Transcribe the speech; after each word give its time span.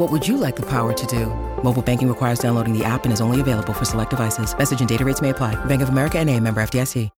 What 0.00 0.10
would 0.12 0.26
you 0.26 0.38
like 0.38 0.56
the 0.56 0.64
power 0.64 0.94
to 0.94 1.06
do? 1.06 1.26
Mobile 1.62 1.82
banking 1.82 2.08
requires 2.08 2.38
downloading 2.38 2.72
the 2.72 2.82
app 2.82 3.04
and 3.04 3.12
is 3.12 3.20
only 3.20 3.38
available 3.38 3.74
for 3.74 3.84
select 3.84 4.08
devices. 4.08 4.56
Message 4.56 4.80
and 4.80 4.88
data 4.88 5.04
rates 5.04 5.20
may 5.20 5.28
apply. 5.28 5.62
Bank 5.66 5.82
of 5.82 5.90
America 5.90 6.18
and 6.18 6.30
a 6.30 6.40
member 6.40 6.62
FDIC. 6.62 7.10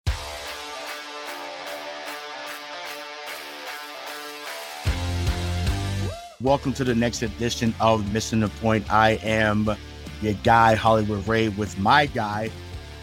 Welcome 6.41 6.73
to 6.73 6.83
the 6.83 6.95
next 6.95 7.21
edition 7.21 7.75
of 7.79 8.11
Missing 8.11 8.39
the 8.39 8.47
Point. 8.47 8.91
I 8.91 9.11
am 9.21 9.69
your 10.23 10.33
guy, 10.43 10.73
Hollywood 10.73 11.27
Ray, 11.27 11.49
with 11.49 11.77
my 11.77 12.07
guy, 12.07 12.49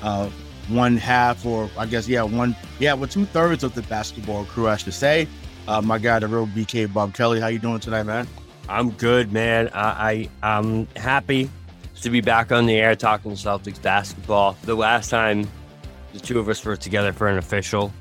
uh, 0.02 0.28
one 0.66 0.96
half, 0.96 1.46
or 1.46 1.70
I 1.78 1.86
guess, 1.86 2.08
yeah, 2.08 2.22
one, 2.22 2.56
yeah, 2.80 2.94
well, 2.94 3.08
two 3.08 3.26
thirds 3.26 3.62
of 3.62 3.76
the 3.76 3.82
basketball 3.82 4.44
crew, 4.46 4.66
I 4.66 4.76
should 4.76 4.92
say. 4.92 5.28
Uh, 5.68 5.80
my 5.80 5.98
guy, 5.98 6.18
the 6.18 6.26
real 6.26 6.48
BK 6.48 6.92
Bob 6.92 7.14
Kelly. 7.14 7.38
How 7.38 7.46
you 7.46 7.60
doing 7.60 7.78
tonight, 7.78 8.02
man? 8.02 8.26
I'm 8.69 8.91
good, 8.91 9.33
man. 9.33 9.70
I, 9.72 10.28
I 10.42 10.56
I'm 10.58 10.86
happy 10.94 11.50
to 12.02 12.11
be 12.11 12.20
back 12.20 12.52
on 12.52 12.66
the 12.66 12.77
air 12.77 12.94
talking 12.94 13.33
Celtics 13.33 13.80
basketball. 13.80 14.56
The 14.62 14.75
last 14.75 15.08
time 15.08 15.48
the 16.12 16.20
two 16.20 16.38
of 16.38 16.48
us 16.48 16.64
were 16.64 16.77
together 16.77 17.12
for 17.12 17.28
an 17.28 17.38
official 17.38 17.92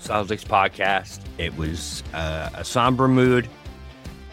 Celtics 0.00 0.44
podcast, 0.44 1.20
it 1.38 1.56
was 1.56 2.02
uh, 2.12 2.50
a 2.54 2.64
somber 2.64 3.08
mood, 3.08 3.48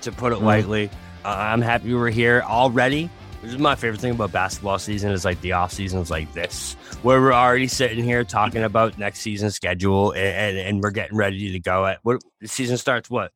to 0.02 0.11
put 0.11 0.33
it 0.33 0.39
lightly. 0.39 0.89
Uh, 1.23 1.36
I'm 1.38 1.61
happy 1.61 1.93
we're 1.93 2.09
here 2.09 2.41
already. 2.45 3.09
This 3.41 3.53
is 3.53 3.58
my 3.58 3.75
favorite 3.75 4.02
thing 4.02 4.11
about 4.11 4.33
basketball 4.33 4.80
season 4.80 5.11
is 5.11 5.23
like 5.23 5.39
the 5.39 5.53
off 5.53 5.71
seasons 5.71 6.11
like 6.11 6.33
this, 6.33 6.73
where 7.03 7.21
we're 7.21 7.33
already 7.33 7.67
sitting 7.67 8.03
here 8.03 8.25
talking 8.25 8.64
about 8.64 8.97
next 8.97 9.19
season 9.19 9.49
schedule 9.49 10.11
and, 10.11 10.58
and, 10.58 10.58
and 10.58 10.83
we're 10.83 10.91
getting 10.91 11.16
ready 11.16 11.53
to 11.53 11.59
go 11.59 11.86
at 11.86 11.99
what 12.03 12.21
the 12.41 12.49
season 12.49 12.77
starts 12.77 13.09
what 13.09 13.31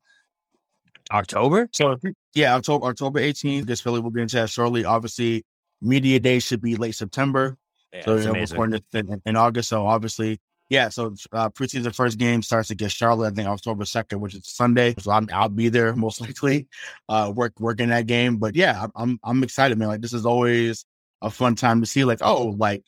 October? 1.14 1.68
So, 1.72 1.96
yeah, 2.34 2.54
October 2.54 2.86
October 2.86 3.20
18th. 3.20 3.66
This 3.66 3.80
Philly 3.80 4.00
will 4.00 4.10
be 4.10 4.20
in 4.20 4.28
chat 4.28 4.50
shortly. 4.50 4.84
Obviously, 4.84 5.44
media 5.80 6.18
day 6.18 6.40
should 6.40 6.60
be 6.60 6.76
late 6.76 6.94
September. 6.94 7.56
Yeah, 7.92 8.04
so 8.04 8.16
you 8.16 8.24
know, 8.24 8.32
recording 8.32 8.82
it 8.92 9.08
in, 9.08 9.22
in 9.24 9.36
August. 9.36 9.68
So 9.68 9.86
obviously, 9.86 10.40
yeah. 10.68 10.88
So 10.88 11.14
uh, 11.32 11.50
preseason 11.50 11.94
first 11.94 12.18
game 12.18 12.42
starts 12.42 12.70
against 12.70 12.96
Charlotte. 12.96 13.32
I 13.32 13.34
think 13.36 13.48
October 13.48 13.84
second, 13.84 14.20
which 14.20 14.34
is 14.34 14.48
Sunday. 14.48 14.94
So 14.98 15.12
I'm 15.12 15.28
I'll 15.32 15.48
be 15.48 15.68
there 15.68 15.94
most 15.96 16.20
likely, 16.20 16.66
uh, 17.08 17.32
work 17.34 17.52
working 17.60 17.90
that 17.90 18.06
game. 18.06 18.38
But 18.38 18.56
yeah, 18.56 18.82
I'm 18.82 18.90
I'm, 18.96 19.20
I'm 19.22 19.42
excited, 19.44 19.78
man. 19.78 19.88
Like 19.88 20.00
this 20.00 20.12
is 20.12 20.26
always 20.26 20.84
a 21.22 21.30
fun 21.30 21.54
time 21.54 21.80
to 21.80 21.86
see. 21.86 22.04
Like 22.04 22.18
oh, 22.22 22.56
like 22.58 22.82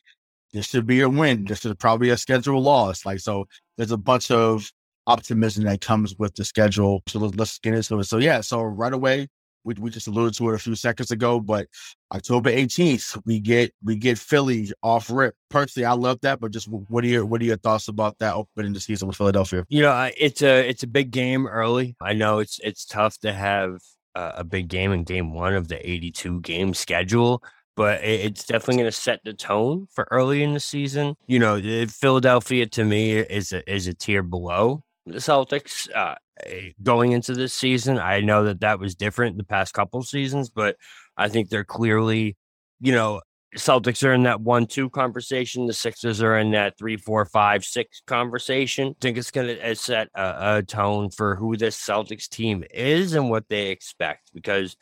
this 0.53 0.65
should 0.67 0.85
be 0.85 1.01
a 1.01 1.09
win. 1.09 1.45
This 1.45 1.65
is 1.65 1.73
probably 1.75 2.09
a 2.09 2.17
schedule 2.17 2.61
loss. 2.61 3.05
Like 3.05 3.19
so, 3.19 3.47
there's 3.77 3.91
a 3.91 3.97
bunch 3.97 4.31
of 4.31 4.69
optimism 5.07 5.63
that 5.63 5.81
comes 5.81 6.15
with 6.19 6.35
the 6.35 6.45
schedule. 6.45 7.01
So 7.07 7.19
let's, 7.19 7.57
get 7.59 7.73
into 7.73 7.99
it. 7.99 8.03
So 8.03 8.17
yeah, 8.17 8.41
so 8.41 8.61
right 8.61 8.93
away. 8.93 9.27
We, 9.63 9.73
we 9.73 9.89
just 9.89 10.07
alluded 10.07 10.33
to 10.35 10.49
it 10.49 10.55
a 10.55 10.59
few 10.59 10.75
seconds 10.75 11.11
ago, 11.11 11.41
but 11.41 11.67
October 12.13 12.49
18th, 12.49 13.21
we 13.25 13.41
get 13.41 13.73
we 13.83 13.97
get 13.97 14.17
Philly 14.17 14.71
off 14.81 15.09
rip. 15.09 15.35
Personally, 15.49 15.85
I 15.85 15.91
love 15.91 16.19
that, 16.21 16.39
but 16.39 16.51
just 16.51 16.69
what 16.69 17.03
are 17.03 17.07
your 17.07 17.25
what 17.25 17.41
are 17.41 17.45
your 17.45 17.57
thoughts 17.57 17.89
about 17.89 18.17
that 18.19 18.33
opening 18.33 18.71
the 18.71 18.79
season 18.79 19.09
with 19.09 19.17
Philadelphia? 19.17 19.65
You 19.67 19.81
know, 19.81 20.09
it's 20.15 20.41
a 20.41 20.69
it's 20.69 20.83
a 20.83 20.87
big 20.87 21.11
game 21.11 21.47
early. 21.47 21.97
I 21.99 22.13
know 22.13 22.39
it's 22.39 22.61
it's 22.63 22.85
tough 22.85 23.17
to 23.19 23.33
have 23.33 23.79
a, 24.15 24.35
a 24.37 24.43
big 24.45 24.69
game 24.69 24.93
in 24.93 25.03
game 25.03 25.33
one 25.33 25.53
of 25.53 25.67
the 25.67 25.89
82 25.89 26.39
game 26.41 26.73
schedule, 26.73 27.43
but 27.75 28.01
it, 28.05 28.21
it's 28.21 28.45
definitely 28.45 28.75
going 28.75 28.91
to 28.91 28.97
set 28.97 29.19
the 29.25 29.33
tone 29.33 29.87
for 29.91 30.07
early 30.11 30.43
in 30.43 30.53
the 30.53 30.61
season. 30.61 31.15
You 31.27 31.39
know, 31.39 31.59
Philadelphia 31.87 32.67
to 32.67 32.85
me 32.85 33.17
is 33.17 33.51
a, 33.51 33.69
is 33.69 33.87
a 33.87 33.93
tier 33.93 34.23
below 34.23 34.81
the 35.07 35.19
Celtics 35.19 35.93
uh, 35.95 36.15
eh, 36.43 36.71
going 36.83 37.11
into 37.11 37.33
this 37.33 37.53
season. 37.53 37.99
I 37.99 38.21
know 38.21 38.43
that 38.45 38.61
that 38.61 38.79
was 38.79 38.95
different 38.95 39.37
the 39.37 39.43
past 39.43 39.73
couple 39.73 40.01
seasons, 40.03 40.49
but 40.49 40.77
I 41.15 41.29
think 41.29 41.49
they're 41.49 41.63
clearly, 41.63 42.37
you 42.79 42.91
know, 42.91 43.21
Celtics 43.55 44.05
are 44.07 44.13
in 44.13 44.23
that 44.23 44.41
one 44.41 44.67
two 44.67 44.89
conversation. 44.89 45.67
The 45.67 45.73
Sixers 45.73 46.21
are 46.21 46.37
in 46.37 46.51
that 46.51 46.77
three, 46.77 46.97
four, 46.97 47.25
five, 47.25 47.63
six 47.63 48.01
conversation. 48.05 48.89
I 48.89 48.95
think 49.01 49.17
it's 49.17 49.31
going 49.31 49.47
to 49.47 49.75
set 49.75 50.09
a, 50.15 50.57
a 50.57 50.63
tone 50.63 51.09
for 51.09 51.35
who 51.35 51.55
this 51.55 51.77
Celtics 51.77 52.27
team 52.27 52.63
is 52.73 53.13
and 53.13 53.29
what 53.29 53.47
they 53.49 53.67
expect 53.67 54.31
because 54.33 54.75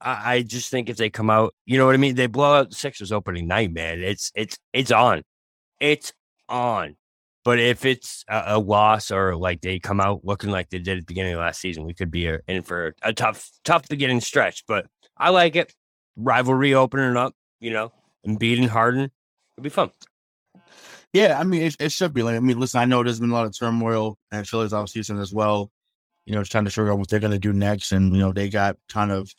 I, 0.00 0.34
I 0.34 0.42
just 0.42 0.70
think 0.70 0.88
if 0.88 0.96
they 0.96 1.10
come 1.10 1.30
out, 1.30 1.54
you 1.66 1.78
know 1.78 1.86
what 1.86 1.94
I 1.94 1.98
mean? 1.98 2.14
They 2.14 2.26
blow 2.26 2.54
out 2.54 2.70
the 2.70 2.76
Sixers 2.76 3.12
opening 3.12 3.46
night, 3.46 3.72
man. 3.72 4.00
It's 4.00 4.32
it's 4.34 4.58
it's 4.72 4.90
on. 4.90 5.22
It's 5.78 6.12
on. 6.48 6.96
But 7.44 7.58
if 7.58 7.84
it's 7.84 8.24
a, 8.28 8.42
a 8.46 8.58
loss 8.58 9.10
or 9.10 9.36
like 9.36 9.60
they 9.60 9.78
come 9.78 10.00
out 10.00 10.24
looking 10.24 10.50
like 10.50 10.68
they 10.70 10.78
did 10.78 10.98
at 10.98 11.00
the 11.00 11.06
beginning 11.06 11.34
of 11.34 11.40
last 11.40 11.60
season, 11.60 11.84
we 11.84 11.94
could 11.94 12.10
be 12.10 12.28
uh, 12.28 12.38
in 12.46 12.62
for 12.62 12.94
a 13.02 13.12
tough, 13.12 13.48
tough 13.64 13.88
beginning 13.88 14.20
stretch. 14.20 14.64
But 14.66 14.86
I 15.16 15.30
like 15.30 15.56
it. 15.56 15.74
Rivalry 16.16 16.74
opening 16.74 17.16
up, 17.16 17.34
you 17.60 17.70
know, 17.70 17.92
and 18.24 18.38
beating 18.38 18.68
Harden. 18.68 19.10
It'll 19.56 19.62
be 19.62 19.70
fun. 19.70 19.90
Yeah, 21.12 21.38
I 21.40 21.44
mean, 21.44 21.62
it, 21.62 21.76
it 21.80 21.92
should 21.92 22.12
be 22.12 22.22
like. 22.22 22.36
I 22.36 22.40
mean, 22.40 22.60
listen, 22.60 22.80
I 22.80 22.84
know 22.84 23.02
there's 23.02 23.20
been 23.20 23.30
a 23.30 23.34
lot 23.34 23.46
of 23.46 23.58
turmoil 23.58 24.16
and 24.30 24.46
Philly's 24.46 24.72
off 24.72 24.90
season 24.90 25.18
as 25.18 25.32
well. 25.32 25.70
You 26.26 26.34
know, 26.34 26.40
it's 26.40 26.50
trying 26.50 26.66
to 26.66 26.70
figure 26.70 26.92
out 26.92 26.98
what 26.98 27.08
they're 27.08 27.18
going 27.18 27.32
to 27.32 27.38
do 27.38 27.52
next, 27.52 27.92
and 27.92 28.14
you 28.14 28.20
know, 28.20 28.32
they 28.32 28.48
got 28.48 28.76
kind 28.88 29.10
of 29.10 29.32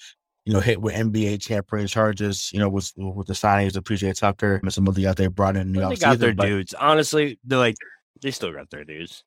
you 0.46 0.53
know 0.53 0.59
hit 0.59 0.81
with 0.81 0.96
NBA 0.96 1.46
tampering 1.46 1.88
charges. 1.88 2.50
You 2.53 2.59
know, 2.59 2.69
with 2.69 2.91
with 2.97 3.28
the 3.28 3.34
signings 3.34 3.75
of 3.75 3.84
PJ 3.84 4.18
Tucker 4.19 4.59
and 4.62 4.74
some 4.74 4.88
of 4.88 4.96
the 4.96 5.13
they 5.16 5.28
brought 5.28 5.56
in. 5.56 5.72
New 5.72 5.81
The 5.81 5.90
They 5.90 5.96
got 5.96 6.19
their 6.19 6.34
but- 6.34 6.46
dudes. 6.46 6.74
Honestly, 6.74 7.40
they're 7.44 7.59
like 7.59 7.75
they 8.22 8.31
still 8.31 8.53
got 8.53 8.69
their 8.69 8.84
dudes. 8.84 9.24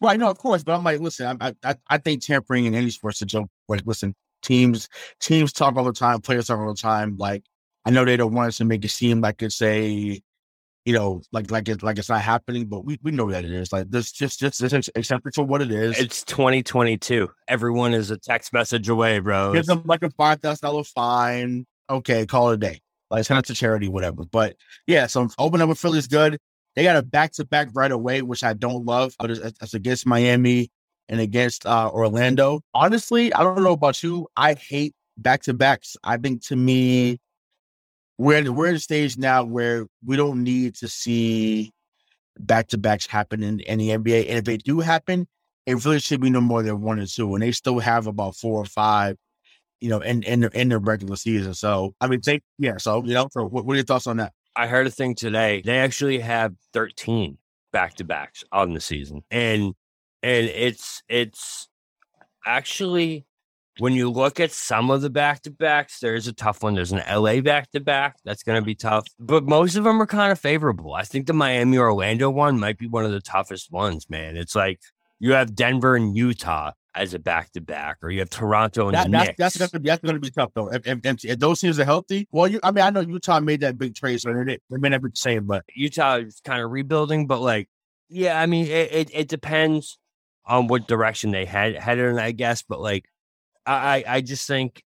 Right, 0.00 0.18
no, 0.18 0.30
of 0.30 0.38
course, 0.38 0.62
but 0.62 0.76
I'm 0.76 0.84
like, 0.84 1.00
listen, 1.00 1.38
I, 1.40 1.54
I, 1.64 1.74
I 1.90 1.98
think 1.98 2.24
tampering 2.24 2.66
in 2.66 2.74
any 2.76 2.90
sport's 2.90 3.18
is 3.18 3.22
a 3.22 3.26
joke. 3.26 3.48
Like, 3.66 3.82
listen, 3.84 4.14
teams, 4.42 4.88
teams 5.20 5.52
talk 5.52 5.74
all 5.76 5.82
the 5.82 5.92
time, 5.92 6.20
players 6.20 6.46
talk 6.46 6.60
all 6.60 6.68
the 6.72 6.80
time. 6.80 7.16
Like, 7.18 7.42
I 7.84 7.90
know 7.90 8.04
they 8.04 8.16
don't 8.16 8.32
want 8.32 8.46
us 8.48 8.58
to 8.58 8.64
make 8.64 8.84
it 8.84 8.90
seem 8.90 9.20
like 9.20 9.42
it's 9.42 9.60
a, 9.60 10.20
you 10.88 10.94
know, 10.94 11.20
like 11.32 11.50
like 11.50 11.68
it 11.68 11.82
like 11.82 11.98
it's 11.98 12.08
not 12.08 12.22
happening, 12.22 12.64
but 12.64 12.82
we, 12.82 12.98
we 13.02 13.10
know 13.10 13.30
that 13.30 13.44
it 13.44 13.50
is. 13.50 13.74
Like, 13.74 13.90
this 13.90 14.10
just 14.10 14.40
just, 14.40 14.58
this 14.58 14.72
accept 14.72 15.26
it 15.26 15.34
for 15.34 15.44
what 15.44 15.60
it 15.60 15.70
is. 15.70 15.98
It's 15.98 16.24
2022. 16.24 17.28
Everyone 17.46 17.92
is 17.92 18.10
a 18.10 18.16
text 18.16 18.54
message 18.54 18.88
away, 18.88 19.18
bro. 19.18 19.52
Give 19.52 19.66
them 19.66 19.82
like 19.84 20.02
a 20.02 20.08
five 20.08 20.40
thousand 20.40 20.66
dollar 20.66 20.84
fine. 20.84 21.66
Okay, 21.90 22.24
call 22.24 22.52
it 22.52 22.54
a 22.54 22.56
day. 22.56 22.80
Like 23.10 23.26
send 23.26 23.38
it 23.38 23.44
to 23.48 23.54
charity, 23.54 23.88
whatever. 23.88 24.24
But 24.24 24.56
yeah, 24.86 25.08
so 25.08 25.28
open 25.38 25.60
up 25.60 25.68
with 25.68 25.78
Philly 25.78 25.98
is 25.98 26.06
good. 26.06 26.38
They 26.74 26.84
got 26.84 26.96
a 26.96 27.02
back 27.02 27.32
to 27.32 27.44
back 27.44 27.68
right 27.74 27.92
away, 27.92 28.22
which 28.22 28.42
I 28.42 28.54
don't 28.54 28.86
love. 28.86 29.14
But 29.18 29.32
it's, 29.32 29.40
it's 29.60 29.74
against 29.74 30.06
Miami 30.06 30.70
and 31.10 31.20
against 31.20 31.66
uh, 31.66 31.90
Orlando. 31.92 32.62
Honestly, 32.72 33.30
I 33.34 33.42
don't 33.42 33.62
know 33.62 33.72
about 33.72 34.02
you. 34.02 34.26
I 34.38 34.54
hate 34.54 34.94
back 35.18 35.42
to 35.42 35.52
backs. 35.52 35.98
I 36.02 36.16
think 36.16 36.46
to 36.46 36.56
me, 36.56 37.18
we're 38.18 38.38
at, 38.38 38.48
we're 38.48 38.68
at 38.68 38.74
a 38.74 38.80
stage 38.80 39.16
now 39.16 39.44
where 39.44 39.86
we 40.04 40.16
don't 40.16 40.42
need 40.42 40.74
to 40.76 40.88
see 40.88 41.72
back 42.38 42.68
to 42.68 42.78
backs 42.78 43.06
happen 43.06 43.42
in, 43.42 43.60
in 43.60 43.78
the 43.78 43.90
NBA. 43.90 44.28
And 44.28 44.38
if 44.38 44.44
they 44.44 44.56
do 44.56 44.80
happen, 44.80 45.26
it 45.66 45.84
really 45.84 46.00
should 46.00 46.20
be 46.20 46.30
no 46.30 46.40
more 46.40 46.62
than 46.62 46.80
one 46.82 46.98
or 46.98 47.06
two. 47.06 47.34
And 47.34 47.42
they 47.42 47.52
still 47.52 47.78
have 47.78 48.06
about 48.06 48.36
four 48.36 48.60
or 48.60 48.66
five 48.66 49.16
you 49.80 49.88
know, 49.88 50.00
in 50.00 50.22
in 50.24 50.44
in 50.54 50.68
the 50.70 50.78
regular 50.78 51.16
season. 51.16 51.54
So 51.54 51.94
I 52.00 52.08
mean, 52.08 52.20
they 52.24 52.40
yeah. 52.58 52.78
So 52.78 53.04
you 53.04 53.14
know, 53.14 53.28
what, 53.34 53.64
what 53.64 53.72
are 53.72 53.76
your 53.76 53.84
thoughts 53.84 54.06
on 54.06 54.16
that? 54.18 54.32
I 54.56 54.66
heard 54.66 54.86
a 54.86 54.90
thing 54.90 55.14
today. 55.14 55.62
They 55.64 55.78
actually 55.78 56.18
have 56.18 56.54
13 56.72 57.38
back 57.72 57.94
to 57.94 58.04
backs 58.04 58.42
on 58.50 58.74
the 58.74 58.80
season. 58.80 59.22
And 59.30 59.74
and 60.22 60.46
it's 60.46 61.02
it's 61.08 61.68
actually 62.44 63.26
when 63.78 63.92
you 63.92 64.10
look 64.10 64.40
at 64.40 64.52
some 64.52 64.90
of 64.90 65.02
the 65.02 65.10
back 65.10 65.42
to 65.42 65.50
backs, 65.50 66.00
there's 66.00 66.26
a 66.26 66.32
tough 66.32 66.62
one. 66.62 66.74
There's 66.74 66.92
an 66.92 67.02
LA 67.10 67.40
back 67.40 67.70
to 67.72 67.80
back 67.80 68.16
that's 68.24 68.42
going 68.42 68.60
to 68.60 68.64
be 68.64 68.74
tough, 68.74 69.06
but 69.18 69.44
most 69.44 69.76
of 69.76 69.84
them 69.84 70.00
are 70.02 70.06
kind 70.06 70.32
of 70.32 70.38
favorable. 70.38 70.94
I 70.94 71.02
think 71.02 71.26
the 71.26 71.32
Miami 71.32 71.78
Orlando 71.78 72.30
one 72.30 72.58
might 72.58 72.78
be 72.78 72.86
one 72.86 73.04
of 73.04 73.12
the 73.12 73.20
toughest 73.20 73.70
ones, 73.70 74.10
man. 74.10 74.36
It's 74.36 74.54
like 74.54 74.80
you 75.20 75.32
have 75.32 75.54
Denver 75.54 75.96
and 75.96 76.16
Utah 76.16 76.72
as 76.94 77.14
a 77.14 77.18
back 77.18 77.52
to 77.52 77.60
back, 77.60 77.98
or 78.02 78.10
you 78.10 78.18
have 78.18 78.30
Toronto 78.30 78.88
and 78.88 78.94
that, 78.94 79.06
the 79.06 79.12
that's, 79.12 79.36
that's, 79.36 79.58
that's, 79.58 79.72
gonna 79.72 79.82
be, 79.82 79.88
that's 79.88 80.02
gonna 80.02 80.18
be 80.18 80.30
tough 80.30 80.50
though. 80.54 80.68
If, 80.72 80.86
if, 80.86 80.98
if, 81.04 81.24
if 81.24 81.38
those 81.38 81.60
teams 81.60 81.78
are 81.78 81.84
healthy, 81.84 82.26
well, 82.32 82.48
you, 82.48 82.58
I 82.62 82.72
mean, 82.72 82.84
I 82.84 82.90
know 82.90 83.00
Utah 83.00 83.38
made 83.40 83.60
that 83.60 83.78
big 83.78 83.94
trade, 83.94 84.20
so 84.20 84.32
they, 84.32 84.58
they 84.70 84.76
may 84.76 84.88
not 84.88 85.02
be 85.02 85.10
the 85.10 85.16
same, 85.16 85.46
but 85.46 85.64
Utah 85.74 86.16
is 86.16 86.40
kind 86.44 86.60
of 86.60 86.70
rebuilding, 86.70 87.26
but 87.26 87.40
like, 87.40 87.68
yeah, 88.08 88.40
I 88.40 88.46
mean, 88.46 88.66
it, 88.66 88.92
it, 88.92 89.10
it 89.12 89.28
depends 89.28 89.98
on 90.44 90.66
what 90.66 90.88
direction 90.88 91.30
they 91.30 91.44
head 91.44 91.76
headed 91.76 92.06
in, 92.06 92.18
I 92.18 92.32
guess. 92.32 92.62
But 92.62 92.80
like, 92.80 93.04
I, 93.72 94.04
I 94.06 94.20
just 94.20 94.46
think 94.46 94.82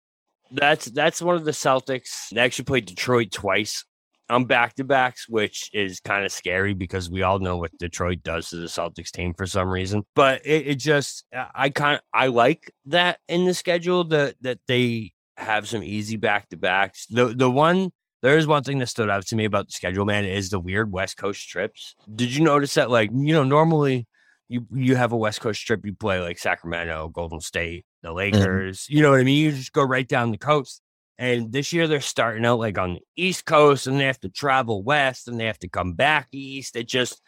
that's 0.51 0.86
that's 0.86 1.22
one 1.22 1.36
of 1.36 1.45
the 1.45 1.51
Celtics. 1.51 2.30
They 2.31 2.42
actually 2.42 2.66
played 2.66 2.86
Detroit 2.86 3.31
twice 3.31 3.86
on 4.30 4.45
back 4.45 4.75
to 4.75 4.83
backs, 4.83 5.28
which 5.28 5.69
is 5.74 6.00
kind 6.00 6.25
of 6.25 6.31
scary 6.31 6.74
because 6.74 7.10
we 7.10 7.22
all 7.22 7.39
know 7.39 7.57
what 7.57 7.78
Detroit 7.78 8.24
does 8.24 8.50
to 8.50 8.57
the 8.57 8.68
Celtics 8.68 9.12
team 9.12 9.33
for 9.33 9.45
some 9.45 9.69
reason. 9.69 10.04
But 10.16 10.45
it, 10.45 10.68
it 10.68 10.75
just 10.75 11.25
I 11.54 11.69
kind 11.69 11.95
of 11.95 12.01
I 12.13 12.28
like 12.28 12.72
that 12.86 13.19
in 13.28 13.45
the 13.45 13.54
schedule 13.54 14.04
that 14.06 14.36
that 14.42 14.60
they 14.68 15.12
have 15.38 15.68
some 15.68 15.83
easy 15.83 16.18
back 16.18 16.50
to 16.50 16.57
backs. 16.57 17.06
The 17.07 17.28
the 17.28 17.50
one 17.50 17.92
there 18.22 18.38
is 18.38 18.48
one 18.48 18.63
thing 18.63 18.78
that 18.80 18.88
stood 18.88 19.10
out 19.10 19.25
to 19.28 19.36
me 19.36 19.45
about 19.45 19.68
the 19.68 19.74
schedule, 19.74 20.06
man, 20.06 20.25
is 20.25 20.50
the 20.50 20.60
weird 20.60 20.92
West 20.92 21.18
Coast 21.18 21.48
trips. 21.50 21.95
Did 22.13 22.33
you 22.36 22.44
notice 22.44 22.75
that 22.75 22.92
like, 22.92 23.10
you 23.12 23.33
know, 23.33 23.44
normally 23.44 24.07
you 24.51 24.68
you 24.74 24.95
have 24.98 25.13
a 25.13 25.18
West 25.18 25.39
Coast 25.39 25.65
trip, 25.65 25.86
you 25.86 25.94
play 25.94 26.19
like 26.19 26.38
Sacramento, 26.38 27.07
Golden 27.07 27.39
State, 27.39 27.86
the 28.03 28.12
Lakers. 28.12 28.86
You 28.89 29.01
know 29.01 29.12
what 29.12 29.21
I 29.21 29.24
mean? 29.24 29.38
You 29.38 29.51
just 29.51 29.71
go 29.71 29.83
right 29.83 30.07
down 30.07 30.31
the 30.31 30.38
coast. 30.38 30.81
And 31.18 31.51
this 31.53 31.71
year 31.71 31.88
they're 31.88 32.01
starting 32.01 32.45
out 32.45 32.59
like 32.59 32.77
on 32.77 32.95
the 32.95 33.01
East 33.15 33.45
Coast 33.45 33.88
and 33.88 34.00
they 34.00 34.06
have 34.06 34.19
to 34.21 34.30
travel 34.30 34.83
west 34.83 35.27
and 35.27 35.39
they 35.39 35.45
have 35.45 35.59
to 35.59 35.69
come 35.69 35.94
back 35.94 36.27
east. 36.33 36.75
It 36.75 36.88
just 36.88 37.21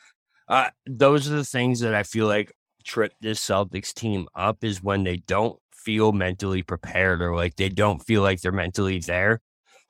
uh 0.49 0.69
those 0.85 1.31
are 1.31 1.35
the 1.35 1.45
things 1.45 1.79
that 1.79 1.95
I 1.95 2.03
feel 2.03 2.27
like 2.27 2.51
trip 2.83 3.13
this 3.21 3.39
Celtics 3.39 3.93
team 3.93 4.27
up 4.35 4.63
is 4.63 4.83
when 4.83 5.05
they 5.05 5.17
don't 5.17 5.57
feel 5.73 6.11
mentally 6.11 6.61
prepared 6.63 7.21
or 7.21 7.35
like 7.35 7.55
they 7.55 7.69
don't 7.69 7.99
feel 7.99 8.21
like 8.21 8.41
they're 8.41 8.51
mentally 8.51 8.99
there. 8.99 9.39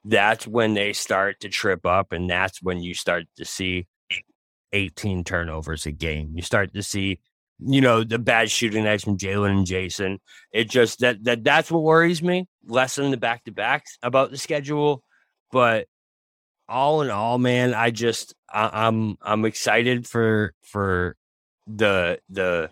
That's 0.05 0.45
when 0.45 0.75
they 0.75 0.93
start 0.93 1.39
to 1.39 1.49
trip 1.49 1.85
up 1.85 2.11
and 2.11 2.29
that's 2.29 2.61
when 2.61 2.81
you 2.83 2.93
start 2.93 3.25
to 3.37 3.45
see 3.45 3.87
18 4.73 5.23
turnovers 5.23 5.85
a 5.85 5.91
game. 5.91 6.31
You 6.33 6.41
start 6.41 6.73
to 6.73 6.83
see, 6.83 7.19
you 7.59 7.81
know, 7.81 8.03
the 8.03 8.19
bad 8.19 8.51
shooting 8.51 8.83
nights 8.83 9.03
from 9.03 9.17
Jalen 9.17 9.51
and 9.51 9.65
Jayson. 9.65 10.19
It 10.51 10.69
just 10.69 10.99
that 10.99 11.23
that 11.23 11.43
that's 11.43 11.71
what 11.71 11.83
worries 11.83 12.21
me, 12.21 12.47
less 12.65 12.95
than 12.95 13.11
the 13.11 13.17
back 13.17 13.45
to 13.45 13.51
backs 13.51 13.97
about 14.03 14.31
the 14.31 14.37
schedule. 14.37 15.03
But 15.51 15.87
all 16.67 17.01
in 17.01 17.09
all, 17.09 17.37
man, 17.37 17.73
I 17.73 17.91
just 17.91 18.33
I, 18.51 18.87
I'm 18.87 19.17
I'm 19.21 19.45
excited 19.45 20.07
for 20.07 20.53
for 20.63 21.15
the 21.67 22.19
the 22.29 22.71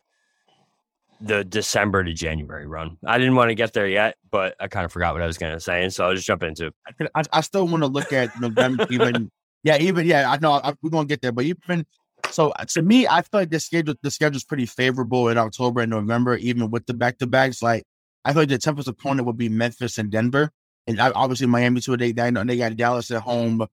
the 1.22 1.44
December 1.44 2.04
to 2.04 2.14
January 2.14 2.66
run. 2.66 2.98
I 3.06 3.18
didn't 3.20 3.36
want 3.36 3.50
to 3.50 3.56
get 3.56 3.74
there 3.74 3.88
yet, 3.88 4.16
but 4.32 4.56
I 4.60 4.68
kind 4.68 4.86
of 4.86 4.92
forgot 4.92 5.14
what 5.14 5.22
I 5.22 5.28
was 5.28 5.38
going 5.38 5.54
to 5.54 5.60
say, 5.60 5.84
and 5.84 5.94
so 5.94 6.06
I'll 6.06 6.16
just 6.16 6.26
jump 6.26 6.44
into. 6.44 6.72
I, 7.16 7.24
I 7.32 7.42
still 7.42 7.68
want 7.68 7.84
to 7.84 7.88
look 7.88 8.12
at 8.12 8.38
November 8.40 8.88
even. 8.90 9.32
Yeah, 9.64 9.78
even 9.78 10.08
yeah, 10.08 10.30
I 10.32 10.38
know 10.38 10.54
I, 10.54 10.74
we're 10.82 10.90
gonna 10.90 11.06
get 11.06 11.22
there, 11.22 11.32
but 11.32 11.46
even 11.46 11.86
so, 12.32 12.50
uh, 12.52 12.66
to 12.66 12.82
me, 12.82 13.08
I 13.08 13.22
feel 13.22 13.42
like 13.42 13.50
the 13.52 13.60
schedule 13.60 13.96
the 14.02 14.12
schedule's 14.12 14.44
pretty 14.44 14.66
favorable 14.66 15.30
in 15.30 15.38
October 15.38 15.82
and 15.82 15.92
November, 15.92 16.36
even 16.38 16.72
with 16.72 16.86
the 16.86 16.94
back 16.94 17.18
to 17.20 17.28
backs. 17.28 17.62
Like 17.62 17.84
I 18.26 18.34
feel 18.34 18.44
like 18.44 18.50
the 18.50 18.58
toughest 18.58 18.88
opponent 18.88 19.28
would 19.28 19.38
be 19.38 19.50
Memphis 19.50 19.98
and 19.98 20.12
Denver, 20.12 20.52
and 20.88 21.00
obviously 21.00 21.48
Miami 21.48 21.82
too. 21.82 21.98
They 21.98 22.12
they, 22.12 22.32
they 22.32 22.58
got 22.58 22.76
Dallas 22.76 23.12
at 23.12 23.22
home 23.22 23.66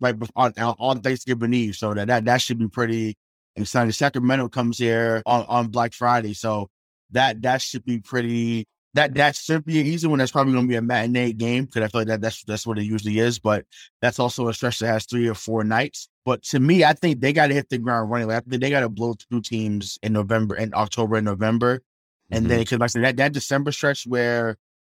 right 0.00 0.14
on, 0.36 0.52
on 0.56 1.00
Thanksgiving 1.00 1.54
Eve, 1.54 1.76
so 1.76 1.94
that, 1.94 2.06
that 2.08 2.24
that 2.24 2.40
should 2.40 2.58
be 2.58 2.68
pretty 2.68 3.16
exciting. 3.56 3.92
Sacramento 3.92 4.48
comes 4.48 4.78
here 4.78 5.22
on, 5.26 5.44
on 5.48 5.68
Black 5.68 5.92
Friday, 5.92 6.34
so 6.34 6.68
that 7.10 7.42
that 7.42 7.60
should 7.62 7.84
be 7.84 7.98
pretty. 7.98 8.66
That 8.94 9.14
that 9.14 9.34
should 9.34 9.64
be 9.64 9.80
an 9.80 9.86
easy 9.86 10.06
one. 10.06 10.20
That's 10.20 10.30
probably 10.30 10.52
going 10.52 10.66
to 10.66 10.68
be 10.68 10.76
a 10.76 10.82
matinee 10.82 11.32
game 11.32 11.64
because 11.64 11.82
I 11.82 11.88
feel 11.88 12.00
like 12.02 12.08
that 12.08 12.20
that's 12.20 12.44
that's 12.44 12.66
what 12.66 12.78
it 12.78 12.84
usually 12.84 13.18
is. 13.18 13.40
But 13.40 13.66
that's 14.00 14.20
also 14.20 14.48
a 14.48 14.54
stretch 14.54 14.78
that 14.78 14.86
has 14.86 15.04
three 15.04 15.28
or 15.28 15.34
four 15.34 15.64
nights. 15.64 16.08
But 16.24 16.44
to 16.44 16.60
me, 16.60 16.84
I 16.84 16.92
think 16.92 17.20
they 17.20 17.32
got 17.32 17.48
to 17.48 17.54
hit 17.54 17.68
the 17.68 17.78
ground 17.78 18.10
running. 18.10 18.28
Like, 18.28 18.36
I 18.46 18.48
think 18.48 18.62
they 18.62 18.70
got 18.70 18.80
to 18.80 18.88
blow 18.88 19.14
through 19.14 19.40
teams 19.42 19.98
in 20.02 20.12
November 20.12 20.54
and 20.54 20.72
October 20.74 21.16
and 21.16 21.24
November, 21.24 21.82
and 22.30 22.46
then 22.46 22.60
because 22.60 22.78
like 22.78 22.84
I 22.84 22.86
said, 22.86 23.04
that 23.04 23.16
that 23.16 23.32
December 23.32 23.72
stretch 23.72 24.06
where 24.06 24.56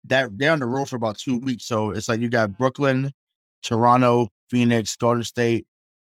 that 0.07 0.37
they're 0.37 0.53
on 0.53 0.59
the 0.59 0.67
road 0.67 0.89
for 0.89 0.97
about 0.97 1.19
two 1.19 1.39
weeks. 1.39 1.65
So 1.65 1.91
it's 1.91 2.09
like 2.09 2.21
you 2.21 2.29
got 2.29 2.59
Brooklyn, 2.59 3.13
Toronto, 3.63 4.29
Phoenix, 4.51 4.97
Golden 4.97 5.25
State, 5.25 5.67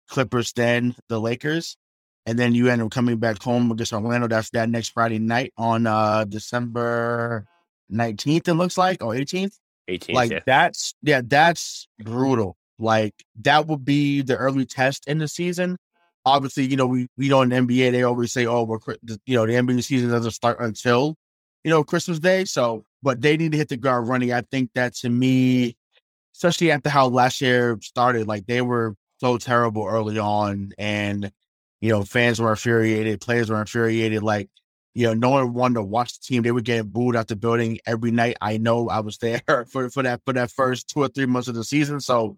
Clippers, 0.07 0.53
then 0.53 0.95
the 1.09 1.19
Lakers. 1.19 1.77
And 2.25 2.39
then 2.39 2.55
you 2.55 2.69
end 2.69 2.81
up 2.81 2.89
coming 2.91 3.17
back 3.17 3.43
home 3.43 3.69
against 3.71 3.91
Orlando. 3.91 4.29
That's 4.29 4.49
that 4.51 4.69
next 4.69 4.89
Friday 4.89 5.19
night 5.19 5.51
on 5.57 5.85
uh 5.85 6.23
December 6.23 7.45
19th, 7.91 8.47
it 8.47 8.53
looks 8.53 8.77
like, 8.77 9.03
or 9.03 9.13
18th. 9.13 9.57
18th, 9.89 10.13
Like 10.13 10.31
yeah. 10.31 10.39
that's 10.45 10.95
yeah, 11.01 11.21
that's 11.23 11.87
brutal. 11.99 12.55
Like 12.79 13.13
that 13.41 13.67
would 13.67 13.85
be 13.85 14.21
the 14.21 14.37
early 14.37 14.65
test 14.65 15.07
in 15.07 15.17
the 15.17 15.27
season. 15.27 15.77
Obviously, 16.25 16.65
you 16.65 16.77
know, 16.77 16.87
we 16.87 17.07
we 17.17 17.29
know 17.29 17.41
in 17.41 17.49
the 17.49 17.57
NBA 17.57 17.91
they 17.91 18.03
always 18.03 18.31
say, 18.31 18.45
"Oh, 18.45 18.63
we're 18.63 18.79
you 19.25 19.35
know 19.35 19.45
the 19.45 19.53
NBA 19.53 19.83
season 19.83 20.09
doesn't 20.09 20.31
start 20.31 20.59
until 20.59 21.15
you 21.63 21.69
know 21.69 21.83
Christmas 21.83 22.19
Day." 22.19 22.45
So, 22.45 22.85
but 23.01 23.21
they 23.21 23.35
need 23.35 23.51
to 23.51 23.57
hit 23.57 23.69
the 23.69 23.77
ground 23.77 24.07
running. 24.07 24.31
I 24.31 24.41
think 24.41 24.71
that 24.75 24.95
to 24.95 25.09
me, 25.09 25.75
especially 26.33 26.71
after 26.71 26.89
how 26.89 27.07
last 27.07 27.41
year 27.41 27.77
started, 27.81 28.27
like 28.27 28.45
they 28.45 28.61
were 28.61 28.95
so 29.19 29.37
terrible 29.37 29.85
early 29.85 30.17
on, 30.17 30.71
and 30.77 31.29
you 31.81 31.89
know 31.89 32.03
fans 32.03 32.39
were 32.39 32.51
infuriated, 32.51 33.19
players 33.19 33.49
were 33.49 33.59
infuriated. 33.59 34.23
Like 34.23 34.49
you 34.93 35.07
know, 35.07 35.13
no 35.13 35.29
one 35.31 35.53
wanted 35.53 35.75
to 35.75 35.83
watch 35.83 36.19
the 36.19 36.23
team. 36.23 36.43
They 36.43 36.51
were 36.51 36.61
getting 36.61 36.89
booed 36.89 37.15
out 37.15 37.27
the 37.27 37.35
building 37.35 37.79
every 37.85 38.11
night. 38.11 38.37
I 38.41 38.57
know 38.57 38.89
I 38.89 38.99
was 38.99 39.17
there 39.17 39.41
for, 39.69 39.89
for 39.89 40.03
that 40.03 40.21
for 40.25 40.33
that 40.33 40.51
first 40.51 40.89
two 40.89 41.01
or 41.01 41.07
three 41.07 41.25
months 41.25 41.47
of 41.47 41.55
the 41.55 41.63
season. 41.63 41.99
So 41.99 42.35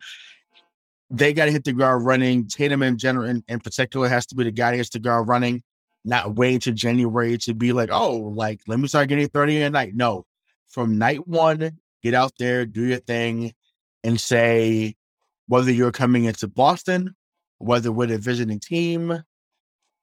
they 1.10 1.34
got 1.34 1.46
to 1.46 1.52
hit 1.52 1.66
the 1.66 1.74
ground 1.74 2.06
running. 2.06 2.48
Tatum 2.48 2.82
in 2.82 2.98
general, 2.98 3.30
in, 3.30 3.44
in 3.48 3.60
particular, 3.60 4.08
has 4.08 4.26
to 4.28 4.36
be 4.36 4.46
the 4.46 4.52
guy 4.52 4.72
that 4.72 4.78
hits 4.78 4.90
the 4.90 5.00
ground 5.00 5.28
running. 5.28 5.64
Not 6.06 6.36
wait 6.36 6.62
to 6.64 6.72
January 6.72 7.38
to 7.40 7.54
be 7.54 7.74
like, 7.74 7.90
oh, 7.92 8.16
like 8.16 8.62
let 8.68 8.80
me 8.80 8.88
start 8.88 9.10
getting 9.10 9.28
thirty 9.28 9.62
a 9.62 9.70
night. 9.70 9.94
No, 9.96 10.26
from 10.68 10.98
night 10.98 11.28
one, 11.28 11.80
get 12.04 12.14
out 12.14 12.34
there, 12.40 12.66
do 12.66 12.86
your 12.86 13.00
thing, 13.00 13.54
and 14.04 14.22
say 14.22 14.96
whether 15.48 15.72
you're 15.72 15.92
coming 15.92 16.26
into 16.26 16.48
Boston, 16.48 17.16
whether 17.58 17.92
we're 17.92 18.08
the 18.08 18.18
visiting 18.18 18.60
team, 18.60 19.24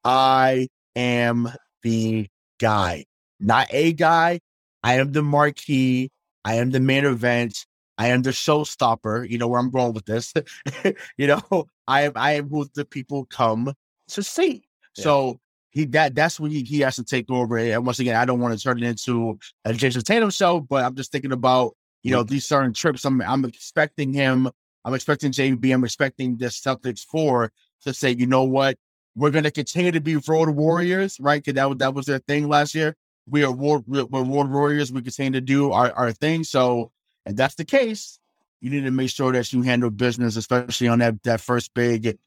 I 0.03 0.67
am 0.95 1.49
the 1.83 2.27
guy, 2.63 3.03
not 3.41 3.67
a 3.71 3.91
guy. 3.91 4.39
I 4.83 4.93
am 4.95 5.11
the 5.11 5.21
marquee. 5.21 6.11
I 6.45 6.55
am 6.55 6.71
the 6.71 6.79
main 6.79 7.03
event. 7.03 7.65
I 7.97 8.07
am 8.07 8.21
the 8.21 8.29
showstopper. 8.29 9.29
You 9.29 9.37
know 9.37 9.49
where 9.49 9.59
I'm 9.59 9.69
going 9.69 9.93
with 9.93 10.05
this. 10.05 10.33
you 11.17 11.27
know, 11.27 11.67
I 11.87 12.03
am 12.03 12.13
I 12.15 12.33
am 12.33 12.47
who 12.47 12.65
the 12.73 12.85
people 12.85 13.25
come 13.25 13.73
to 14.09 14.23
see. 14.23 14.63
Yeah. 14.97 15.03
So 15.03 15.39
he 15.71 15.83
that 15.87 16.15
that's 16.15 16.39
when 16.39 16.51
he, 16.51 16.63
he 16.63 16.79
has 16.79 16.95
to 16.95 17.03
take 17.03 17.29
over. 17.29 17.57
And 17.57 17.85
once 17.85 17.99
again, 17.99 18.15
I 18.15 18.23
don't 18.23 18.39
want 18.39 18.57
to 18.57 18.63
turn 18.63 18.81
it 18.81 18.87
into 18.87 19.37
a 19.65 19.73
Jayson 19.73 20.03
Tatum 20.03 20.29
show, 20.29 20.61
but 20.61 20.85
I'm 20.85 20.95
just 20.95 21.11
thinking 21.11 21.33
about 21.33 21.75
you 22.01 22.11
know 22.11 22.23
these 22.23 22.45
certain 22.45 22.73
trips. 22.73 23.03
I'm 23.03 23.21
I'm 23.21 23.43
expecting 23.43 24.13
him. 24.13 24.49
I'm 24.85 24.93
expecting 24.93 25.31
JB. 25.31 25.73
I'm 25.73 25.83
expecting 25.83 26.37
the 26.37 26.45
Celtics 26.45 27.05
four 27.05 27.51
to 27.83 27.93
say, 27.93 28.11
you 28.11 28.25
know 28.25 28.43
what, 28.45 28.77
we're 29.15 29.31
going 29.31 29.43
to 29.43 29.51
continue 29.51 29.91
to 29.91 30.01
be 30.01 30.15
road 30.15 30.49
warriors, 30.49 31.19
right? 31.19 31.43
Because 31.43 31.55
that 31.55 31.69
was 31.69 31.77
that 31.79 31.93
was 31.93 32.05
their 32.05 32.19
thing 32.19 32.47
last 32.47 32.75
year. 32.75 32.95
We 33.27 33.43
are 33.43 33.53
road, 33.53 33.85
we're 33.87 34.05
road 34.05 34.49
warriors. 34.49 34.91
We 34.91 35.01
continue 35.01 35.31
to 35.31 35.41
do 35.41 35.71
our, 35.71 35.91
our 35.93 36.11
thing. 36.11 36.43
So, 36.43 36.91
if 37.25 37.35
that's 37.35 37.55
the 37.55 37.65
case, 37.65 38.19
you 38.59 38.69
need 38.69 38.83
to 38.83 38.91
make 38.91 39.09
sure 39.09 39.31
that 39.31 39.53
you 39.53 39.61
handle 39.61 39.89
business, 39.89 40.35
especially 40.35 40.87
on 40.87 40.99
that 40.99 41.21
that 41.23 41.41
first 41.41 41.73
big 41.73 42.17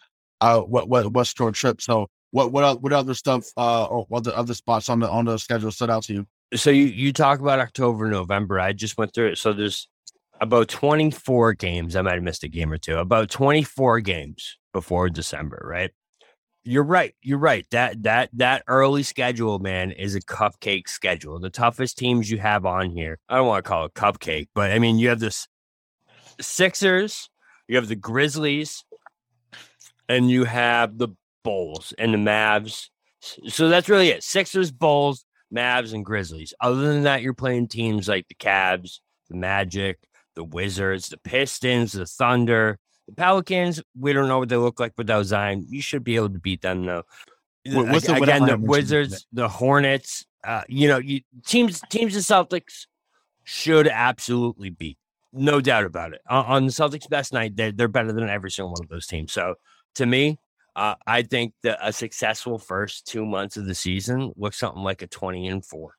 uh 0.40 0.60
what 0.60 0.88
what 0.88 1.12
West 1.12 1.36
Shore 1.36 1.52
trip. 1.52 1.80
So, 1.80 2.08
what 2.30 2.52
what 2.52 2.82
what 2.82 2.92
other 2.92 3.14
stuff 3.14 3.46
uh 3.56 3.86
or 3.86 4.06
what 4.08 4.24
the 4.24 4.36
other 4.36 4.54
spots 4.54 4.88
on 4.88 5.00
the 5.00 5.10
on 5.10 5.24
the 5.24 5.38
schedule 5.38 5.70
stood 5.70 5.90
out 5.90 6.04
to 6.04 6.14
you? 6.14 6.26
so 6.54 6.70
you 6.70 6.84
you 6.84 7.12
talk 7.12 7.40
about 7.40 7.58
October, 7.58 8.08
November. 8.08 8.60
I 8.60 8.72
just 8.72 8.98
went 8.98 9.12
through 9.12 9.28
it. 9.28 9.38
So 9.38 9.52
there's 9.52 9.88
about 10.40 10.68
24 10.68 11.54
games. 11.54 11.96
I 11.96 12.02
might 12.02 12.14
have 12.14 12.22
missed 12.22 12.44
a 12.44 12.48
game 12.48 12.72
or 12.72 12.78
two. 12.78 12.98
About 12.98 13.30
24 13.30 14.00
games 14.00 14.58
before 14.72 15.08
December, 15.08 15.62
right? 15.64 15.90
You're 16.66 16.82
right. 16.82 17.14
You're 17.22 17.38
right. 17.38 17.64
That 17.70 18.02
that 18.02 18.30
that 18.34 18.64
early 18.66 19.04
schedule, 19.04 19.60
man, 19.60 19.92
is 19.92 20.16
a 20.16 20.20
cupcake 20.20 20.88
schedule. 20.88 21.38
The 21.38 21.48
toughest 21.48 21.96
teams 21.96 22.28
you 22.28 22.38
have 22.38 22.66
on 22.66 22.90
here. 22.90 23.20
I 23.28 23.36
don't 23.36 23.46
want 23.46 23.64
to 23.64 23.68
call 23.68 23.84
it 23.84 23.94
cupcake, 23.94 24.48
but 24.52 24.72
I 24.72 24.80
mean 24.80 24.98
you 24.98 25.08
have 25.10 25.20
this 25.20 25.46
Sixers, 26.40 27.30
you 27.68 27.76
have 27.76 27.88
the 27.88 27.96
Grizzlies, 27.96 28.84
and 30.08 30.30
you 30.30 30.44
have 30.44 30.98
the 30.98 31.08
Bulls 31.44 31.94
and 31.98 32.12
the 32.12 32.18
Mavs. 32.18 32.88
So 33.48 33.68
that's 33.68 33.88
really 33.88 34.08
it. 34.08 34.22
Sixers, 34.22 34.70
Bulls, 34.70 35.24
Mavs, 35.54 35.94
and 35.94 36.04
Grizzlies. 36.04 36.52
Other 36.60 36.92
than 36.92 37.04
that, 37.04 37.22
you're 37.22 37.32
playing 37.32 37.68
teams 37.68 38.08
like 38.08 38.28
the 38.28 38.34
Cavs, 38.34 39.00
the 39.30 39.36
Magic, 39.36 39.98
the 40.34 40.44
Wizards, 40.44 41.08
the 41.08 41.18
Pistons, 41.18 41.92
the 41.92 42.06
Thunder, 42.06 42.78
the 43.06 43.14
Pelicans. 43.14 43.82
We 43.98 44.12
don't 44.12 44.28
know 44.28 44.38
what 44.38 44.48
they 44.48 44.56
look 44.56 44.80
like 44.80 44.92
without 44.96 45.24
Zion. 45.24 45.66
You 45.68 45.80
should 45.80 46.04
be 46.04 46.16
able 46.16 46.30
to 46.30 46.38
beat 46.38 46.62
them 46.62 46.84
though. 46.84 47.04
What's 47.64 48.06
the, 48.06 48.14
Again, 48.14 48.46
the 48.46 48.58
Wizards, 48.58 49.26
the 49.32 49.48
Hornets. 49.48 50.24
Uh, 50.44 50.62
you 50.68 50.86
know, 50.86 50.98
you, 50.98 51.20
teams 51.44 51.80
teams 51.90 52.14
the 52.14 52.20
Celtics 52.20 52.86
should 53.42 53.88
absolutely 53.88 54.70
beat. 54.70 54.98
No 55.32 55.60
doubt 55.60 55.84
about 55.84 56.12
it. 56.12 56.20
On, 56.28 56.44
on 56.44 56.66
the 56.66 56.72
Celtics' 56.72 57.08
best 57.08 57.32
night, 57.32 57.56
they're, 57.56 57.72
they're 57.72 57.88
better 57.88 58.12
than 58.12 58.28
every 58.28 58.50
single 58.50 58.72
one 58.72 58.82
of 58.82 58.88
those 58.88 59.06
teams. 59.06 59.32
So 59.32 59.56
to 59.96 60.06
me, 60.06 60.38
uh, 60.76 60.94
I 61.06 61.22
think 61.22 61.54
that 61.62 61.78
a 61.82 61.92
successful 61.92 62.58
first 62.58 63.06
two 63.06 63.24
months 63.24 63.56
of 63.56 63.66
the 63.66 63.74
season 63.74 64.32
looks 64.36 64.58
something 64.58 64.82
like 64.82 65.02
a 65.02 65.06
20 65.06 65.48
and 65.48 65.64
4, 65.64 65.94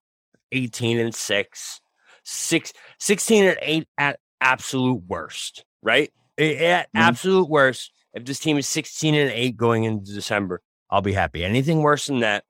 18 0.51 0.99
and 0.99 1.15
6, 1.15 1.81
six, 2.23 2.73
16 2.99 3.43
and 3.43 3.57
8 3.61 3.87
at 3.97 4.19
absolute 4.39 5.03
worst, 5.07 5.65
right? 5.81 6.11
At 6.37 6.43
mm-hmm. 6.45 6.97
absolute 6.97 7.49
worst, 7.49 7.91
if 8.13 8.25
this 8.25 8.39
team 8.39 8.57
is 8.57 8.67
16 8.67 9.15
and 9.15 9.31
8 9.31 9.57
going 9.57 9.83
into 9.83 10.13
December, 10.13 10.61
I'll 10.89 11.01
be 11.01 11.13
happy. 11.13 11.43
Anything 11.43 11.81
worse 11.81 12.07
than 12.07 12.19
that, 12.19 12.43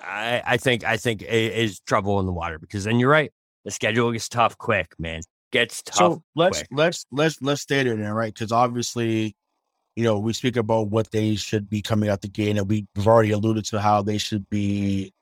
I, 0.00 0.42
I 0.46 0.56
think 0.56 0.84
I 0.84 0.96
think 0.96 1.22
is 1.22 1.80
trouble 1.80 2.20
in 2.20 2.26
the 2.26 2.32
water 2.32 2.58
because 2.58 2.84
then 2.84 2.98
you're 2.98 3.10
right. 3.10 3.32
The 3.64 3.70
schedule 3.70 4.12
gets 4.12 4.28
tough 4.28 4.56
quick, 4.56 4.94
man. 4.98 5.22
Gets 5.50 5.82
tough. 5.82 5.96
So 5.96 6.22
let's 6.34 6.58
quick. 6.58 6.68
let's 6.72 7.06
let's 7.10 7.42
let's 7.42 7.62
stay 7.62 7.82
there, 7.82 7.96
then, 7.96 8.12
right? 8.12 8.32
Because 8.32 8.52
obviously 8.52 9.34
you 9.98 10.04
know, 10.04 10.16
we 10.16 10.32
speak 10.32 10.56
about 10.56 10.90
what 10.90 11.10
they 11.10 11.34
should 11.34 11.68
be 11.68 11.82
coming 11.82 12.08
out 12.08 12.20
the 12.20 12.28
gate, 12.28 12.56
and 12.56 12.68
we've 12.68 12.86
already 13.04 13.32
alluded 13.32 13.64
to 13.64 13.80
how 13.80 14.00
they 14.00 14.16
should 14.16 14.48
be 14.48 15.12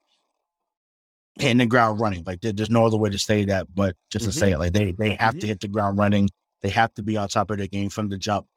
hitting 1.36 1.56
the 1.56 1.64
ground 1.64 1.98
running. 1.98 2.22
Like 2.26 2.42
there's 2.42 2.68
no 2.68 2.84
other 2.84 2.98
way 2.98 3.08
to 3.08 3.18
say 3.18 3.46
that, 3.46 3.74
but 3.74 3.96
just 4.10 4.24
mm-hmm. 4.24 4.32
to 4.32 4.38
say 4.38 4.52
it, 4.52 4.58
like 4.58 4.74
they 4.74 4.92
they 4.92 5.14
have 5.14 5.30
mm-hmm. 5.30 5.38
to 5.38 5.46
hit 5.46 5.60
the 5.60 5.68
ground 5.68 5.96
running. 5.96 6.28
They 6.66 6.72
have 6.72 6.92
to 6.94 7.02
be 7.04 7.16
on 7.16 7.28
top 7.28 7.52
of 7.52 7.58
their 7.58 7.68
game 7.68 7.90
from 7.90 8.08
the 8.08 8.18
jump. 8.18 8.48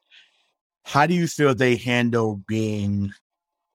How 0.84 1.06
do 1.06 1.14
you 1.14 1.28
feel 1.28 1.54
they 1.54 1.76
handle 1.76 2.42
being 2.48 3.12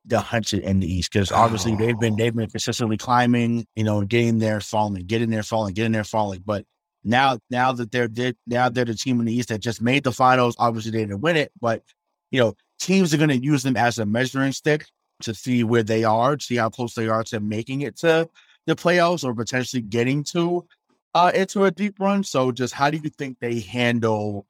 the 0.03 0.19
hunted 0.19 0.59
in 0.59 0.81
the 0.81 0.93
East? 0.93 1.13
Because 1.13 1.31
obviously 1.31 1.71
oh. 1.71 1.77
they've 1.77 1.97
been 1.97 2.17
they've 2.17 2.35
been 2.35 2.49
consistently 2.49 2.97
climbing, 2.97 3.65
you 3.77 3.85
know, 3.85 4.03
getting 4.03 4.39
there, 4.39 4.59
falling, 4.59 5.05
getting 5.05 5.29
there, 5.29 5.41
falling, 5.41 5.73
getting 5.73 5.93
there, 5.93 6.03
falling. 6.03 6.43
But 6.45 6.65
now 7.05 7.39
now 7.49 7.71
that 7.71 7.91
they're, 7.93 8.09
they're 8.09 8.33
now 8.45 8.67
they're 8.67 8.83
the 8.83 8.93
team 8.93 9.21
in 9.21 9.25
the 9.25 9.33
East 9.33 9.47
that 9.47 9.59
just 9.59 9.81
made 9.81 10.03
the 10.03 10.11
finals. 10.11 10.57
Obviously 10.59 10.91
they 10.91 11.05
didn't 11.05 11.21
win 11.21 11.37
it, 11.37 11.53
but 11.61 11.81
you 12.29 12.41
know, 12.41 12.55
teams 12.77 13.13
are 13.13 13.17
going 13.17 13.29
to 13.29 13.41
use 13.41 13.63
them 13.63 13.77
as 13.77 13.99
a 13.99 14.05
measuring 14.05 14.51
stick 14.51 14.85
to 15.21 15.33
see 15.33 15.63
where 15.63 15.83
they 15.83 16.03
are, 16.03 16.37
see 16.39 16.57
how 16.57 16.69
close 16.69 16.93
they 16.93 17.07
are 17.07 17.23
to 17.23 17.39
making 17.39 17.83
it 17.83 17.95
to 17.99 18.29
the 18.65 18.75
playoffs 18.75 19.23
or 19.23 19.33
potentially 19.33 19.81
getting 19.81 20.25
to 20.25 20.67
uh, 21.15 21.31
into 21.33 21.63
a 21.63 21.71
deep 21.71 21.95
run. 21.99 22.23
So, 22.23 22.51
just 22.51 22.73
how 22.73 22.91
do 22.91 22.97
you 22.97 23.09
think 23.09 23.39
they 23.39 23.61
handle 23.61 24.45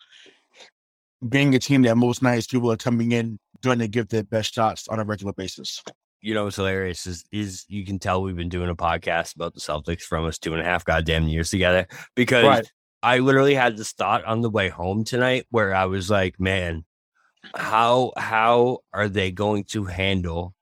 being 1.29 1.55
a 1.55 1.59
team 1.59 1.83
that 1.83 1.95
most 1.95 2.21
nice 2.21 2.47
people 2.47 2.71
are 2.71 2.77
coming 2.77 3.13
in 3.13 3.39
trying 3.63 3.79
to 3.79 3.87
give 3.87 4.09
their 4.09 4.23
best 4.23 4.53
shots 4.53 4.87
on 4.89 4.99
a 4.99 5.05
regular 5.05 5.31
basis? 5.31 5.81
You 6.21 6.33
know 6.33 6.45
what's 6.45 6.55
hilarious 6.55 7.05
is 7.05 7.23
is 7.31 7.65
you 7.67 7.85
can 7.85 7.99
tell 7.99 8.23
we've 8.23 8.35
been 8.35 8.49
doing 8.49 8.69
a 8.69 8.75
podcast 8.75 9.35
about 9.35 9.53
the 9.53 9.59
Celtics 9.59 10.01
for 10.01 10.17
almost 10.17 10.41
two 10.41 10.53
and 10.53 10.61
a 10.61 10.65
half 10.65 10.83
goddamn 10.83 11.27
years 11.27 11.51
together 11.51 11.87
because 12.15 12.43
right. 12.43 12.71
I 13.03 13.19
literally 13.19 13.53
had 13.53 13.77
this 13.77 13.91
thought 13.91 14.25
on 14.25 14.41
the 14.41 14.49
way 14.49 14.69
home 14.69 15.03
tonight 15.03 15.45
where 15.51 15.75
I 15.75 15.85
was 15.85 16.09
like, 16.09 16.39
man, 16.39 16.83
how 17.55 18.11
how 18.17 18.79
are 18.91 19.07
they 19.07 19.29
going 19.29 19.65
to 19.65 19.85
handle 19.85 20.54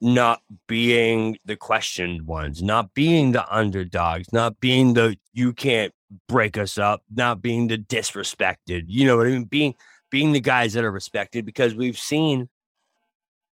not 0.00 0.42
being 0.66 1.38
the 1.44 1.56
questioned 1.56 2.22
ones, 2.26 2.62
not 2.62 2.94
being 2.94 3.32
the 3.32 3.54
underdogs, 3.54 4.32
not 4.32 4.60
being 4.60 4.94
the 4.94 5.16
you 5.32 5.52
can't 5.52 5.92
break 6.28 6.56
us 6.56 6.78
up, 6.78 7.02
not 7.14 7.42
being 7.42 7.68
the 7.68 7.78
disrespected. 7.78 8.84
You 8.86 9.06
know 9.06 9.16
what 9.16 9.26
I 9.26 9.30
mean? 9.30 9.44
Being 9.44 9.74
being 10.10 10.32
the 10.32 10.40
guys 10.40 10.72
that 10.74 10.84
are 10.84 10.90
respected 10.90 11.44
because 11.44 11.74
we've 11.74 11.98
seen 11.98 12.48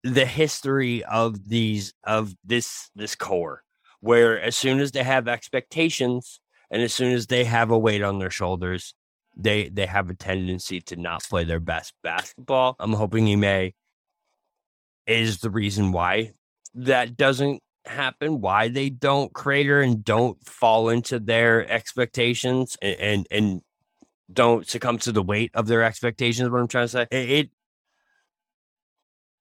the 0.03 0.25
history 0.25 1.03
of 1.05 1.49
these 1.49 1.93
of 2.03 2.35
this 2.43 2.89
this 2.95 3.15
core 3.15 3.63
where 4.01 4.39
as 4.39 4.55
soon 4.55 4.79
as 4.79 4.91
they 4.91 5.03
have 5.03 5.27
expectations 5.27 6.39
and 6.69 6.81
as 6.81 6.93
soon 6.93 7.11
as 7.11 7.25
they 7.25 7.43
have 7.43 7.71
a 7.71 7.77
weight 7.77 8.03
on 8.03 8.19
their 8.19 8.29
shoulders 8.29 8.93
they 9.35 9.69
they 9.69 9.85
have 9.85 10.09
a 10.09 10.13
tendency 10.13 10.79
to 10.79 10.95
not 10.95 11.23
play 11.23 11.43
their 11.43 11.59
best 11.59 11.93
basketball. 12.03 12.75
I'm 12.79 12.93
hoping 12.93 13.27
Ime 13.27 13.71
is 15.07 15.39
the 15.39 15.49
reason 15.49 15.91
why 15.91 16.33
that 16.75 17.17
doesn't 17.17 17.61
happen, 17.85 18.41
why 18.41 18.67
they 18.67 18.89
don't 18.89 19.33
crater 19.33 19.81
and 19.81 20.03
don't 20.03 20.43
fall 20.45 20.89
into 20.89 21.19
their 21.19 21.69
expectations 21.69 22.77
and 22.81 22.99
and, 22.99 23.27
and 23.31 23.61
don't 24.31 24.67
succumb 24.67 24.97
to 24.99 25.11
the 25.11 25.23
weight 25.23 25.51
of 25.53 25.67
their 25.67 25.83
expectations. 25.83 26.49
What 26.49 26.61
I'm 26.61 26.67
trying 26.67 26.85
to 26.85 26.89
say, 26.89 27.07
it, 27.11 27.29
it 27.29 27.49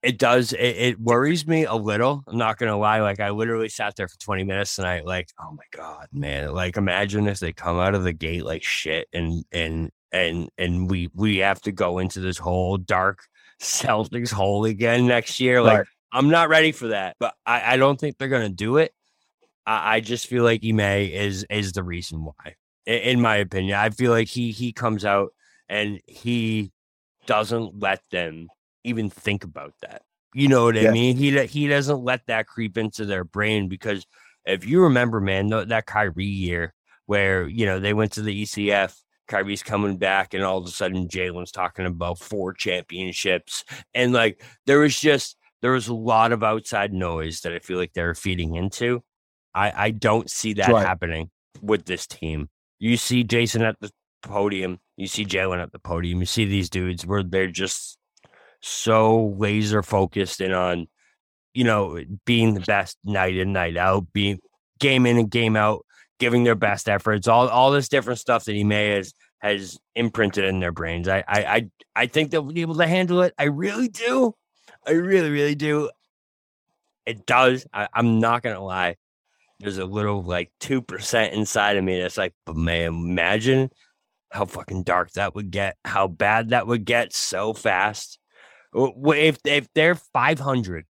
it 0.04 0.18
does 0.18 0.52
it, 0.52 0.58
it, 0.58 1.00
worries 1.00 1.46
me 1.46 1.64
a 1.64 1.74
little 1.74 2.22
i'm 2.28 2.36
not 2.36 2.58
gonna 2.58 2.76
lie 2.76 3.00
like 3.00 3.20
i 3.20 3.30
literally 3.30 3.70
sat 3.70 3.96
there 3.96 4.06
for 4.06 4.18
20 4.18 4.44
minutes 4.44 4.78
and 4.78 4.86
i 4.86 5.00
like 5.00 5.30
oh 5.40 5.50
my 5.52 5.64
god 5.72 6.06
man 6.12 6.52
like 6.52 6.76
imagine 6.76 7.26
if 7.26 7.40
they 7.40 7.52
come 7.52 7.78
out 7.78 7.94
of 7.94 8.04
the 8.04 8.12
gate 8.12 8.44
like 8.44 8.62
shit 8.62 9.08
and 9.14 9.44
and 9.50 9.90
and 10.12 10.50
and 10.58 10.90
we 10.90 11.08
we 11.14 11.38
have 11.38 11.60
to 11.62 11.72
go 11.72 11.98
into 11.98 12.20
this 12.20 12.36
whole 12.36 12.76
dark 12.76 13.20
celtics 13.62 14.30
hole 14.30 14.66
again 14.66 15.06
next 15.06 15.40
year 15.40 15.62
like 15.62 15.78
right. 15.78 15.86
I'm 16.14 16.30
not 16.30 16.48
ready 16.48 16.72
for 16.72 16.88
that 16.88 17.16
but 17.20 17.34
i 17.44 17.74
i 17.74 17.76
don't 17.76 18.00
think 18.00 18.16
they're 18.16 18.28
gonna 18.28 18.48
do 18.48 18.78
it 18.78 18.94
i, 19.66 19.96
I 19.96 20.00
just 20.00 20.26
feel 20.26 20.44
like 20.44 20.64
Ime 20.64 20.80
is 20.80 21.44
is 21.50 21.72
the 21.72 21.82
reason 21.82 22.24
why 22.24 22.54
in, 22.86 22.98
in 23.00 23.20
my 23.20 23.36
opinion 23.36 23.76
i 23.76 23.90
feel 23.90 24.12
like 24.12 24.28
he 24.28 24.52
he 24.52 24.72
comes 24.72 25.04
out 25.04 25.34
and 25.68 26.00
he 26.06 26.72
doesn't 27.26 27.80
let 27.80 28.00
them 28.10 28.48
even 28.84 29.10
think 29.10 29.44
about 29.44 29.74
that. 29.82 30.02
You 30.34 30.48
know 30.48 30.64
what 30.64 30.74
yeah. 30.74 30.90
I 30.90 30.92
mean? 30.92 31.16
He 31.16 31.38
he 31.46 31.68
doesn't 31.68 32.02
let 32.02 32.26
that 32.26 32.46
creep 32.46 32.76
into 32.76 33.04
their 33.04 33.24
brain 33.24 33.68
because 33.68 34.04
if 34.44 34.66
you 34.66 34.82
remember, 34.82 35.20
man, 35.20 35.48
that 35.48 35.86
Kyrie 35.86 36.24
year 36.24 36.74
where 37.06 37.46
you 37.46 37.66
know 37.66 37.78
they 37.78 37.94
went 37.94 38.12
to 38.12 38.22
the 38.22 38.42
ECF, 38.42 38.96
Kyrie's 39.28 39.62
coming 39.62 39.96
back, 39.96 40.34
and 40.34 40.42
all 40.42 40.58
of 40.58 40.66
a 40.66 40.70
sudden 40.70 41.08
Jalen's 41.08 41.52
talking 41.52 41.86
about 41.86 42.18
four 42.18 42.52
championships, 42.52 43.64
and 43.94 44.12
like 44.12 44.42
there 44.66 44.80
was 44.80 44.98
just 44.98 45.36
there 45.64 45.72
was 45.72 45.88
a 45.88 45.94
lot 45.94 46.30
of 46.30 46.42
outside 46.42 46.92
noise 46.92 47.40
that 47.40 47.54
I 47.54 47.58
feel 47.58 47.78
like 47.78 47.94
they're 47.94 48.14
feeding 48.14 48.54
into. 48.54 49.02
I 49.54 49.72
I 49.74 49.90
don't 49.92 50.30
see 50.30 50.52
that 50.54 50.68
right. 50.68 50.86
happening 50.86 51.30
with 51.62 51.86
this 51.86 52.06
team. 52.06 52.50
You 52.78 52.98
see 52.98 53.24
Jayson 53.24 53.62
at 53.62 53.76
the 53.80 53.90
podium, 54.22 54.78
you 54.98 55.06
see 55.06 55.24
Jalen 55.24 55.62
at 55.62 55.72
the 55.72 55.78
podium, 55.78 56.20
you 56.20 56.26
see 56.26 56.44
these 56.44 56.68
dudes 56.68 57.06
where 57.06 57.22
they're 57.22 57.46
just 57.46 57.96
so 58.60 59.34
laser 59.38 59.82
focused 59.82 60.42
and 60.42 60.52
on, 60.52 60.86
you 61.54 61.64
know, 61.64 61.98
being 62.26 62.52
the 62.52 62.60
best 62.60 62.98
night 63.02 63.38
in, 63.38 63.54
night 63.54 63.78
out, 63.78 64.12
being 64.12 64.40
game 64.80 65.06
in 65.06 65.16
and 65.16 65.30
game 65.30 65.56
out, 65.56 65.86
giving 66.18 66.44
their 66.44 66.54
best 66.54 66.90
efforts, 66.90 67.26
all 67.26 67.48
all 67.48 67.70
this 67.70 67.88
different 67.88 68.18
stuff 68.18 68.44
that 68.44 68.54
he 68.54 68.64
may 68.64 68.96
has 68.96 69.14
has 69.38 69.78
imprinted 69.94 70.44
in 70.44 70.60
their 70.60 70.72
brains. 70.72 71.08
I 71.08 71.24
I 71.26 71.38
I, 71.38 71.70
I 71.96 72.06
think 72.06 72.32
they'll 72.32 72.42
be 72.42 72.60
able 72.60 72.76
to 72.76 72.86
handle 72.86 73.22
it. 73.22 73.32
I 73.38 73.44
really 73.44 73.88
do. 73.88 74.34
I 74.86 74.92
really, 74.92 75.30
really 75.30 75.54
do. 75.54 75.90
It 77.06 77.26
does. 77.26 77.66
I, 77.72 77.88
I'm 77.92 78.18
not 78.18 78.42
gonna 78.42 78.62
lie. 78.62 78.96
There's 79.60 79.78
a 79.78 79.84
little 79.84 80.22
like 80.22 80.50
two 80.60 80.82
percent 80.82 81.34
inside 81.34 81.76
of 81.76 81.84
me 81.84 82.00
that's 82.00 82.18
like, 82.18 82.34
but 82.46 82.56
man, 82.56 82.86
imagine 82.86 83.70
how 84.30 84.46
fucking 84.46 84.82
dark 84.82 85.12
that 85.12 85.34
would 85.34 85.50
get, 85.50 85.76
how 85.84 86.08
bad 86.08 86.50
that 86.50 86.66
would 86.66 86.84
get 86.84 87.12
so 87.12 87.52
fast. 87.52 88.18
If 88.74 89.38
if 89.44 89.68
they're 89.74 89.94
500 89.94 90.86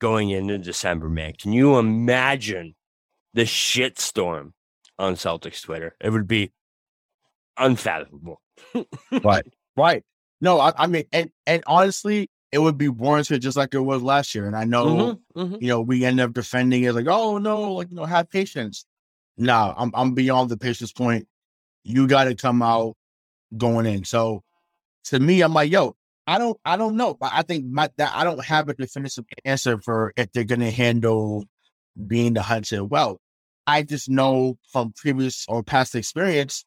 going 0.00 0.30
into 0.30 0.58
December, 0.58 1.08
man, 1.08 1.32
can 1.38 1.52
you 1.52 1.78
imagine 1.78 2.74
the 3.32 3.42
shitstorm 3.42 4.52
on 4.98 5.14
Celtics 5.14 5.62
Twitter? 5.62 5.96
It 6.00 6.10
would 6.10 6.28
be 6.28 6.52
unfathomable. 7.56 8.40
right, 9.24 9.46
right. 9.76 10.04
No, 10.40 10.60
I, 10.60 10.72
I, 10.76 10.86
mean, 10.86 11.04
and 11.12 11.30
and 11.46 11.64
honestly, 11.66 12.30
it 12.54 12.62
would 12.62 12.78
be 12.78 12.88
warranted 12.88 13.42
just 13.42 13.56
like 13.56 13.74
it 13.74 13.80
was 13.80 14.00
last 14.00 14.32
year. 14.32 14.46
And 14.46 14.54
I 14.54 14.62
know, 14.62 14.86
mm-hmm, 15.34 15.40
mm-hmm. 15.40 15.56
you 15.60 15.66
know, 15.66 15.80
we 15.80 16.04
end 16.04 16.20
up 16.20 16.32
defending 16.32 16.84
it 16.84 16.92
like, 16.92 17.08
oh 17.08 17.38
no, 17.38 17.72
like 17.72 17.90
you 17.90 17.96
know, 17.96 18.04
have 18.04 18.30
patience. 18.30 18.86
Nah, 19.36 19.74
I'm 19.76 19.90
I'm 19.92 20.14
beyond 20.14 20.50
the 20.50 20.56
patience 20.56 20.92
point. 20.92 21.26
You 21.82 22.06
got 22.06 22.24
to 22.24 22.36
come 22.36 22.62
out 22.62 22.96
going 23.56 23.86
in. 23.86 24.04
So 24.04 24.44
to 25.06 25.18
me, 25.18 25.40
I'm 25.40 25.52
like, 25.52 25.72
yo, 25.72 25.96
I 26.28 26.38
don't 26.38 26.56
I 26.64 26.76
don't 26.76 26.96
know. 26.96 27.14
But 27.14 27.32
I 27.34 27.42
think 27.42 27.64
my, 27.66 27.90
that 27.96 28.12
I 28.14 28.22
don't 28.22 28.44
have 28.44 28.68
a 28.68 28.74
definitive 28.74 29.24
answer 29.44 29.80
for 29.80 30.12
if 30.16 30.30
they're 30.30 30.44
going 30.44 30.60
to 30.60 30.70
handle 30.70 31.46
being 32.06 32.34
the 32.34 32.42
hunter 32.42 32.84
well. 32.84 33.20
I 33.66 33.82
just 33.82 34.08
know 34.08 34.58
from 34.70 34.92
previous 34.94 35.44
or 35.48 35.64
past 35.64 35.96
experience, 35.96 36.64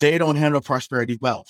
they 0.00 0.18
don't 0.18 0.34
handle 0.34 0.60
prosperity 0.60 1.18
well. 1.20 1.44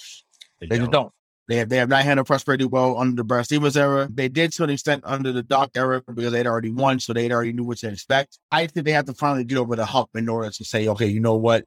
They, 0.61 0.67
they 0.67 0.77
don't. 0.77 0.85
just 0.85 0.93
don't. 0.93 1.13
They 1.51 1.57
have 1.57 1.69
they 1.69 1.79
have 1.79 1.89
not 1.89 2.05
handled 2.05 2.29
press 2.29 2.45
pretty 2.45 2.65
well 2.65 2.97
under 2.97 3.25
the 3.25 3.43
Stevens 3.43 3.77
era. 3.77 4.09
They 4.09 4.29
did 4.29 4.53
to 4.53 4.63
an 4.63 4.71
extent 4.71 5.03
under 5.05 5.33
the 5.33 5.43
Doc 5.43 5.73
era 5.75 6.01
because 6.01 6.31
they'd 6.31 6.47
already 6.47 6.71
won, 6.71 7.01
so 7.01 7.13
they'd 7.13 7.33
already 7.33 7.53
knew 7.53 7.65
what 7.65 7.79
to 7.79 7.89
expect. 7.89 8.39
I 8.53 8.69
think 8.69 8.87
they 8.87 8.93
have 8.93 9.07
to 9.07 9.15
finally 9.15 9.43
get 9.43 9.59
over 9.59 9.75
the 9.75 9.85
hump 9.85 10.11
in 10.15 10.29
order 10.29 10.49
to 10.49 10.65
say, 10.65 10.87
okay, 10.87 11.09
you 11.09 11.19
know 11.19 11.35
what? 11.35 11.65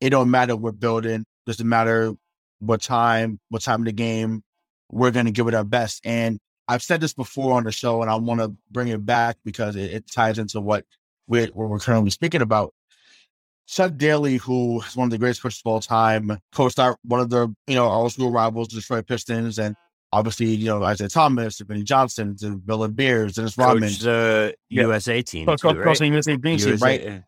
It 0.00 0.10
don't 0.10 0.30
matter 0.30 0.56
what 0.56 0.80
building, 0.80 1.26
doesn't 1.44 1.68
matter 1.68 2.14
what 2.60 2.80
time, 2.80 3.38
what 3.50 3.60
time 3.60 3.82
of 3.82 3.84
the 3.84 3.92
game. 3.92 4.42
We're 4.90 5.10
gonna 5.10 5.30
give 5.30 5.46
it 5.46 5.52
our 5.52 5.62
best. 5.62 6.00
And 6.06 6.38
I've 6.66 6.82
said 6.82 7.02
this 7.02 7.12
before 7.12 7.52
on 7.52 7.64
the 7.64 7.70
show, 7.70 8.00
and 8.00 8.10
I 8.10 8.14
want 8.14 8.40
to 8.40 8.54
bring 8.70 8.88
it 8.88 9.04
back 9.04 9.36
because 9.44 9.76
it, 9.76 9.92
it 9.92 10.10
ties 10.10 10.38
into 10.38 10.58
what 10.58 10.86
we're, 11.26 11.48
what 11.48 11.68
we're 11.68 11.80
currently 11.80 12.12
speaking 12.12 12.40
about. 12.40 12.72
Chuck 13.68 13.96
Daly, 13.96 14.38
who 14.38 14.80
is 14.80 14.96
one 14.96 15.06
of 15.06 15.10
the 15.10 15.18
greatest 15.18 15.42
coaches 15.42 15.62
of 15.64 15.70
all 15.70 15.80
time, 15.80 16.38
co-star 16.54 16.96
one 17.02 17.20
of 17.20 17.30
the 17.30 17.54
you 17.66 17.74
know 17.74 17.88
old 17.88 18.12
school 18.12 18.32
rivals, 18.32 18.68
Detroit 18.68 19.06
Pistons, 19.06 19.58
and 19.58 19.76
obviously 20.10 20.46
you 20.46 20.66
know 20.66 20.88
Isiah 20.88 21.08
Thomas, 21.08 21.60
Vinnie 21.60 21.84
Johnson, 21.84 22.34
and 22.40 22.64
Bill 22.64 22.78
Laimbeer, 22.78 23.32
Dennis 23.32 23.58
Rodman, 23.58 23.92
the 24.00 24.54
uh, 24.54 24.56
yeah. 24.70 24.82
USA 24.82 25.20
team, 25.22 25.46
coach, 25.46 25.60
too, 25.60 25.68
right? 25.68 26.00
USA 26.00 26.36
team, 26.36 26.76
right? 26.78 27.22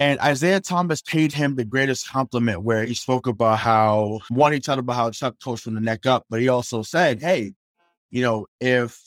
And 0.00 0.18
Isiah 0.20 0.60
Thomas 0.60 1.00
paid 1.00 1.32
him 1.32 1.54
the 1.54 1.64
greatest 1.64 2.10
compliment 2.10 2.62
where 2.62 2.84
he 2.84 2.94
spoke 2.94 3.28
about 3.28 3.60
how 3.60 4.18
one, 4.30 4.52
he 4.52 4.58
talked 4.58 4.80
about 4.80 4.96
how 4.96 5.10
Chuck 5.12 5.36
coached 5.42 5.62
from 5.62 5.74
the 5.74 5.80
neck 5.80 6.06
up, 6.06 6.24
but 6.28 6.40
he 6.40 6.48
also 6.48 6.82
said, 6.82 7.22
Hey, 7.22 7.52
you 8.10 8.20
know, 8.20 8.46
if 8.60 9.00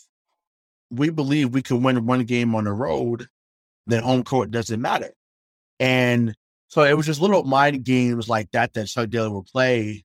we 0.89 1.09
believe 1.09 1.53
we 1.53 1.61
can 1.61 1.83
win 1.83 2.05
one 2.05 2.23
game 2.23 2.55
on 2.55 2.63
the 2.63 2.71
road, 2.71 3.27
then 3.87 4.03
home 4.03 4.23
court 4.23 4.51
doesn't 4.51 4.79
matter. 4.79 5.11
And 5.81 6.33
so 6.75 6.83
it 6.83 6.97
was 6.97 7.05
just 7.05 7.21
little 7.21 7.45
mind 7.45 7.85
games 7.85 8.27
like 8.27 8.51
that 8.51 8.73
that 8.73 8.87
Chuck 8.87 9.09
Daly 9.09 9.29
would 9.29 9.45
play 9.45 10.03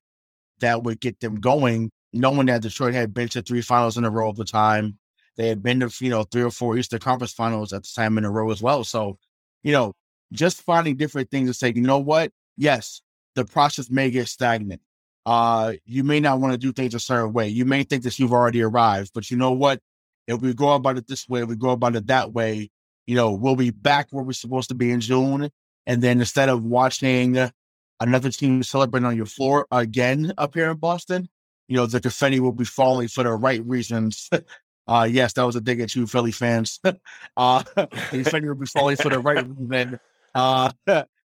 that 0.61 0.83
would 0.83 1.01
get 1.01 1.19
them 1.19 1.35
going, 1.35 1.91
knowing 2.13 2.45
that 2.45 2.61
Detroit 2.61 2.93
had 2.93 3.13
been 3.13 3.27
to 3.27 3.41
three 3.41 3.61
finals 3.61 3.97
in 3.97 4.05
a 4.05 4.09
row 4.09 4.29
at 4.29 4.37
the 4.37 4.45
time. 4.45 4.97
They 5.35 5.49
had 5.49 5.61
been 5.61 5.81
to, 5.81 5.91
you 5.99 6.09
know, 6.09 6.23
three 6.23 6.43
or 6.43 6.49
four 6.49 6.77
Eastern 6.77 6.99
Conference 6.99 7.33
finals 7.33 7.73
at 7.73 7.83
the 7.83 7.89
time 7.93 8.17
in 8.17 8.23
a 8.23 8.31
row 8.31 8.49
as 8.51 8.61
well. 8.61 8.85
So, 8.85 9.17
you 9.63 9.73
know, 9.73 9.91
just 10.31 10.61
finding 10.61 10.95
different 10.95 11.29
things 11.29 11.49
to 11.49 11.53
say, 11.53 11.73
you 11.75 11.81
know 11.81 11.99
what? 11.99 12.31
Yes, 12.55 13.01
the 13.35 13.43
process 13.43 13.89
may 13.89 14.09
get 14.09 14.29
stagnant. 14.29 14.79
Uh, 15.25 15.73
you 15.83 16.05
may 16.05 16.21
not 16.21 16.39
want 16.39 16.53
to 16.53 16.57
do 16.57 16.71
things 16.71 16.95
a 16.95 17.01
certain 17.01 17.33
way. 17.33 17.49
You 17.49 17.65
may 17.65 17.83
think 17.83 18.03
that 18.03 18.17
you've 18.17 18.31
already 18.31 18.61
arrived, 18.61 19.11
but 19.13 19.29
you 19.29 19.35
know 19.35 19.51
what? 19.51 19.81
If 20.25 20.39
we 20.39 20.53
go 20.53 20.71
about 20.71 20.97
it 20.97 21.05
this 21.05 21.27
way, 21.27 21.41
if 21.41 21.49
we 21.49 21.57
go 21.57 21.71
about 21.71 21.97
it 21.97 22.07
that 22.07 22.31
way, 22.31 22.71
you 23.07 23.15
know, 23.15 23.33
we'll 23.33 23.57
be 23.57 23.71
back 23.71 24.07
where 24.11 24.23
we're 24.23 24.31
supposed 24.31 24.69
to 24.69 24.75
be 24.75 24.89
in 24.91 25.01
June 25.01 25.51
and 25.85 26.01
then 26.01 26.19
instead 26.19 26.49
of 26.49 26.63
watching 26.63 27.37
another 27.99 28.29
team 28.29 28.63
celebrate 28.63 29.03
on 29.03 29.15
your 29.15 29.25
floor 29.25 29.67
again 29.71 30.33
up 30.37 30.53
here 30.53 30.71
in 30.71 30.77
Boston, 30.77 31.29
you 31.67 31.77
know, 31.77 31.85
the 31.85 32.01
confetti 32.01 32.39
will 32.39 32.51
be 32.51 32.65
falling 32.65 33.07
for 33.07 33.23
the 33.23 33.31
right 33.31 33.65
reasons. 33.65 34.29
uh, 34.87 35.07
yes, 35.09 35.33
that 35.33 35.43
was 35.43 35.55
a 35.55 35.61
dig 35.61 35.79
at 35.79 35.95
you, 35.95 36.05
Philly 36.05 36.31
fans. 36.31 36.79
uh, 37.37 37.63
the 37.75 37.87
confetti 38.09 38.47
will 38.47 38.55
be 38.55 38.65
falling 38.65 38.97
for 38.97 39.09
the 39.09 39.19
right 39.19 39.45
reason. 39.57 39.99
Uh, 40.33 40.71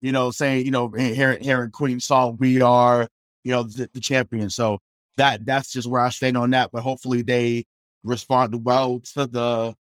you 0.02 0.12
know, 0.12 0.32
saying, 0.32 0.66
you 0.66 0.72
know, 0.72 0.90
here, 0.90 1.38
here 1.40 1.64
in 1.64 1.72
Queen 1.72 2.00
song, 2.00 2.38
we 2.40 2.62
are, 2.62 3.08
you 3.44 3.52
know, 3.52 3.64
the, 3.64 3.90
the 3.94 4.00
champions. 4.00 4.56
So 4.56 4.80
that 5.18 5.46
that's 5.46 5.72
just 5.72 5.88
where 5.88 6.02
I 6.02 6.10
stand 6.10 6.38
on 6.38 6.52
that. 6.52 6.72
But 6.72 6.82
hopefully 6.82 7.22
they 7.22 7.66
respond 8.04 8.66
well 8.66 9.00
to 9.14 9.28
the, 9.28 9.76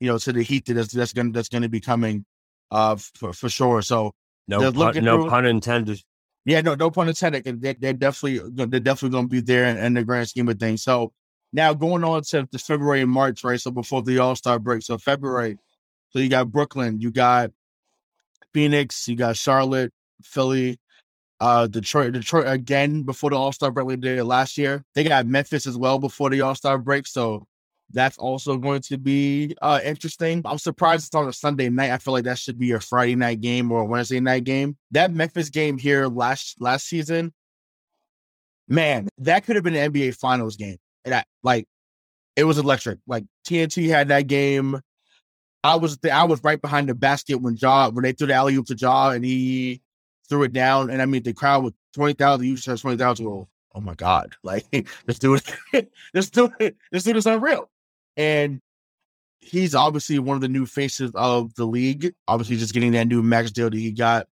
you 0.00 0.08
know, 0.08 0.18
to 0.18 0.32
the 0.32 0.42
heat 0.42 0.66
that's 0.66 0.92
that's 0.92 1.12
gonna 1.12 1.32
that's 1.32 1.48
gonna 1.48 1.68
be 1.68 1.80
coming 1.80 2.24
uh, 2.72 2.96
for, 2.96 3.32
for 3.32 3.48
sure. 3.48 3.82
So 3.82 4.14
no, 4.48 4.72
pun, 4.72 5.04
no 5.04 5.20
through, 5.20 5.30
pun 5.30 5.46
intended. 5.46 6.02
Yeah, 6.44 6.62
no, 6.62 6.74
no 6.74 6.90
pun 6.90 7.08
intended. 7.08 7.60
They, 7.60 7.74
they're 7.74 7.92
definitely 7.92 8.40
they're 8.50 8.80
definitely 8.80 9.10
going 9.10 9.26
to 9.26 9.30
be 9.30 9.40
there 9.40 9.66
in, 9.66 9.76
in, 9.76 9.94
the 9.94 10.02
grand 10.02 10.28
scheme 10.28 10.48
of 10.48 10.58
things. 10.58 10.82
So 10.82 11.12
now 11.52 11.74
going 11.74 12.02
on 12.02 12.22
to 12.30 12.48
the 12.50 12.58
February 12.58 13.02
and 13.02 13.10
March, 13.10 13.44
right? 13.44 13.60
So 13.60 13.70
before 13.70 14.02
the 14.02 14.18
All 14.18 14.34
Star 14.34 14.58
break, 14.58 14.82
so 14.82 14.98
February, 14.98 15.58
so 16.10 16.18
you 16.18 16.28
got 16.28 16.50
Brooklyn, 16.50 16.98
you 17.00 17.12
got 17.12 17.50
Phoenix, 18.54 19.06
you 19.06 19.16
got 19.16 19.36
Charlotte, 19.36 19.92
Philly, 20.22 20.80
uh, 21.40 21.66
Detroit, 21.66 22.14
Detroit 22.14 22.46
again 22.48 23.02
before 23.02 23.30
the 23.30 23.36
All 23.36 23.52
Star 23.52 23.70
break 23.70 23.86
we 23.86 23.96
did 23.96 24.24
last 24.24 24.56
year. 24.56 24.82
They 24.94 25.04
got 25.04 25.26
Memphis 25.26 25.66
as 25.66 25.76
well 25.76 25.98
before 25.98 26.30
the 26.30 26.40
All 26.40 26.54
Star 26.54 26.78
break. 26.78 27.06
So 27.06 27.46
that's 27.92 28.18
also 28.18 28.56
going 28.56 28.82
to 28.82 28.98
be 28.98 29.54
uh, 29.62 29.80
interesting. 29.84 30.42
I'm 30.44 30.58
surprised 30.58 31.06
it's 31.06 31.14
on 31.14 31.28
a 31.28 31.32
Sunday 31.32 31.68
night. 31.68 31.90
I 31.90 31.98
feel 31.98 32.12
like 32.12 32.24
that 32.24 32.38
should 32.38 32.58
be 32.58 32.72
a 32.72 32.80
Friday 32.80 33.14
night 33.14 33.40
game 33.40 33.70
or 33.70 33.82
a 33.82 33.84
Wednesday 33.84 34.20
night 34.20 34.44
game. 34.44 34.76
That 34.90 35.12
Memphis 35.12 35.50
game 35.50 35.78
here 35.78 36.06
last 36.06 36.60
last 36.60 36.88
season, 36.88 37.32
man, 38.68 39.08
that 39.18 39.44
could 39.44 39.56
have 39.56 39.64
been 39.64 39.74
an 39.74 39.92
NBA 39.92 40.16
Finals 40.16 40.56
game. 40.56 40.78
And 41.04 41.14
I, 41.14 41.24
like, 41.42 41.66
it 42.36 42.44
was 42.44 42.58
electric. 42.58 42.98
Like 43.06 43.24
TNT 43.46 43.88
had 43.88 44.08
that 44.08 44.26
game. 44.26 44.80
I 45.64 45.76
was 45.76 45.98
th- 45.98 46.12
I 46.12 46.24
was 46.24 46.42
right 46.42 46.60
behind 46.60 46.88
the 46.88 46.94
basket 46.94 47.36
when 47.36 47.56
Ja 47.56 47.90
when 47.90 48.02
they 48.02 48.12
threw 48.12 48.26
the 48.26 48.34
alley 48.34 48.56
oop 48.56 48.66
to 48.66 48.74
Ja 48.74 49.10
and 49.10 49.24
he 49.24 49.80
threw 50.28 50.42
it 50.42 50.52
down. 50.52 50.90
And 50.90 51.00
I 51.00 51.06
mean 51.06 51.22
the 51.22 51.32
crowd 51.32 51.64
with 51.64 51.74
twenty 51.94 52.14
thousand, 52.14 52.46
you 52.46 52.56
said 52.56 52.78
twenty 52.78 52.96
thousand. 52.96 53.26
Oh 53.26 53.80
my 53.80 53.94
god! 53.94 54.34
Like 54.42 54.66
this 55.06 55.18
dude, 55.18 55.42
this 56.12 56.30
dude, 56.30 56.52
this 56.92 57.04
dude 57.04 57.16
is 57.16 57.26
unreal. 57.26 57.70
And 58.16 58.60
he's 59.40 59.74
obviously 59.74 60.18
one 60.18 60.36
of 60.36 60.40
the 60.40 60.48
new 60.48 60.66
faces 60.66 61.10
of 61.14 61.54
the 61.54 61.66
league. 61.66 62.12
Obviously, 62.28 62.56
just 62.56 62.74
getting 62.74 62.92
that 62.92 63.08
new 63.08 63.22
max 63.22 63.50
deal 63.50 63.70
that 63.70 63.76
he 63.76 63.92
got 63.92 64.26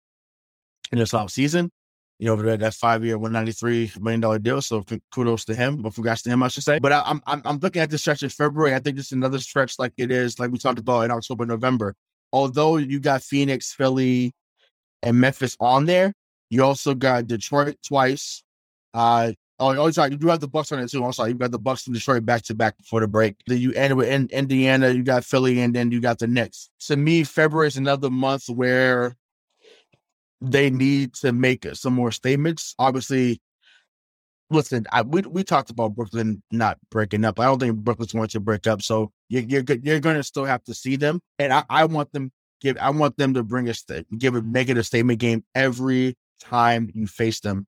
in 0.92 0.98
this 0.98 1.14
off 1.14 1.30
season. 1.30 1.70
You 2.18 2.26
know, 2.26 2.36
that, 2.36 2.60
that 2.60 2.74
five 2.74 3.04
year, 3.04 3.16
one 3.16 3.32
ninety 3.32 3.52
three 3.52 3.92
million 4.00 4.20
dollar 4.20 4.40
deal. 4.40 4.60
So 4.60 4.84
kudos 5.12 5.44
to 5.44 5.54
him, 5.54 5.86
or 5.86 5.92
congrats 5.92 6.22
to 6.22 6.30
him, 6.30 6.42
I 6.42 6.48
should 6.48 6.64
say. 6.64 6.80
But 6.80 6.92
I, 6.92 7.02
am 7.06 7.22
I'm 7.26 7.42
I'm 7.44 7.58
looking 7.58 7.80
at 7.80 7.90
this 7.90 8.00
stretch 8.00 8.24
in 8.24 8.28
February. 8.28 8.74
I 8.74 8.80
think 8.80 8.96
this 8.96 9.06
is 9.06 9.12
another 9.12 9.38
stretch 9.38 9.78
like 9.78 9.92
it 9.96 10.10
is, 10.10 10.38
like 10.38 10.50
we 10.50 10.58
talked 10.58 10.80
about 10.80 11.02
in 11.02 11.10
October, 11.12 11.46
November. 11.46 11.94
Although 12.32 12.78
you 12.78 12.98
got 12.98 13.22
Phoenix, 13.22 13.72
Philly, 13.72 14.32
and 15.02 15.20
Memphis 15.20 15.56
on 15.60 15.86
there, 15.86 16.12
you 16.50 16.64
also 16.64 16.94
got 16.94 17.28
Detroit 17.28 17.76
twice. 17.86 18.42
Uh, 18.92 19.32
Oh, 19.60 19.76
oh, 19.76 19.90
sorry. 19.90 20.12
You 20.12 20.16
do 20.16 20.28
have 20.28 20.40
the 20.40 20.48
Bucks 20.48 20.70
on 20.70 20.78
it 20.78 20.88
too. 20.88 21.04
I'm 21.04 21.12
sorry. 21.12 21.30
You 21.30 21.34
got 21.34 21.50
the 21.50 21.58
Bucks 21.58 21.86
and 21.86 21.94
Detroit 21.94 22.24
back 22.24 22.42
to 22.42 22.54
back 22.54 22.76
before 22.78 23.00
the 23.00 23.08
break. 23.08 23.36
Then 23.46 23.58
you 23.58 23.72
end 23.72 23.96
with 23.96 24.08
in, 24.08 24.28
Indiana. 24.30 24.90
You 24.90 25.02
got 25.02 25.24
Philly, 25.24 25.60
and 25.60 25.74
then 25.74 25.90
you 25.90 26.00
got 26.00 26.20
the 26.20 26.28
Knicks. 26.28 26.70
To 26.86 26.96
me, 26.96 27.24
February 27.24 27.68
is 27.68 27.76
another 27.76 28.10
month 28.10 28.48
where 28.48 29.16
they 30.40 30.70
need 30.70 31.14
to 31.14 31.32
make 31.32 31.66
some 31.74 31.92
more 31.92 32.12
statements. 32.12 32.74
Obviously, 32.78 33.40
listen, 34.50 34.86
I, 34.92 35.02
we 35.02 35.22
we 35.22 35.42
talked 35.42 35.70
about 35.70 35.96
Brooklyn 35.96 36.42
not 36.52 36.78
breaking 36.90 37.24
up. 37.24 37.40
I 37.40 37.46
don't 37.46 37.58
think 37.58 37.76
Brooklyn's 37.78 38.12
going 38.12 38.28
to 38.28 38.40
break 38.40 38.66
up. 38.68 38.82
So 38.82 39.10
you're 39.28 39.42
you're, 39.42 39.64
you're 39.82 40.00
going 40.00 40.16
to 40.16 40.22
still 40.22 40.44
have 40.44 40.62
to 40.64 40.74
see 40.74 40.94
them, 40.94 41.20
and 41.38 41.52
I, 41.52 41.64
I 41.68 41.84
want 41.86 42.12
them 42.12 42.30
give 42.60 42.76
I 42.78 42.90
want 42.90 43.16
them 43.16 43.34
to 43.34 43.42
bring 43.42 43.68
a 43.68 43.74
give 44.16 44.34
it 44.36 44.44
make 44.44 44.68
it 44.68 44.78
a 44.78 44.84
statement 44.84 45.18
game 45.18 45.44
every 45.54 46.16
time 46.40 46.90
you 46.94 47.06
face 47.06 47.40
them. 47.40 47.66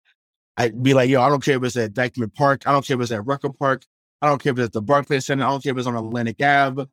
I'd 0.61 0.83
be 0.83 0.92
like, 0.92 1.09
yo, 1.09 1.23
I 1.23 1.31
don't 1.31 1.42
care 1.42 1.57
if 1.57 1.64
it's 1.64 1.77
at 1.77 1.94
Dyckman 1.94 2.35
Park. 2.35 2.64
I 2.66 2.73
don't 2.73 2.87
care 2.87 2.94
if 2.94 3.01
it's 3.01 3.12
at 3.12 3.27
Rucker 3.27 3.49
Park. 3.49 3.87
I 4.20 4.29
don't 4.29 4.42
care 4.42 4.53
if 4.53 4.59
it's 4.59 4.66
at 4.66 4.73
the 4.73 4.83
Barclays 4.83 5.25
Center. 5.25 5.42
I 5.42 5.49
don't 5.49 5.62
care 5.62 5.73
if 5.73 5.79
it's 5.79 5.87
on 5.87 5.96
Atlantic 5.96 6.42
Ave, 6.42 6.85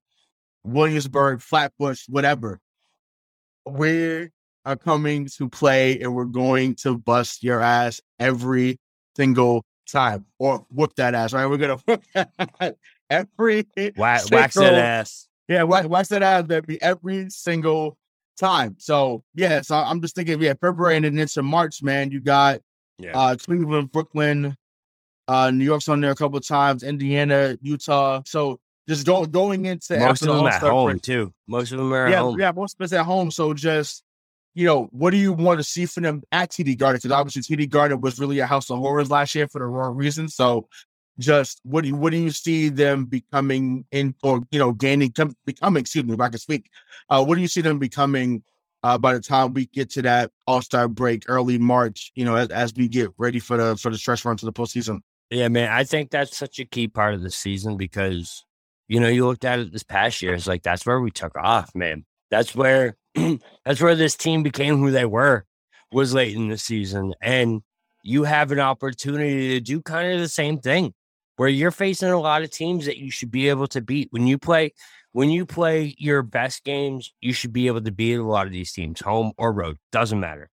Williamsburg, 0.64 1.42
Flatbush, 1.42 2.06
whatever. 2.08 2.62
We 3.66 4.06
are 4.08 4.32
uh, 4.64 4.76
coming 4.78 5.28
to 5.38 5.50
play 5.50 6.00
and 6.00 6.16
we're 6.16 6.24
going 6.24 6.76
to 6.76 6.98
bust 6.98 7.44
your 7.44 7.60
ass 7.60 8.00
every 8.20 8.80
single 9.18 9.66
time 9.92 10.26
or 10.40 10.66
whoop 10.70 10.96
that 10.96 11.14
ass, 11.14 11.34
right? 11.34 11.46
We're 11.46 11.58
going 11.58 11.78
to 11.78 11.84
whoop 11.86 12.04
that 12.14 12.78
every 13.10 13.68
wax, 13.98 14.32
wax 14.32 14.56
that 14.56 14.76
ass. 14.76 15.28
Yeah, 15.50 15.64
wax, 15.64 15.88
wax 15.88 16.08
that 16.08 16.24
ass, 16.24 16.44
baby, 16.44 16.82
every 16.82 17.30
single 17.32 17.98
time. 18.40 18.78
So, 18.80 19.26
yeah, 19.36 19.60
so 19.60 19.76
I'm 19.76 20.02
just 20.02 20.16
thinking, 20.16 20.42
yeah, 20.42 20.54
February 20.62 20.96
and 20.96 21.04
then 21.04 21.20
into 21.20 21.44
March, 21.44 21.84
man, 21.84 22.12
you 22.12 22.22
got 22.22 22.62
yeah. 23.00 23.18
Uh, 23.18 23.36
Cleveland, 23.36 23.92
Brooklyn, 23.92 24.56
uh, 25.28 25.52
New 25.52 25.66
York's 25.66 25.88
on 25.88 26.02
there 26.02 26.12
a 26.12 26.16
couple 26.16 26.38
of 26.38 26.48
times, 26.48 26.84
Indiana, 26.84 27.58
Utah. 27.62 28.22
So 28.26 28.60
just 28.88 29.06
go, 29.06 29.26
going 29.26 29.66
into 29.66 30.00
most 30.00 30.22
of 30.22 30.30
them 30.30 30.48
at 30.48 30.62
home 30.62 30.92
break. 30.92 31.02
too. 31.02 31.34
Most 31.48 31.72
of 31.72 31.80
them 31.80 31.94
are 31.94 32.10
yeah, 32.10 32.18
at 32.18 32.22
home. 32.22 32.40
Yeah, 32.40 32.52
most 32.52 32.78
of 32.80 32.84
us 32.84 32.94
at 32.94 33.06
home. 33.06 33.32
So 33.32 33.54
just 33.54 34.04
you 34.54 34.66
know, 34.66 34.86
what 34.92 35.12
do 35.12 35.18
you 35.18 35.34
want 35.34 35.60
to 35.60 35.64
see 35.64 35.86
from 35.86 36.04
them 36.04 36.24
at 36.32 36.50
TD 36.50 36.78
Garden? 36.80 36.98
Because 36.98 37.12
obviously 37.12 37.56
TD 37.56 37.70
Garden 37.70 38.02
was 38.02 38.20
really 38.20 38.40
a 38.40 38.48
house 38.48 38.72
of 38.72 38.80
horrors 38.80 39.12
last 39.12 39.36
year 39.36 39.48
for 39.48 39.60
the 39.60 39.66
wrong 39.66 39.96
reason. 39.96 40.30
So 40.30 40.68
just 41.20 41.60
what 41.64 41.82
do 41.82 41.90
you 41.90 41.96
what 41.96 42.12
do 42.12 42.18
you 42.18 42.32
see 42.32 42.70
them 42.70 43.06
becoming 43.06 43.86
in 43.92 44.16
or 44.24 44.42
you 44.52 44.60
know 44.60 44.72
gaining 44.72 45.14
becoming 45.46 45.82
excuse 45.82 46.06
me 46.06 46.14
if 46.14 46.22
I 46.22 46.30
can 46.30 46.38
speak 46.38 46.70
uh 47.10 47.24
what 47.24 47.36
do 47.36 47.42
you 47.42 47.48
see 47.48 47.62
them 47.62 47.80
becoming 47.80 48.44
uh, 48.84 48.98
by 48.98 49.14
the 49.14 49.20
time 49.20 49.54
we 49.54 49.66
get 49.68 49.90
to 49.92 50.02
that 50.04 50.32
All 50.46 50.62
Star 50.62 50.88
break, 50.88 51.24
early 51.28 51.58
March, 51.58 52.12
you 52.16 52.26
know, 52.26 52.36
as, 52.36 52.50
as 52.50 52.74
we 52.76 52.88
get 52.88 53.10
ready 53.18 53.40
for 53.40 53.58
the 53.58 53.76
for 53.78 53.90
the 53.90 53.98
stretch 53.98 54.24
run 54.26 54.38
to 54.38 54.46
the 54.46 54.54
postseason. 54.54 55.00
Yeah, 55.30 55.50
man, 55.50 55.72
I 55.72 55.84
think 55.84 56.10
that's 56.10 56.38
such 56.38 56.60
a 56.60 56.66
key 56.66 56.88
part 56.88 57.14
of 57.14 57.22
the 57.22 57.32
season 57.32 57.76
because 57.76 58.46
you 58.88 59.00
know 59.00 59.10
you 59.10 59.26
looked 59.26 59.46
at 59.46 59.60
it 59.60 59.72
this 59.72 59.84
past 59.84 60.22
year. 60.22 60.34
It's 60.34 60.48
like 60.48 60.64
that's 60.64 60.86
where 60.86 61.02
we 61.02 61.12
took 61.12 61.38
off, 61.38 61.74
man. 61.76 62.06
That's 62.32 62.56
where 62.56 62.96
that's 63.66 63.82
where 63.82 63.96
this 63.96 64.16
team 64.16 64.44
became 64.44 64.78
who 64.78 64.92
they 64.92 65.06
were 65.06 65.46
was 65.92 66.14
late 66.14 66.36
in 66.36 66.50
the 66.50 66.58
season, 66.58 67.14
and 67.22 67.62
you 68.04 68.24
have 68.24 68.52
an 68.52 68.60
opportunity 68.60 69.50
to 69.50 69.60
do 69.60 69.82
kind 69.82 70.14
of 70.14 70.20
the 70.20 70.30
same 70.30 70.60
thing 70.60 70.94
where 71.36 71.50
you're 71.50 71.72
facing 71.72 72.10
a 72.10 72.20
lot 72.20 72.42
of 72.42 72.50
teams 72.50 72.86
that 72.86 72.98
you 72.98 73.12
should 73.12 73.32
be 73.32 73.50
able 73.50 73.68
to 73.68 73.82
beat. 73.82 74.08
When 74.12 74.28
you 74.28 74.38
play 74.38 74.74
when 75.12 75.30
you 75.30 75.46
play 75.46 75.96
your 75.98 76.22
best 76.22 76.64
games, 76.64 77.14
you 77.22 77.34
should 77.34 77.54
be 77.54 77.68
able 77.68 77.82
to 77.82 77.92
beat 77.92 78.16
a 78.16 78.24
lot 78.24 78.46
of 78.46 78.54
these 78.54 78.72
teams, 78.72 79.02
home 79.02 79.32
or 79.38 79.52
road, 79.52 79.78
doesn't 79.92 80.20
matter. 80.20 80.50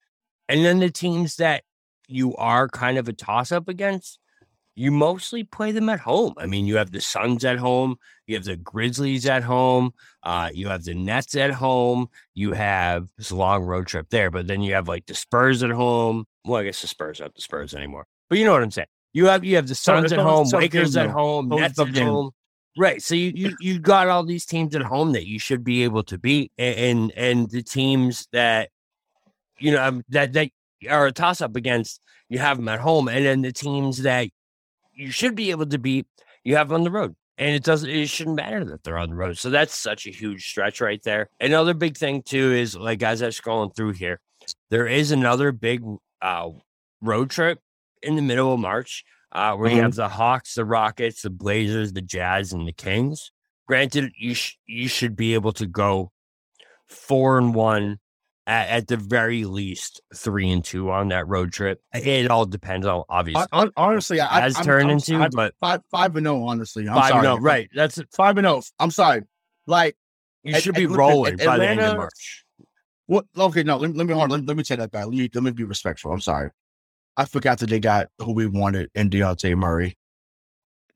And 0.48 0.66
then 0.66 0.80
the 0.80 0.92
teams 0.92 1.38
that 1.38 1.64
you 2.08 2.36
are 2.36 2.68
kind 2.68 2.98
of 2.98 3.08
a 3.08 3.14
toss 3.14 3.52
up 3.52 3.68
against, 3.68 4.20
you 4.76 4.92
mostly 4.92 5.44
play 5.44 5.72
them 5.72 5.90
at 5.90 6.00
home. 6.00 6.34
I 6.38 6.46
mean, 6.46 6.66
you 6.66 6.78
have 6.78 6.92
the 6.92 7.02
Suns 7.02 7.44
at 7.46 7.58
home, 7.58 7.98
you 8.26 8.36
have 8.36 8.46
the 8.46 8.56
Grizzlies 8.56 9.26
at 9.26 9.44
home, 9.44 9.94
uh, 10.24 10.50
you 10.54 10.68
have 10.68 10.84
the 10.84 10.94
Nets 10.94 11.36
at 11.36 11.52
home, 11.52 12.08
you 12.34 12.54
have 12.54 13.08
this 13.18 13.32
long 13.32 13.64
road 13.64 13.88
trip 13.88 14.08
there, 14.10 14.32
but 14.32 14.48
then 14.48 14.62
you 14.62 14.74
have 14.74 14.88
like 14.88 15.06
the 15.06 15.14
Spurs 15.16 15.64
at 15.64 15.72
home. 15.72 16.26
Well, 16.46 16.62
I 16.62 16.64
guess 16.66 16.82
the 16.82 16.88
Spurs 16.88 17.22
aren't 17.22 17.36
the 17.36 17.42
Spurs 17.42 17.74
anymore, 17.74 18.08
but 18.30 18.38
you 18.38 18.46
know 18.46 18.54
what 18.54 18.64
I'm 18.64 18.72
saying. 18.72 18.88
You 19.14 19.26
have 19.28 19.44
you 19.44 19.58
have 19.58 19.68
the 19.68 19.76
Suns 19.76 20.12
at 20.14 20.20
home, 20.20 20.48
Lakers 20.62 20.96
at 20.98 21.10
home, 21.10 21.50
Nets 21.50 21.78
at 21.80 21.88
home. 22.06 22.32
Right. 22.78 23.02
So 23.02 23.16
you, 23.16 23.32
you 23.36 23.56
you 23.60 23.80
got 23.80 24.08
all 24.08 24.24
these 24.24 24.46
teams 24.46 24.76
at 24.76 24.82
home 24.82 25.12
that 25.12 25.28
you 25.28 25.40
should 25.40 25.64
be 25.64 25.84
able 25.84 26.04
to 26.04 26.18
beat, 26.18 26.52
and 26.58 26.78
and, 26.78 27.12
and 27.18 27.50
the 27.50 27.62
teams 27.62 28.28
that 28.32 28.70
you 29.60 29.72
know 29.72 29.84
um, 29.84 30.04
that 30.10 30.34
that 30.34 30.50
are 30.90 31.08
a 31.08 31.12
toss 31.12 31.42
up 31.42 31.56
against, 31.58 32.02
you 32.30 32.40
have 32.40 32.58
them 32.58 32.70
at 32.70 32.80
home, 32.80 33.10
and 33.10 33.26
then 33.26 33.42
the 33.42 33.52
teams 33.52 34.04
that 34.04 34.30
you 34.94 35.12
should 35.12 35.36
be 35.36 35.52
able 35.52 35.66
to 35.66 35.78
beat, 35.78 36.08
you 36.44 36.56
have 36.56 36.72
on 36.72 36.84
the 36.84 36.92
road. 36.92 37.16
And 37.38 37.56
it 37.56 37.64
doesn't 37.64 37.90
it 37.90 38.08
shouldn't 38.08 38.38
matter 38.38 38.64
that 38.66 38.84
they're 38.84 38.98
on 38.98 39.10
the 39.10 39.16
road. 39.16 39.38
So 39.38 39.50
that's 39.50 39.76
such 39.76 40.08
a 40.08 40.12
huge 40.12 40.48
stretch 40.48 40.80
right 40.80 41.02
there. 41.04 41.28
Another 41.40 41.74
big 41.74 41.98
thing 41.98 42.22
too 42.24 42.54
is 42.54 42.76
like 42.76 43.04
as 43.04 43.22
I'm 43.22 43.32
scrolling 43.32 43.76
through 43.76 43.94
here, 43.94 44.20
there 44.70 44.88
is 44.88 45.12
another 45.12 45.52
big 45.52 45.84
uh 46.22 46.50
road 47.02 47.32
trip 47.32 47.60
in 48.02 48.16
the 48.16 48.22
middle 48.22 48.54
of 48.54 48.60
March 48.60 49.04
uh, 49.32 49.56
where 49.56 49.70
mm-hmm. 49.70 49.78
you 49.78 49.84
have 49.84 49.96
the 49.96 50.10
Hawks, 50.10 50.56
the 50.56 50.66
Rockets, 50.66 51.22
the 51.22 51.30
Blazers, 51.30 51.94
the 51.94 52.02
Jazz, 52.02 52.54
and 52.54 52.68
the 52.68 52.74
Kings. 52.74 53.32
Granted, 53.68 54.12
you 54.18 54.34
sh- 54.34 54.58
you 54.66 54.88
should 54.88 55.16
be 55.16 55.34
able 55.34 55.54
to 55.54 55.66
go 55.66 56.12
four 56.88 57.38
and 57.38 57.56
one 57.56 58.00
at, 58.46 58.70
at, 58.70 58.88
the 58.88 58.98
very 58.98 59.46
least 59.46 60.02
three 60.14 60.50
and 60.52 60.64
two 60.64 60.92
on 60.92 61.10
that 61.10 61.28
road 61.28 61.54
trip. 61.54 61.80
It 61.94 62.30
all 62.30 62.46
depends 62.46 62.86
on 62.86 63.04
obviously. 63.08 63.48
I, 63.54 63.68
honestly, 63.78 64.20
I, 64.20 64.42
has 64.42 64.56
turned 64.56 64.90
I'm, 64.90 64.98
into, 64.98 65.16
I'm, 65.16 65.30
but 65.34 65.54
five 65.62 65.82
five 65.90 66.16
and 66.18 66.26
zero. 66.26 66.44
Honestly, 66.44 66.88
I'm 66.90 66.96
five 66.96 67.10
sorry. 67.10 67.24
No, 67.24 67.38
right? 67.38 67.70
That's 67.74 68.02
five 68.14 68.38
and 68.38 68.46
zero. 68.46 68.62
I'm 68.80 68.92
sorry. 68.92 69.22
Like 69.68 69.96
you 70.44 70.60
should 70.60 70.76
be 70.76 70.88
rolling 70.88 71.38
by 71.38 71.58
the 71.58 71.70
end 71.70 71.80
of 71.80 71.98
March. 71.98 72.46
What? 73.06 73.26
Okay, 73.38 73.64
no. 73.64 73.78
Let, 73.78 73.96
let 73.96 74.08
me 74.08 74.14
hold. 74.14 74.32
Let, 74.32 74.46
let 74.46 74.58
me 74.58 74.64
take 74.64 74.80
that 74.80 74.92
back. 74.92 75.06
Let 75.06 75.14
me, 75.14 75.30
let 75.34 75.44
me 75.44 75.52
be 75.52 75.64
respectful. 75.64 76.12
I'm 76.12 76.22
sorry. 76.22 76.50
I 77.18 77.26
forgot 77.26 77.60
that 77.60 77.70
they 77.70 77.80
got 77.80 78.08
who 78.20 78.34
we 78.34 78.48
wanted 78.48 78.90
in 78.96 79.10
Dejounte 79.10 79.56
Murray. 79.56 79.98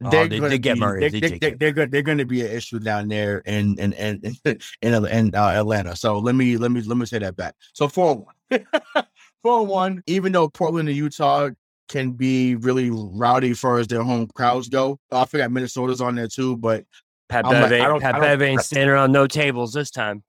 Oh, 0.04 0.10
they're 0.10 0.28
they 0.28 0.40
did 0.40 0.62
get 0.62 0.78
Murray. 0.78 1.10
They, 1.10 1.20
they, 1.20 1.38
they, 1.38 1.52
they're 1.54 1.72
good. 1.72 1.92
They're 1.92 2.02
going 2.02 2.18
to 2.18 2.26
be 2.26 2.42
an 2.42 2.52
issue 2.52 2.80
down 2.80 3.08
there 3.08 3.40
in 3.40 3.80
in 3.80 3.94
in 3.94 4.22
in, 4.82 5.06
in, 5.06 5.36
uh, 5.36 5.48
Atlanta. 5.48 5.96
So 5.96 6.20
let 6.20 6.36
me 6.36 6.58
let 6.58 6.72
me 6.72 6.82
let 6.82 6.98
me 6.98 7.06
say 7.06 7.20
that 7.20 7.36
back. 7.36 7.56
So 7.74 7.88
four 7.88 8.26
one, 8.50 8.66
four 9.44 9.66
one. 9.66 10.04
Even 10.08 10.32
though 10.32 10.50
Portland 10.50 10.90
and 10.90 10.98
Utah 10.98 11.50
can 11.88 12.12
be 12.12 12.56
really 12.56 12.90
rowdy 12.92 13.52
as 13.52 13.60
far 13.60 13.78
as 13.78 13.88
their 13.88 14.04
home 14.04 14.28
crowds 14.36 14.68
go, 14.68 15.00
I 15.12 15.26
forgot 15.26 15.52
Minnesota's 15.52 16.02
on 16.02 16.16
there 16.16 16.28
too. 16.28 16.58
But 16.58 16.86
Pat 17.30 17.46
Bev, 17.46 17.72
ain't, 17.72 18.02
Pat 18.02 18.20
Bev 18.20 18.42
ain't 18.42 18.62
standing 18.62 18.90
around 18.90 19.12
no 19.12 19.28
tables 19.28 19.74
this 19.74 19.92
time. 19.92 20.24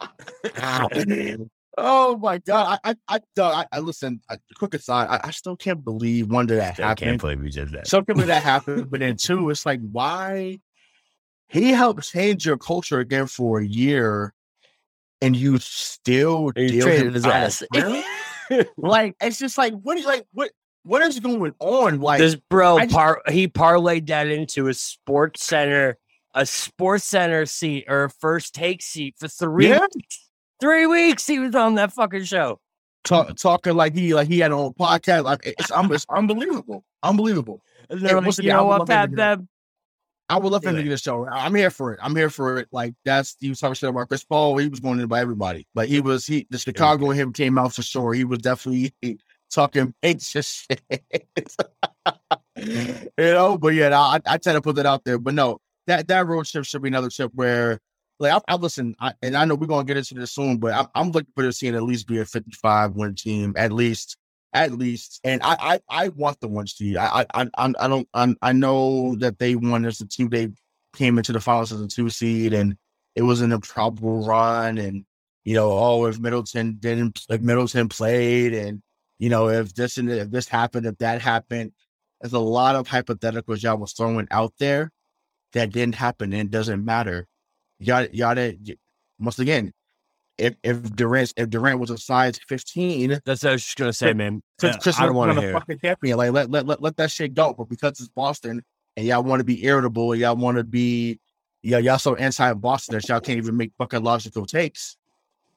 Oh 1.78 2.16
my 2.16 2.38
god! 2.38 2.78
I 2.84 2.94
I 3.08 3.20
I, 3.38 3.66
I 3.72 3.78
listen. 3.78 4.20
I, 4.28 4.38
quick 4.56 4.74
aside, 4.74 5.08
I, 5.08 5.28
I 5.28 5.30
still 5.30 5.56
can't 5.56 5.84
believe 5.84 6.30
one 6.30 6.42
of 6.44 6.56
that 6.56 6.74
still 6.74 6.86
happened. 6.86 7.08
Can't 7.08 7.20
believe 7.20 7.40
we 7.40 7.50
did 7.50 7.70
that. 7.72 7.86
Something 7.86 8.16
that 8.16 8.42
happened, 8.42 8.90
but 8.90 9.00
then 9.00 9.16
two, 9.16 9.48
it's 9.50 9.64
like 9.64 9.80
why 9.92 10.58
he 11.48 11.70
helped 11.70 12.02
change 12.02 12.44
your 12.44 12.56
culture 12.56 12.98
again 12.98 13.26
for 13.26 13.60
a 13.60 13.66
year, 13.66 14.34
and 15.20 15.36
you 15.36 15.58
still 15.58 16.50
you 16.56 16.82
traded 16.82 17.14
his 17.14 17.26
ass. 17.26 17.62
like 18.76 19.14
it's 19.20 19.38
just 19.38 19.56
like 19.56 19.72
what 19.74 19.96
is 19.96 20.04
like 20.04 20.26
what 20.32 20.50
what 20.82 21.02
is 21.02 21.20
going 21.20 21.54
on? 21.58 22.00
Like 22.00 22.18
this 22.18 22.36
bro, 22.36 22.78
just, 22.78 22.94
par- 22.94 23.22
he 23.28 23.48
parlayed 23.48 24.06
that 24.08 24.28
into 24.28 24.68
a 24.68 24.74
sports 24.74 25.44
center, 25.44 25.98
a 26.34 26.46
sports 26.46 27.04
center 27.04 27.46
seat 27.46 27.84
or 27.88 28.04
a 28.04 28.10
first 28.10 28.54
take 28.54 28.82
seat 28.82 29.14
for 29.18 29.28
three. 29.28 29.68
Yeah. 29.68 29.86
Three 30.60 30.86
weeks 30.86 31.26
he 31.26 31.38
was 31.38 31.54
on 31.54 31.74
that 31.76 31.92
fucking 31.92 32.24
show. 32.24 32.60
Talk, 33.04 33.34
talking 33.36 33.74
like 33.74 33.94
he 33.94 34.12
like 34.12 34.28
he 34.28 34.40
had 34.40 34.52
a 34.52 34.56
whole 34.56 34.74
podcast. 34.74 35.24
Like 35.24 35.40
it's, 35.46 35.70
it's 35.70 36.06
unbelievable, 36.10 36.84
unbelievable. 37.02 37.62
And 37.88 38.02
like, 38.02 38.12
you 38.12 38.28
again, 38.28 38.56
know 38.56 38.64
what, 38.66 38.86
Pat 38.86 39.14
Bev? 39.14 39.46
I 40.28 40.38
would 40.38 40.52
love 40.52 40.62
for 40.62 40.68
him 40.68 40.76
to 40.76 40.82
get 40.84 40.92
a 40.92 40.96
show. 40.96 41.26
I'm 41.26 41.54
here 41.56 41.70
for 41.70 41.92
it. 41.92 41.98
I'm 42.00 42.14
here 42.14 42.30
for 42.30 42.58
it. 42.58 42.68
Like 42.70 42.94
that's 43.04 43.36
he 43.40 43.48
was 43.48 43.58
talking 43.58 43.74
shit 43.74 43.90
about 43.90 44.08
Chris 44.08 44.22
Paul. 44.22 44.58
He 44.58 44.68
was 44.68 44.78
going 44.78 45.00
in 45.00 45.08
by 45.08 45.20
everybody. 45.20 45.66
But 45.74 45.88
he 45.88 46.00
was 46.00 46.24
he 46.24 46.46
the 46.50 46.58
Chicago 46.58 47.10
and 47.10 47.18
him 47.18 47.32
came 47.32 47.58
out 47.58 47.74
for 47.74 47.82
sure. 47.82 48.14
He 48.14 48.24
was 48.24 48.38
definitely 48.38 48.94
talking 49.50 49.92
anxious 50.04 50.66
shit. 50.70 51.04
you 52.56 53.10
know, 53.18 53.58
but 53.58 53.74
yeah, 53.74 53.98
I, 53.98 54.20
I 54.24 54.38
try 54.38 54.52
to 54.52 54.60
put 54.60 54.76
that 54.76 54.86
out 54.86 55.04
there. 55.04 55.18
But 55.18 55.34
no, 55.34 55.58
that 55.88 56.06
that 56.06 56.26
road 56.26 56.46
trip 56.46 56.64
should 56.64 56.82
be 56.82 56.88
another 56.88 57.10
trip 57.10 57.32
where 57.34 57.80
like 58.20 58.32
I, 58.32 58.52
I 58.52 58.56
listen, 58.56 58.94
I, 59.00 59.14
and 59.22 59.36
I 59.36 59.46
know 59.46 59.54
we're 59.54 59.66
gonna 59.66 59.84
get 59.84 59.96
into 59.96 60.14
this 60.14 60.32
soon, 60.32 60.58
but 60.58 60.72
I, 60.72 60.86
I'm 60.94 61.10
looking 61.10 61.32
for 61.34 61.42
this 61.42 61.58
team 61.58 61.74
at 61.74 61.82
least 61.82 62.06
be 62.06 62.18
a 62.18 62.24
55 62.24 62.94
win 62.94 63.14
team, 63.14 63.54
at 63.56 63.72
least, 63.72 64.18
at 64.52 64.72
least. 64.72 65.20
And 65.24 65.42
I, 65.42 65.56
I, 65.58 65.80
I 65.88 66.08
want 66.08 66.38
the 66.40 66.48
one 66.48 66.66
seed. 66.66 66.98
I, 66.98 67.24
I, 67.34 67.42
I, 67.56 67.72
I 67.78 67.88
don't, 67.88 68.08
I, 68.12 68.34
I 68.42 68.52
know 68.52 69.16
that 69.16 69.38
they 69.38 69.56
won 69.56 69.86
as 69.86 70.00
a 70.02 70.06
team. 70.06 70.28
They 70.28 70.50
came 70.94 71.16
into 71.16 71.32
the 71.32 71.40
finals 71.40 71.72
as 71.72 71.80
a 71.80 71.88
two 71.88 72.10
seed, 72.10 72.52
and 72.52 72.76
it 73.14 73.22
was 73.22 73.40
an 73.40 73.52
improbable 73.52 74.26
run. 74.26 74.76
And 74.76 75.06
you 75.44 75.54
know, 75.54 75.72
oh, 75.72 76.04
if 76.04 76.20
Middleton 76.20 76.76
didn't, 76.78 77.22
if 77.30 77.40
Middleton 77.40 77.88
played, 77.88 78.52
and 78.52 78.82
you 79.18 79.30
know, 79.30 79.48
if 79.48 79.74
this 79.74 79.96
and 79.96 80.10
if 80.10 80.30
this 80.30 80.46
happened, 80.46 80.84
if 80.84 80.98
that 80.98 81.22
happened, 81.22 81.72
there's 82.20 82.34
a 82.34 82.38
lot 82.38 82.76
of 82.76 82.86
hypotheticals 82.86 83.62
y'all 83.62 83.78
was 83.78 83.94
throwing 83.94 84.28
out 84.30 84.52
there 84.58 84.92
that 85.54 85.72
didn't 85.72 85.94
happen, 85.94 86.34
and 86.34 86.48
it 86.48 86.50
doesn't 86.50 86.84
matter 86.84 87.26
y'all, 87.80 88.06
y'all, 88.12 88.52
once 89.18 89.38
again, 89.38 89.72
if 90.38 90.54
if 90.62 90.96
Durant 90.96 91.34
if 91.36 91.50
Durant 91.50 91.78
was 91.78 91.90
a 91.90 91.98
size 91.98 92.38
fifteen, 92.48 93.20
that's 93.24 93.42
what 93.42 93.50
I 93.50 93.52
was 93.52 93.64
just 93.64 93.76
gonna 93.76 93.92
say, 93.92 94.14
man. 94.14 94.42
Chris, 94.58 94.76
Chris 94.76 94.98
I 94.98 95.06
don't 95.06 95.14
want 95.14 95.34
to 95.34 95.40
hear 95.40 95.52
fucking 95.52 95.78
champion. 95.80 96.16
Like 96.16 96.32
let, 96.32 96.50
let 96.50 96.66
let 96.66 96.82
let 96.82 96.96
that 96.96 97.10
shit 97.10 97.34
go. 97.34 97.52
But 97.52 97.68
because 97.68 98.00
it's 98.00 98.08
Boston 98.08 98.62
and 98.96 99.06
y'all 99.06 99.22
want 99.22 99.40
to 99.40 99.44
be 99.44 99.64
irritable, 99.64 100.14
y'all 100.14 100.36
want 100.36 100.56
to 100.56 100.64
be 100.64 101.20
yeah 101.62 101.78
y'all 101.78 101.98
so 101.98 102.14
anti 102.14 102.52
Boston 102.54 102.94
that 102.94 103.08
y'all 103.08 103.20
can't 103.20 103.38
even 103.38 103.56
make 103.56 103.72
fucking 103.76 104.02
logical 104.02 104.46
takes. 104.46 104.96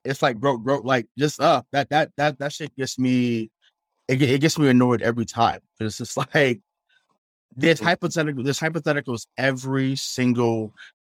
It's 0.04 0.22
like 0.22 0.38
bro, 0.38 0.58
bro, 0.58 0.80
like 0.80 1.08
just 1.18 1.40
uh 1.40 1.64
that 1.72 1.90
that 1.90 2.12
that 2.18 2.40
that 2.40 2.52
shit 2.52 2.76
gets 2.76 3.00
me. 3.00 3.50
It, 4.10 4.22
it 4.22 4.42
gets 4.42 4.60
me 4.60 4.68
annoyed 4.68 5.02
every 5.02 5.26
time. 5.26 5.62
It's 5.80 5.98
just 5.98 6.18
like 6.36 6.60
this 7.56 7.80
hypothetical. 7.80 8.44
This 8.44 8.60
hypothetical 8.60 9.14
is 9.14 9.28
every 9.38 9.96
single 9.96 10.74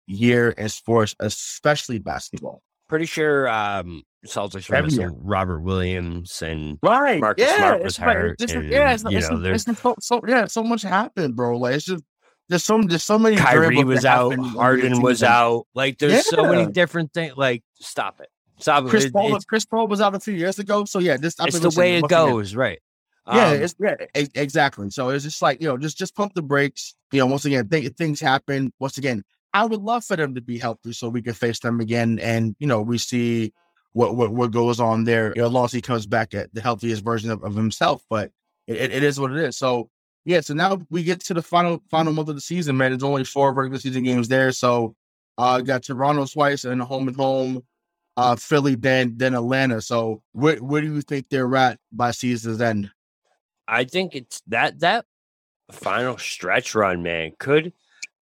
year 0.09 0.49
in 0.49 0.69
sports, 0.69 1.15
especially 1.19 1.99
basketball. 1.99 2.61
Pretty 2.87 3.05
sure 3.05 3.47
um 3.47 4.03
Celtics 4.25 4.69
were 4.69 5.13
Robert 5.21 5.61
Williams 5.61 6.41
and 6.41 6.77
right. 6.81 7.21
Marcus 7.21 7.45
yeah, 7.47 7.57
Smart 7.57 7.83
was 7.83 7.97
hurt. 7.97 8.39
Like, 8.39 8.49
and, 8.49 8.69
yeah, 8.69 8.93
it's, 8.93 9.03
you 9.03 9.17
it's, 9.17 9.29
know, 9.29 9.39
there's 9.39 9.63
so, 9.63 9.95
so, 9.99 10.21
yeah, 10.27 10.45
so 10.45 10.63
much 10.63 10.81
happened, 10.81 11.35
bro. 11.35 11.57
Like 11.57 11.75
it's 11.75 11.85
just 11.85 12.03
there's 12.49 12.63
so 12.63 12.81
there's 12.81 13.03
so 13.03 13.19
many. 13.19 13.37
Kyrie 13.37 13.83
was 13.83 14.05
out. 14.05 14.35
Harden 14.35 15.01
was 15.01 15.21
out. 15.23 15.67
Like 15.75 15.99
there's 15.99 16.13
yeah. 16.13 16.21
so 16.21 16.51
many 16.51 16.69
different 16.71 17.13
things. 17.13 17.37
Like 17.37 17.63
stop 17.75 18.19
it. 18.19 18.27
Stop 18.57 18.87
Chris 18.87 19.05
it. 19.05 19.13
Paul. 19.13 19.39
Chris 19.47 19.65
Paul 19.65 19.87
was 19.87 20.01
out 20.01 20.15
a 20.15 20.19
few 20.19 20.33
years 20.33 20.59
ago. 20.59 20.83
So 20.85 20.99
yeah, 20.99 21.15
this 21.15 21.35
it's 21.39 21.59
the 21.59 21.73
way 21.79 21.97
it 21.97 22.07
goes, 22.09 22.55
right? 22.55 22.79
Yeah, 23.31 23.49
um, 23.49 23.61
it's 23.61 23.75
yeah, 23.79 23.95
exactly. 24.33 24.89
So 24.89 25.09
it's 25.09 25.23
just 25.23 25.41
like 25.41 25.61
you 25.61 25.67
know, 25.67 25.77
just 25.77 25.97
just 25.97 26.15
pump 26.15 26.33
the 26.33 26.41
brakes. 26.41 26.95
You 27.11 27.19
know, 27.19 27.27
once 27.27 27.45
again, 27.45 27.69
th- 27.69 27.93
things 27.93 28.19
happen. 28.19 28.73
Once 28.79 28.97
again, 28.97 29.23
I 29.53 29.65
would 29.65 29.81
love 29.81 30.05
for 30.05 30.15
them 30.15 30.35
to 30.35 30.41
be 30.41 30.57
healthy 30.57 30.93
so 30.93 31.09
we 31.09 31.21
can 31.21 31.33
face 31.33 31.59
them 31.59 31.79
again. 31.79 32.19
And, 32.19 32.55
you 32.59 32.67
know, 32.67 32.81
we 32.81 32.97
see 32.97 33.53
what 33.93 34.15
what, 34.15 34.31
what 34.31 34.51
goes 34.51 34.79
on 34.79 35.03
there. 35.03 35.33
You 35.35 35.49
know, 35.49 35.67
comes 35.81 36.05
back 36.05 36.33
at 36.33 36.53
the 36.53 36.61
healthiest 36.61 37.03
version 37.03 37.31
of, 37.31 37.43
of 37.43 37.55
himself. 37.55 38.03
But 38.09 38.31
it, 38.67 38.91
it 38.91 39.03
is 39.03 39.19
what 39.19 39.31
it 39.31 39.37
is. 39.37 39.57
So 39.57 39.89
yeah, 40.25 40.41
so 40.41 40.53
now 40.53 40.79
we 40.89 41.03
get 41.03 41.21
to 41.21 41.33
the 41.33 41.41
final 41.41 41.81
final 41.89 42.13
month 42.13 42.29
of 42.29 42.35
the 42.35 42.41
season, 42.41 42.77
man. 42.77 42.91
There's 42.91 43.03
only 43.03 43.23
four 43.23 43.53
regular 43.53 43.79
season 43.79 44.03
games 44.03 44.27
there. 44.27 44.51
So 44.51 44.95
uh 45.37 45.61
got 45.61 45.83
Toronto 45.83 46.25
twice 46.25 46.65
and 46.65 46.81
a 46.81 46.85
home 46.85 47.07
and 47.07 47.17
home, 47.17 47.63
uh 48.17 48.35
Philly, 48.35 48.75
then 48.75 49.13
then 49.17 49.33
Atlanta. 49.33 49.81
So 49.81 50.21
where 50.33 50.57
where 50.57 50.81
do 50.81 50.93
you 50.93 51.01
think 51.01 51.29
they're 51.29 51.55
at 51.55 51.79
by 51.91 52.11
season's 52.11 52.61
end? 52.61 52.91
I 53.67 53.85
think 53.85 54.15
it's 54.15 54.41
that 54.47 54.79
that 54.81 55.05
final 55.71 56.17
stretch 56.17 56.75
run, 56.75 57.01
man, 57.01 57.31
could 57.39 57.73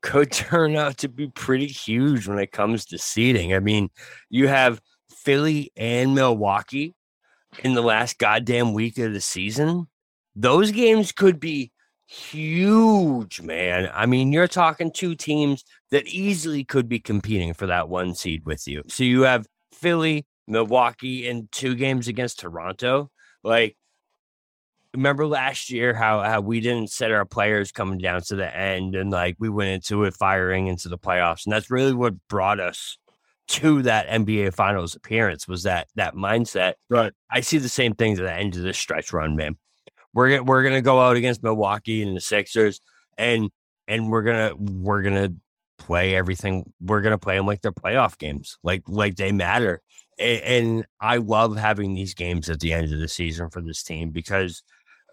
could 0.08 0.32
turn 0.32 0.78
out 0.78 0.98
to 1.00 1.10
be 1.10 1.28
pretty 1.28 1.68
huge 1.68 2.28
when 2.28 2.40
it 2.40 2.52
comes 2.52 2.86
to 2.86 2.98
seeding. 2.98 3.54
I 3.54 3.60
mean, 3.60 3.90
you 4.30 4.48
have 4.48 4.82
Philly 5.12 5.72
and 5.76 6.16
Milwaukee 6.16 6.96
in 7.64 7.74
the 7.74 7.82
last 7.82 8.18
goddamn 8.18 8.74
week 8.74 8.98
of 8.98 9.14
the 9.14 9.22
season. 9.22 9.88
Those 10.36 10.72
games 10.72 11.12
could 11.12 11.40
be 11.40 11.72
huge, 12.06 13.42
man. 13.42 13.90
I 13.94 14.06
mean, 14.06 14.32
you're 14.32 14.48
talking 14.48 14.92
two 14.92 15.14
teams 15.14 15.66
that 15.92 16.08
easily 16.08 16.64
could 16.64 16.88
be 16.88 17.00
competing 17.00 17.54
for 17.54 17.68
that 17.68 17.90
one 17.90 18.16
seed 18.16 18.46
with 18.46 18.66
you. 18.66 18.84
So 18.88 19.04
you 19.04 19.24
have 19.24 19.46
Philly, 19.74 20.26
Milwaukee, 20.48 21.28
and 21.28 21.52
two 21.52 21.76
games 21.76 22.08
against 22.08 22.40
Toronto. 22.40 23.12
Like, 23.44 23.76
remember 24.94 25.28
last 25.28 25.70
year 25.70 25.94
how, 25.94 26.22
how 26.22 26.42
we 26.42 26.60
didn't 26.60 26.92
set 26.92 27.12
our 27.12 27.26
players 27.26 27.72
coming 27.72 28.00
down 28.00 28.22
to 28.24 28.36
the 28.36 28.56
end 28.56 28.96
and 28.96 29.12
like 29.12 29.36
we 29.40 29.50
went 29.50 29.70
into 29.70 30.04
it 30.04 30.14
firing 30.14 30.68
into 30.68 30.90
the 30.90 30.98
playoffs. 30.98 31.46
And 31.46 31.54
that's 31.54 31.70
really 31.70 31.94
what 31.94 32.16
brought 32.28 32.60
us 32.60 32.98
to 33.48 33.82
that 33.84 34.08
NBA 34.08 34.54
finals 34.54 34.96
appearance 34.96 35.48
was 35.48 35.64
that 35.64 35.88
that 35.96 36.16
mindset. 36.16 36.74
Right. 36.90 37.14
I 37.30 37.42
see 37.42 37.58
the 37.58 37.70
same 37.70 37.94
things 37.94 38.20
at 38.20 38.24
the 38.24 38.34
end 38.34 38.56
of 38.56 38.62
this 38.62 38.78
stretch 38.78 39.14
run, 39.14 39.36
man. 39.36 39.58
We're 40.14 40.44
we're 40.44 40.64
gonna 40.64 40.82
go 40.82 41.00
out 41.00 41.16
against 41.16 41.44
Milwaukee 41.44 42.04
and 42.04 42.16
the 42.16 42.22
Sixers, 42.22 42.82
and 43.18 43.50
and 43.88 44.12
we're 44.12 44.24
gonna 44.24 44.52
we're 44.58 45.02
gonna 45.02 45.34
play 45.78 46.16
everything. 46.16 46.74
We're 46.82 47.02
gonna 47.02 47.18
play 47.18 47.38
them 47.38 47.46
like 47.46 47.62
they're 47.62 47.72
playoff 47.72 48.18
games, 48.18 48.58
like 48.64 48.84
like 48.88 49.16
they 49.16 49.32
matter. 49.32 49.82
And, 50.20 50.42
and 50.42 50.86
I 51.00 51.18
love 51.18 51.56
having 51.56 51.94
these 51.94 52.16
games 52.16 52.50
at 52.50 52.60
the 52.60 52.74
end 52.74 52.92
of 52.92 53.00
the 53.00 53.08
season 53.08 53.50
for 53.50 53.62
this 53.62 53.84
team 53.84 54.10
because 54.10 54.64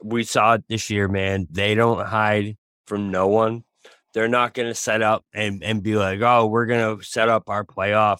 we 0.04 0.22
saw 0.22 0.54
it 0.54 0.64
this 0.68 0.90
year, 0.90 1.08
man. 1.08 1.48
They 1.50 1.74
don't 1.74 2.06
hide 2.06 2.56
from 2.86 3.10
no 3.10 3.26
one. 3.26 3.64
They're 4.12 4.28
not 4.28 4.52
going 4.52 4.68
to 4.68 4.74
set 4.74 5.02
up 5.02 5.24
and, 5.32 5.64
and 5.64 5.82
be 5.82 5.96
like, 5.96 6.20
oh, 6.20 6.46
we're 6.46 6.66
going 6.66 6.98
to 6.98 7.04
set 7.04 7.28
up 7.28 7.48
our 7.48 7.64
playoff, 7.64 8.18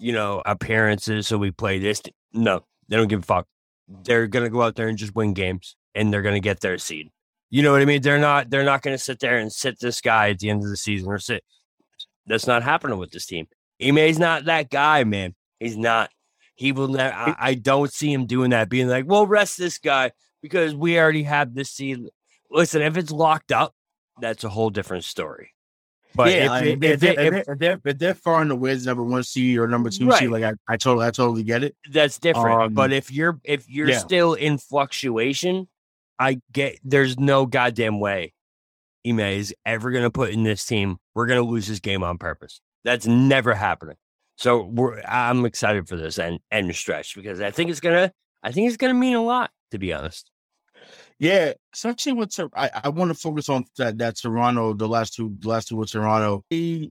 you 0.00 0.12
know, 0.12 0.42
appearances 0.44 1.28
so 1.28 1.38
we 1.38 1.52
play 1.52 1.78
this. 1.78 2.02
No, 2.32 2.66
they 2.88 2.96
don't 2.96 3.08
give 3.08 3.20
a 3.20 3.22
fuck. 3.22 3.46
They're 3.88 4.26
going 4.26 4.44
to 4.44 4.50
go 4.50 4.60
out 4.60 4.74
there 4.74 4.88
and 4.88 4.98
just 4.98 5.14
win 5.14 5.32
games 5.32 5.76
and 5.94 6.12
they're 6.12 6.22
going 6.22 6.34
to 6.34 6.40
get 6.40 6.60
their 6.60 6.78
seed. 6.78 7.08
You 7.48 7.62
know 7.62 7.72
what 7.72 7.80
I 7.80 7.84
mean? 7.84 8.02
They're 8.02 8.18
not 8.18 8.50
they're 8.50 8.64
not 8.64 8.82
going 8.82 8.96
to 8.96 9.02
sit 9.02 9.18
there 9.18 9.38
and 9.38 9.52
sit 9.52 9.80
this 9.80 10.00
guy 10.00 10.30
at 10.30 10.38
the 10.38 10.50
end 10.50 10.62
of 10.62 10.70
the 10.70 10.76
season 10.76 11.08
or 11.08 11.18
sit. 11.18 11.42
That's 12.26 12.46
not 12.46 12.62
happening 12.62 12.98
with 12.98 13.10
this 13.10 13.26
team. 13.26 13.46
Ime's 13.82 14.20
not 14.20 14.44
that 14.44 14.70
guy, 14.70 15.02
man. 15.02 15.34
He's 15.58 15.76
not. 15.76 16.10
He 16.54 16.70
will 16.70 16.86
never. 16.86 17.12
I, 17.12 17.36
I 17.38 17.54
don't 17.54 17.92
see 17.92 18.12
him 18.12 18.26
doing 18.26 18.50
that. 18.50 18.68
Being 18.68 18.86
like, 18.86 19.04
"Well, 19.08 19.26
rest 19.26 19.58
this 19.58 19.78
guy 19.78 20.12
because 20.42 20.74
we 20.74 20.98
already 20.98 21.24
have 21.24 21.54
this 21.54 21.70
seed." 21.70 22.08
Listen, 22.50 22.82
if 22.82 22.96
it's 22.96 23.10
locked 23.10 23.52
up, 23.52 23.74
that's 24.20 24.44
a 24.44 24.48
whole 24.48 24.70
different 24.70 25.04
story. 25.04 25.52
But 26.14 26.32
yeah, 26.32 26.58
if, 26.58 26.82
if, 26.82 27.02
if, 27.02 27.18
if, 27.18 27.48
if, 27.48 27.58
they're, 27.58 27.80
if 27.84 27.98
they're 27.98 28.14
far 28.14 28.42
in 28.42 28.48
the 28.48 28.56
wins, 28.56 28.84
number 28.84 29.04
one 29.04 29.22
seed 29.22 29.58
or 29.58 29.68
number 29.68 29.90
two 29.90 30.08
right. 30.08 30.18
seed, 30.18 30.30
like 30.30 30.42
I, 30.42 30.54
I 30.68 30.76
totally, 30.76 31.06
I 31.06 31.10
totally 31.12 31.44
get 31.44 31.62
it. 31.62 31.76
That's 31.90 32.18
different. 32.18 32.62
Um, 32.62 32.74
but 32.74 32.92
if 32.92 33.12
you're 33.12 33.40
if 33.44 33.68
you're 33.68 33.90
yeah. 33.90 33.98
still 33.98 34.34
in 34.34 34.58
fluctuation, 34.58 35.68
I 36.18 36.40
get 36.52 36.78
there's 36.82 37.18
no 37.18 37.46
goddamn 37.46 38.00
way 38.00 38.32
Ime 39.06 39.20
is 39.20 39.54
ever 39.64 39.90
going 39.90 40.04
to 40.04 40.10
put 40.10 40.30
in 40.30 40.42
this 40.42 40.64
team. 40.64 40.98
We're 41.14 41.26
going 41.26 41.42
to 41.42 41.48
lose 41.48 41.68
this 41.68 41.80
game 41.80 42.02
on 42.02 42.18
purpose. 42.18 42.60
That's 42.84 43.06
never 43.06 43.54
happening. 43.54 43.96
So 44.36 44.64
we're 44.64 45.00
I'm 45.02 45.44
excited 45.44 45.86
for 45.86 45.96
this 45.96 46.18
end 46.18 46.40
end 46.50 46.74
stretch 46.74 47.14
because 47.14 47.40
I 47.40 47.50
think 47.50 47.70
it's 47.70 47.80
gonna 47.80 48.10
I 48.42 48.52
think 48.52 48.68
it's 48.68 48.78
gonna 48.78 48.94
mean 48.94 49.14
a 49.14 49.22
lot 49.22 49.50
to 49.70 49.78
be 49.78 49.92
honest. 49.92 50.30
Yeah, 51.18 51.52
especially 51.74 52.14
with 52.14 52.38
I, 52.56 52.70
I 52.84 52.88
want 52.88 53.10
to 53.10 53.14
focus 53.14 53.48
on 53.48 53.66
that 53.76 53.98
that 53.98 54.16
Toronto 54.16 54.72
the 54.72 54.88
last 54.88 55.14
two 55.14 55.36
the 55.38 55.48
last 55.48 55.68
two 55.68 55.76
with 55.76 55.90
Toronto. 55.90 56.44
I 56.50 56.90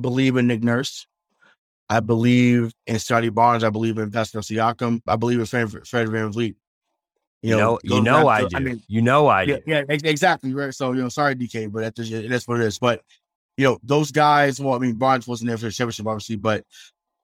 believe 0.00 0.36
in 0.36 0.46
Nick 0.46 0.62
Nurse. 0.62 1.06
I 1.90 2.00
believe 2.00 2.72
in 2.86 2.98
Scottie 2.98 3.30
Barnes. 3.30 3.64
I 3.64 3.70
believe 3.70 3.98
in 3.98 4.10
Pascal 4.10 4.42
Siakam. 4.42 5.00
I 5.06 5.16
believe 5.16 5.40
in 5.40 5.46
Fred, 5.46 5.70
Fred 5.86 6.08
VanVleet. 6.08 6.54
You 7.40 7.56
know, 7.56 7.78
you 7.84 8.02
know, 8.02 8.28
I 8.28 8.46
do. 8.46 8.56
I 8.56 8.60
mean, 8.60 8.82
you 8.88 9.00
know, 9.00 9.28
I 9.28 9.46
do. 9.46 9.60
Yeah, 9.66 9.82
yeah, 9.88 9.96
exactly. 10.04 10.52
Right. 10.52 10.74
So, 10.74 10.92
you 10.92 11.02
know, 11.02 11.08
sorry, 11.08 11.36
DK, 11.36 11.70
but 11.70 11.94
that's, 11.94 12.10
that's 12.10 12.48
what 12.48 12.60
it 12.60 12.66
is. 12.66 12.78
But, 12.78 13.02
you 13.56 13.64
know, 13.64 13.78
those 13.82 14.10
guys, 14.10 14.60
well, 14.60 14.74
I 14.74 14.78
mean, 14.78 14.94
Barnes 14.94 15.26
wasn't 15.26 15.48
there 15.48 15.56
for 15.56 15.66
the 15.66 15.70
championship, 15.70 16.06
obviously, 16.06 16.36
but 16.36 16.64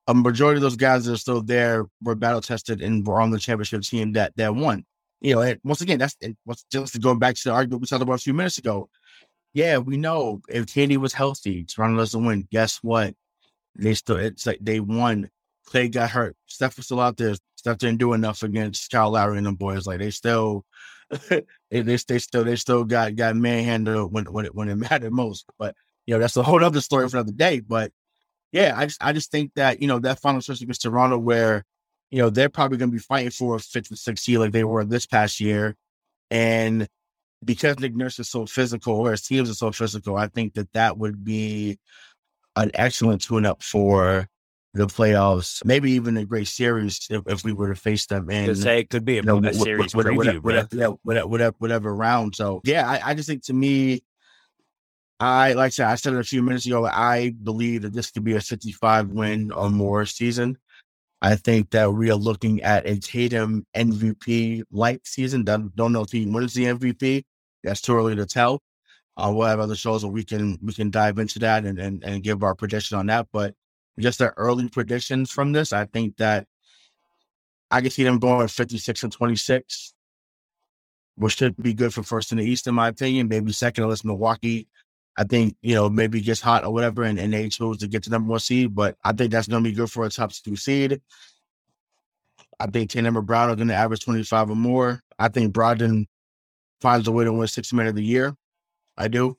a 0.07 0.15
majority 0.15 0.59
of 0.59 0.63
those 0.63 0.77
guys 0.77 1.05
that 1.05 1.15
are 1.15 1.19
still 1.19 1.43
there 1.43 1.87
were 2.03 2.15
battle 2.15 2.41
tested 2.41 2.83
and 2.83 3.07
were 3.07 3.21
on 3.21 3.31
the 3.31 3.39
championship 3.39 3.83
team 3.83 4.13
that 4.13 4.37
that 4.37 4.55
won. 4.55 4.85
You 5.21 5.37
know, 5.37 5.41
and 5.41 5.59
once 5.65 5.81
again, 5.81 5.99
that's 5.99 6.17
what's 6.45 6.65
just 6.65 7.01
going 7.01 7.19
back 7.19 7.37
to 7.37 7.45
the 7.45 7.53
argument 7.53 7.81
we 7.81 7.87
talked 7.87 8.03
about 8.03 8.15
a 8.15 8.19
few 8.19 8.35
minutes 8.35 8.59
ago. 8.59 8.91
Yeah, 9.55 9.79
we 9.79 9.97
know 9.97 10.43
if 10.49 10.67
KD 10.67 10.99
was 10.99 11.13
healthy, 11.13 11.65
Toronto 11.65 11.99
doesn't 11.99 12.25
win. 12.25 12.47
Guess 12.51 12.79
what? 12.83 13.15
They 13.77 13.95
still, 13.95 14.17
it's 14.17 14.47
like 14.47 14.59
they 14.61 14.81
won. 14.81 15.31
Clay 15.67 15.89
got 15.89 16.11
hurt. 16.11 16.37
Steph 16.47 16.77
was 16.77 16.87
still 16.87 17.01
out 17.01 17.17
there. 17.17 17.35
Steph 17.57 17.79
didn't 17.79 17.99
do 17.99 18.13
enough 18.13 18.43
against 18.43 18.91
Kyle 18.91 19.11
Lowry 19.13 19.39
and 19.39 19.47
the 19.47 19.53
boys. 19.53 19.87
Like 19.87 20.01
they 20.01 20.11
still, 20.11 20.67
they, 21.31 21.43
they, 21.71 21.81
they 21.97 22.19
still, 22.19 22.45
they 22.45 22.57
still 22.57 22.85
got 22.85 23.17
got 23.17 23.37
manhandled 23.37 24.13
when 24.13 24.27
when 24.27 24.45
it 24.45 24.55
when 24.55 24.69
it 24.69 24.77
mattered 24.91 25.13
most. 25.13 25.47
But 25.59 25.75
you 26.07 26.15
know 26.15 26.21
that's 26.21 26.37
a 26.37 26.43
whole 26.43 26.63
other 26.63 26.83
story 26.83 27.09
for 27.09 27.17
another 27.17 27.33
day. 27.33 27.61
But 27.61 27.93
yeah, 28.55 28.73
I 28.77 28.87
just 28.87 29.03
I 29.03 29.13
just 29.13 29.33
think 29.33 29.51
that 29.57 29.83
you 29.83 29.89
know 29.89 29.99
that 29.99 30.21
final 30.21 30.41
stretch 30.41 30.63
against 30.63 30.83
Toronto, 30.83 31.19
where 31.19 31.65
you 32.13 32.23
know 32.23 32.31
they're 32.31 32.49
probably 32.49 32.79
going 32.79 32.89
to 32.89 32.95
be 32.95 33.01
fighting 33.01 33.33
for 33.33 33.57
a 33.57 33.59
fifth 33.59 33.91
and 33.91 33.99
sixth 33.99 34.23
seed 34.23 34.39
like 34.39 34.53
they 34.53 34.63
were 34.63 34.85
this 34.85 35.07
past 35.07 35.41
year, 35.41 35.75
and 36.31 36.87
because 37.45 37.81
Nick 37.81 37.97
Nurse 37.97 38.21
is 38.21 38.31
so 38.31 38.47
physical, 38.47 38.95
or 38.95 39.11
his 39.11 39.23
teams 39.23 39.51
are 39.51 39.55
so 39.55 39.73
physical, 39.73 40.17
I 40.17 40.29
think 40.29 40.55
that 40.55 40.73
that 40.73 40.97
would 40.97 41.25
be 41.25 41.81
an 42.55 42.71
excellent 42.75 43.23
tune-up 43.23 43.61
for 43.61 44.29
the 44.73 44.87
playoffs, 44.87 45.65
maybe 45.65 45.91
even 45.91 46.17
a 46.17 46.25
great 46.25 46.47
series 46.47 47.09
if, 47.11 47.23
if 47.27 47.45
we 47.45 47.53
were 47.53 47.75
to 47.75 47.75
face 47.75 48.07
them. 48.07 48.31
And 48.31 48.57
say 48.57 48.79
it 48.79 48.91
could 48.91 49.05
be 49.05 49.15
a, 49.15 49.23
you 49.23 49.23
know, 49.23 49.39
a 49.39 49.53
series 49.53 49.97
whatever, 49.97 50.17
preview, 50.17 50.43
whatever, 50.43 50.97
whatever, 51.03 51.27
whatever, 51.27 51.57
whatever, 51.59 51.95
round. 51.95 52.37
So 52.37 52.61
yeah, 52.65 52.89
I, 52.89 53.11
I, 53.11 53.15
just 53.15 53.29
think 53.29 53.45
to 53.47 53.53
me, 53.53 54.05
I 55.21 55.53
like 55.53 55.67
I 55.67 55.71
said, 55.71 55.87
I 55.87 55.95
said 55.95 56.15
it 56.15 56.21
a 56.21 56.25
few 56.25 56.43
minutes 56.43 56.67
ago. 56.67 56.87
I 56.87 57.35
believe 57.43 57.83
that 57.83 57.93
this 57.93 58.11
could 58.11 58.25
be 58.25 58.35
a 58.35 58.41
55 58.41 59.11
win 59.11 59.53
or 59.53 59.71
more 59.71 60.07
season. 60.07 60.59
I 61.23 61.37
think 61.37 61.71
that 61.71 61.91
we 61.93 62.11
are 62.11 62.17
looking 62.17 62.63
at 62.63 62.87
a 62.87 62.99
Tatum 62.99 63.65
MVP 63.75 64.65
like 64.71 65.07
season. 65.07 65.45
Don't, 65.45 65.75
don't 65.75 65.93
know 65.93 66.03
if 66.03 66.13
he 66.13 66.27
wins 66.27 66.53
the 66.53 66.65
MVP. 66.67 67.25
That's 67.63 67.81
too 67.81 67.97
early 67.97 68.15
to 68.17 68.27
tell. 68.27 68.61
Uh, 69.17 69.33
we'll 69.35 69.47
have 69.47 69.61
other 69.61 69.77
shows 69.77 70.05
where 70.05 70.13
we 70.13 70.25
can 70.25 70.59
we 70.63 70.75
can 70.75 70.91
dive 70.91 71.19
into 71.19 71.39
that 71.39 71.65
and, 71.65 71.79
and, 71.79 72.05
and 72.05 72.23
give 72.23 72.43
our 72.43 72.55
prediction 72.55 72.99
on 72.99 73.07
that. 73.07 73.29
But 73.33 73.55
just 73.99 74.19
the 74.19 74.35
early 74.37 74.69
predictions 74.69 75.31
from 75.31 75.53
this, 75.53 75.73
I 75.73 75.87
think 75.87 76.19
that 76.19 76.47
I 77.71 77.81
can 77.81 77.91
see 77.91 78.05
them 78.05 78.19
going 78.19 78.47
56 78.47 79.03
and 79.05 79.13
26, 79.13 79.95
which 81.17 81.37
should 81.37 81.57
be 81.57 81.73
good 81.73 81.95
for 81.95 82.03
first 82.03 82.33
in 82.33 82.39
the 82.39 82.45
East, 82.45 82.67
in 82.67 82.75
my 82.75 82.89
opinion. 82.89 83.29
Maybe 83.29 83.53
second, 83.53 83.85
unless 83.85 84.05
Milwaukee, 84.05 84.69
I 85.17 85.25
think, 85.25 85.57
you 85.63 85.75
know, 85.75 85.89
maybe 85.89 86.21
gets 86.21 86.41
hot 86.41 86.65
or 86.65 86.73
whatever, 86.73 87.05
and, 87.05 87.19
and 87.19 87.33
they 87.33 87.49
chose 87.49 87.79
to 87.79 87.89
get 87.89 88.03
to 88.05 88.11
number 88.11 88.31
one 88.31 88.41
seed. 88.41 88.75
But 88.75 88.97
I 89.05 89.13
think 89.13 89.31
that's 89.31 89.47
going 89.47 89.63
to 89.63 89.71
be 89.71 89.75
good 89.75 89.91
for 89.91 90.05
a 90.05 90.11
top 90.11 90.33
two 90.33 90.57
seed. 90.57 91.01
I 92.59 92.67
think 92.67 92.91
Tatum 92.91 93.17
and 93.17 93.27
Brown 93.27 93.51
are 93.51 93.57
going 93.57 93.69
to 93.69 93.75
average 93.75 94.05
25 94.05 94.51
or 94.51 94.57
more. 94.57 95.03
I 95.19 95.29
think 95.29 95.55
Brogdon 95.55 96.07
finds 96.81 97.09
a 97.09 97.13
way 97.13 97.25
to 97.25 97.33
win 97.33 97.47
six 97.47 97.73
man 97.73 97.87
of 97.87 97.95
the 97.95 98.03
year. 98.03 98.37
I 98.97 99.09
do. 99.09 99.37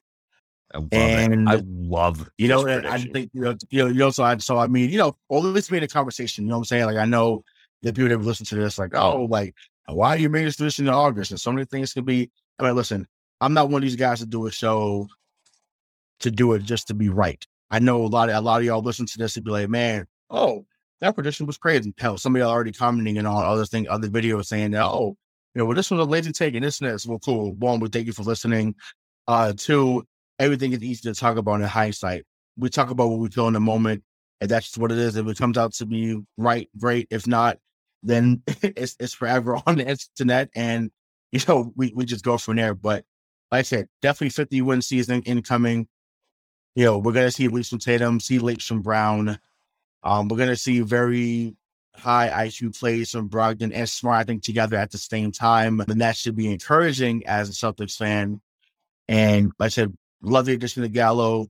I 0.73 0.79
love 0.79 0.89
and 0.91 1.49
it. 1.49 1.51
I 1.51 1.61
love 1.65 2.29
you 2.37 2.47
know 2.47 2.67
I 2.67 2.97
think 2.99 3.29
you 3.33 3.41
know 3.41 3.55
you 3.69 3.93
know, 3.93 4.09
so 4.09 4.23
I 4.23 4.35
so 4.37 4.57
I 4.57 4.67
mean 4.67 4.89
you 4.89 4.97
know 4.97 5.15
all 5.29 5.45
of 5.45 5.53
this 5.53 5.69
made 5.69 5.83
a 5.83 5.87
conversation 5.87 6.43
you 6.43 6.49
know 6.49 6.55
what 6.55 6.61
I'm 6.61 6.65
saying 6.65 6.85
like 6.85 6.97
I 6.97 7.05
know 7.05 7.43
that 7.83 7.95
people 7.95 8.09
that 8.09 8.17
listen 8.17 8.45
to 8.47 8.55
this 8.55 8.79
like 8.79 8.95
oh 8.95 9.25
like 9.29 9.53
why 9.85 10.09
are 10.09 10.17
you 10.17 10.27
making 10.27 10.47
this 10.47 10.55
decision 10.55 10.87
in 10.87 10.93
August 10.93 11.31
and 11.31 11.39
so 11.39 11.51
many 11.51 11.65
things 11.65 11.93
can 11.93 12.03
be 12.03 12.31
I 12.59 12.63
mean 12.63 12.75
listen 12.75 13.07
I'm 13.39 13.53
not 13.53 13.69
one 13.69 13.83
of 13.83 13.83
these 13.83 13.95
guys 13.95 14.19
to 14.19 14.25
do 14.25 14.47
a 14.47 14.51
show 14.51 15.07
to 16.19 16.31
do 16.31 16.53
it 16.53 16.63
just 16.63 16.87
to 16.87 16.93
be 16.93 17.09
right 17.09 17.45
I 17.71 17.79
know 17.79 18.05
a 18.05 18.07
lot 18.07 18.29
of 18.29 18.35
a 18.35 18.41
lot 18.41 18.59
of 18.59 18.65
y'all 18.65 18.81
listen 18.81 19.05
to 19.05 19.17
this 19.17 19.35
and 19.35 19.45
be 19.45 19.51
like 19.51 19.69
man 19.69 20.05
oh 20.29 20.65
that 21.01 21.15
prediction 21.15 21.45
was 21.45 21.57
crazy 21.57 21.93
hell 21.97 22.17
somebody 22.17 22.43
already 22.43 22.71
commenting 22.71 23.17
and 23.17 23.27
on 23.27 23.43
other 23.45 23.65
thing 23.65 23.87
other 23.89 24.07
videos 24.07 24.45
saying 24.45 24.71
that 24.71 24.85
oh 24.85 25.17
you 25.53 25.59
know 25.59 25.65
well 25.65 25.75
this 25.75 25.91
was 25.91 25.99
a 25.99 26.03
lazy 26.03 26.31
take 26.31 26.55
and 26.55 26.63
this 26.63 26.79
and 26.79 26.89
this 26.89 27.05
well 27.05 27.19
cool 27.19 27.53
one 27.53 27.79
we 27.79 27.89
thank 27.89 28.07
you 28.07 28.13
for 28.13 28.23
listening 28.23 28.75
uh 29.27 29.53
two 29.57 30.05
everything 30.39 30.73
is 30.73 30.83
easy 30.83 31.01
to 31.13 31.19
talk 31.19 31.37
about 31.37 31.61
in 31.61 31.67
hindsight. 31.67 32.25
We 32.57 32.69
talk 32.69 32.89
about 32.89 33.09
what 33.09 33.19
we 33.19 33.29
feel 33.29 33.47
in 33.47 33.53
the 33.53 33.59
moment, 33.59 34.03
and 34.41 34.49
that's 34.49 34.67
just 34.67 34.77
what 34.77 34.91
it 34.91 34.97
is. 34.97 35.15
If 35.15 35.27
it 35.27 35.37
comes 35.37 35.57
out 35.57 35.73
to 35.73 35.85
be 35.85 36.21
right, 36.37 36.69
great. 36.77 37.07
If 37.11 37.27
not, 37.27 37.57
then 38.03 38.41
it's 38.47 38.95
it's 38.99 39.13
forever 39.13 39.59
on 39.65 39.77
the 39.77 39.87
internet, 39.87 40.49
and 40.55 40.91
you 41.31 41.39
know 41.47 41.71
we 41.75 41.93
we 41.95 42.05
just 42.05 42.25
go 42.25 42.37
from 42.37 42.57
there. 42.57 42.73
But 42.73 43.05
like 43.51 43.59
I 43.59 43.63
said, 43.63 43.87
definitely 44.01 44.29
50 44.29 44.61
win 44.61 44.81
season 44.81 45.21
incoming. 45.23 45.87
You 46.75 46.85
know, 46.85 46.97
we're 46.97 47.13
gonna 47.13 47.31
see 47.31 47.47
leaps 47.47 47.69
from 47.69 47.79
Tatum, 47.79 48.19
see 48.19 48.39
leaps 48.39 48.65
from 48.65 48.81
Brown. 48.81 49.39
Um, 50.03 50.27
we're 50.27 50.37
gonna 50.37 50.55
see 50.55 50.81
very 50.81 51.55
high 51.95 52.47
IQ 52.47 52.77
plays 52.77 53.11
from 53.11 53.29
Brogdon 53.29 53.71
and 53.73 53.89
Smart, 53.89 54.17
I 54.17 54.23
think, 54.23 54.43
together 54.43 54.75
at 54.75 54.91
the 54.91 54.97
same 54.97 55.31
time. 55.31 55.79
And 55.79 56.01
that 56.01 56.17
should 56.17 56.35
be 56.35 56.51
encouraging 56.51 57.25
as 57.25 57.49
a 57.49 57.53
Celtics 57.53 57.95
fan. 57.95 58.41
And 59.07 59.51
like 59.57 59.67
I 59.67 59.69
said, 59.69 59.93
Love 60.25 60.45
the 60.45 60.53
addition 60.53 60.83
of 60.83 60.91
Gallo. 60.91 61.47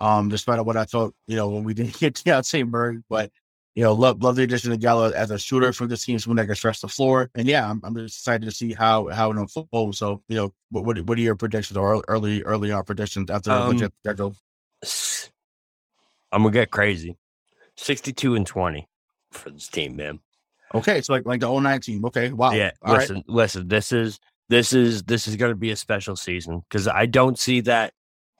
Um, 0.00 0.30
despite 0.30 0.64
what 0.64 0.76
I 0.76 0.84
thought, 0.84 1.14
you 1.26 1.36
know, 1.36 1.48
when 1.48 1.64
we 1.64 1.74
didn't 1.74 1.98
get 1.98 2.14
Dejounte 2.14 2.68
Murray, 2.68 3.02
but 3.08 3.30
you 3.76 3.84
know, 3.84 3.92
love 3.92 4.22
love 4.22 4.36
the 4.36 4.42
addition 4.42 4.72
of 4.72 4.80
Gallo 4.80 5.10
as 5.10 5.30
a 5.30 5.38
shooter 5.38 5.72
for 5.72 5.86
this 5.86 6.04
team, 6.04 6.18
someone 6.18 6.36
that 6.38 6.46
can 6.46 6.54
stretch 6.56 6.80
the 6.80 6.88
floor. 6.88 7.30
And 7.34 7.46
yeah, 7.46 7.70
I'm, 7.70 7.80
I'm 7.84 7.94
just 7.94 8.18
excited 8.18 8.44
to 8.46 8.50
see 8.50 8.72
how 8.72 9.08
how 9.08 9.30
it 9.30 9.36
unfolds. 9.36 9.98
So, 9.98 10.22
you 10.28 10.36
know, 10.36 10.54
what 10.70 10.84
what, 10.84 11.00
what 11.02 11.18
are 11.18 11.20
your 11.20 11.36
predictions 11.36 11.76
or 11.76 12.02
early 12.08 12.42
early 12.42 12.72
on 12.72 12.82
predictions 12.84 13.30
after 13.30 13.52
um, 13.52 13.76
the 13.76 13.92
schedule? 14.04 14.34
I'm 16.32 16.42
gonna 16.42 16.52
get 16.52 16.70
crazy. 16.70 17.16
62 17.76 18.34
and 18.34 18.46
20 18.46 18.88
for 19.32 19.50
this 19.50 19.68
team, 19.68 19.96
man. 19.96 20.20
Okay, 20.74 21.00
so 21.00 21.12
like 21.12 21.26
like 21.26 21.40
the 21.40 21.60
09 21.60 21.80
team. 21.80 22.04
Okay, 22.04 22.30
wow. 22.32 22.52
Yeah, 22.52 22.70
All 22.82 22.94
listen, 22.94 23.16
right. 23.16 23.28
listen. 23.28 23.68
This 23.68 23.92
is 23.92 24.20
this 24.48 24.72
is 24.72 25.02
this 25.04 25.26
is 25.26 25.36
going 25.36 25.52
to 25.52 25.56
be 25.56 25.70
a 25.70 25.76
special 25.76 26.16
season 26.16 26.62
because 26.68 26.86
I 26.86 27.06
don't 27.06 27.38
see 27.38 27.60
that. 27.62 27.92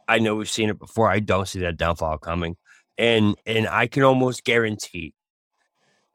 I 0.07 0.19
know 0.19 0.37
we've 0.37 0.51
seen 0.51 0.69
it 0.69 0.79
before. 0.79 1.09
I 1.11 1.21
don't 1.21 1.47
see 1.49 1.61
that 1.61 1.77
downfall 1.77 2.19
coming, 2.19 2.57
and 2.99 3.37
and 3.47 3.67
I 3.69 3.87
can 3.87 4.03
almost 4.03 4.45
guarantee. 4.45 5.15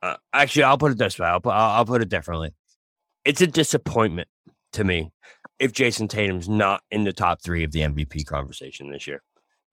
Uh, 0.02 0.18
actually, 0.34 0.64
I'll 0.64 0.78
put 0.78 0.92
it 0.92 0.98
this 0.98 1.18
way. 1.20 1.28
I'll 1.28 1.42
put 1.42 1.52
I'll, 1.52 1.78
I'll 1.78 1.86
put 1.86 2.02
it 2.02 2.10
differently. 2.10 2.54
It's 3.26 3.42
a 3.42 3.48
disappointment 3.48 4.28
to 4.74 4.84
me 4.84 5.12
if 5.60 5.72
Jayson 5.72 6.08
Tatum's 6.08 6.48
not 6.48 6.82
in 6.92 7.04
the 7.04 7.14
top 7.14 7.42
three 7.42 7.64
of 7.64 7.72
the 7.72 7.80
MVP 7.80 8.26
conversation 8.26 8.92
this 8.92 9.08
year, 9.08 9.22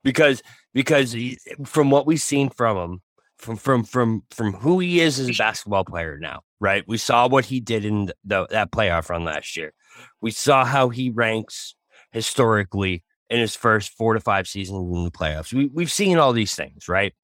because 0.03 0.43
because 0.75 1.13
he, 1.13 1.39
from 1.65 1.91
what 1.91 2.07
we've 2.07 2.21
seen 2.21 2.51
from 2.51 2.77
him, 2.77 3.03
from 3.39 3.57
from 3.57 3.85
from 3.85 4.23
from 4.31 4.55
who 4.55 4.79
he 4.79 5.01
is 5.01 5.19
as 5.19 5.29
a 5.29 5.35
basketball 5.35 5.85
player 5.85 6.19
now, 6.19 6.43
right? 6.61 6.85
We 6.87 6.97
saw 6.97 7.29
what 7.29 7.45
he 7.47 7.61
did 7.61 7.85
in 7.85 8.11
the, 8.25 8.47
that 8.51 8.71
playoff 8.71 9.09
run 9.09 9.25
last 9.25 9.57
year. 9.57 9.73
We 10.21 10.31
saw 10.31 10.65
how 10.65 10.89
he 10.89 11.11
ranks 11.11 11.75
historically 12.13 13.03
in 13.29 13.41
his 13.41 13.57
first 13.57 13.91
four 13.97 14.15
to 14.15 14.21
five 14.21 14.47
seasons 14.47 14.95
in 14.95 15.05
the 15.05 15.11
playoffs. 15.11 15.53
We, 15.53 15.67
we've 15.67 15.91
seen 15.91 16.19
all 16.19 16.33
these 16.33 16.55
things, 16.55 16.89
right? 16.89 17.15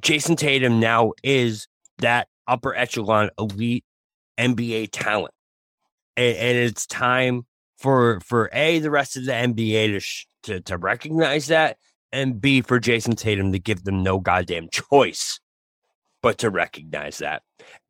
Jayson 0.00 0.36
Tatum 0.36 0.80
now 0.80 1.12
is 1.22 1.66
that 1.98 2.28
upper 2.46 2.74
echelon 2.74 3.30
elite 3.38 3.84
NBA 4.38 4.90
talent, 4.92 5.34
and, 6.16 6.36
and 6.36 6.58
it's 6.58 6.86
time 6.86 7.46
for 7.78 8.20
for 8.20 8.50
a 8.52 8.80
the 8.80 8.90
rest 8.90 9.16
of 9.16 9.24
the 9.24 9.32
NBA 9.32 9.92
to 9.92 10.00
sh- 10.00 10.26
to 10.48 10.60
to 10.62 10.76
recognize 10.76 11.46
that, 11.46 11.78
and 12.12 12.40
B 12.40 12.60
for 12.60 12.80
Jayson 12.80 13.16
Tatum 13.16 13.52
to 13.52 13.58
give 13.58 13.84
them 13.84 14.02
no 14.02 14.18
goddamn 14.18 14.68
choice 14.70 15.40
but 16.22 16.38
to 16.38 16.50
recognize 16.50 17.18
that. 17.18 17.42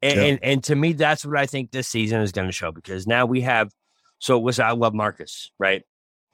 And, 0.02 0.16
yeah. 0.16 0.26
and, 0.26 0.38
and 0.42 0.64
to 0.64 0.74
me, 0.74 0.92
that's 0.92 1.24
what 1.24 1.38
I 1.38 1.46
think 1.46 1.70
this 1.70 1.88
season 1.88 2.20
is 2.20 2.32
going 2.32 2.46
to 2.46 2.52
show 2.52 2.72
because 2.72 3.06
now 3.06 3.26
we 3.26 3.40
have. 3.42 3.70
So 4.18 4.38
was 4.38 4.58
I 4.58 4.72
love 4.72 4.94
Marcus, 4.94 5.50
right? 5.58 5.82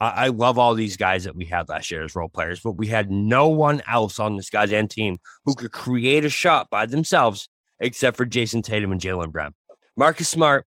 I, 0.00 0.08
I, 0.08 0.28
love 0.28 0.58
all 0.58 0.74
these 0.74 0.96
guys 0.96 1.24
that 1.24 1.36
we 1.36 1.44
had 1.44 1.68
last 1.68 1.90
year 1.90 2.02
as 2.02 2.16
role 2.16 2.28
players, 2.30 2.60
but 2.60 2.72
we 2.72 2.86
had 2.86 3.10
no 3.10 3.48
one 3.48 3.82
else 3.86 4.18
on 4.18 4.36
this 4.36 4.50
goddamn 4.50 4.88
team 4.88 5.18
who 5.44 5.54
could 5.54 5.70
create 5.70 6.24
a 6.24 6.30
shot 6.30 6.70
by 6.70 6.86
themselves 6.86 7.48
except 7.78 8.16
for 8.16 8.24
Jayson 8.24 8.62
Tatum 8.62 8.90
and 8.90 9.00
Jaylen 9.00 9.30
Brown. 9.30 9.54
Marcus 9.96 10.28
Smart, 10.28 10.66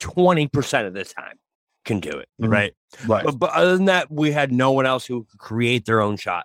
twenty 0.00 0.48
percent 0.48 0.86
of 0.86 0.94
the 0.94 1.04
time 1.04 1.36
can 1.86 2.00
do 2.00 2.10
it, 2.10 2.28
mm-hmm. 2.40 2.52
right? 2.52 2.74
Right. 3.06 3.24
But, 3.24 3.38
but 3.38 3.50
other 3.52 3.76
than 3.76 3.86
that, 3.86 4.10
we 4.10 4.32
had 4.32 4.52
no 4.52 4.72
one 4.72 4.84
else 4.84 5.06
who 5.06 5.24
could 5.24 5.38
create 5.38 5.86
their 5.86 6.00
own 6.00 6.18
shot. 6.18 6.44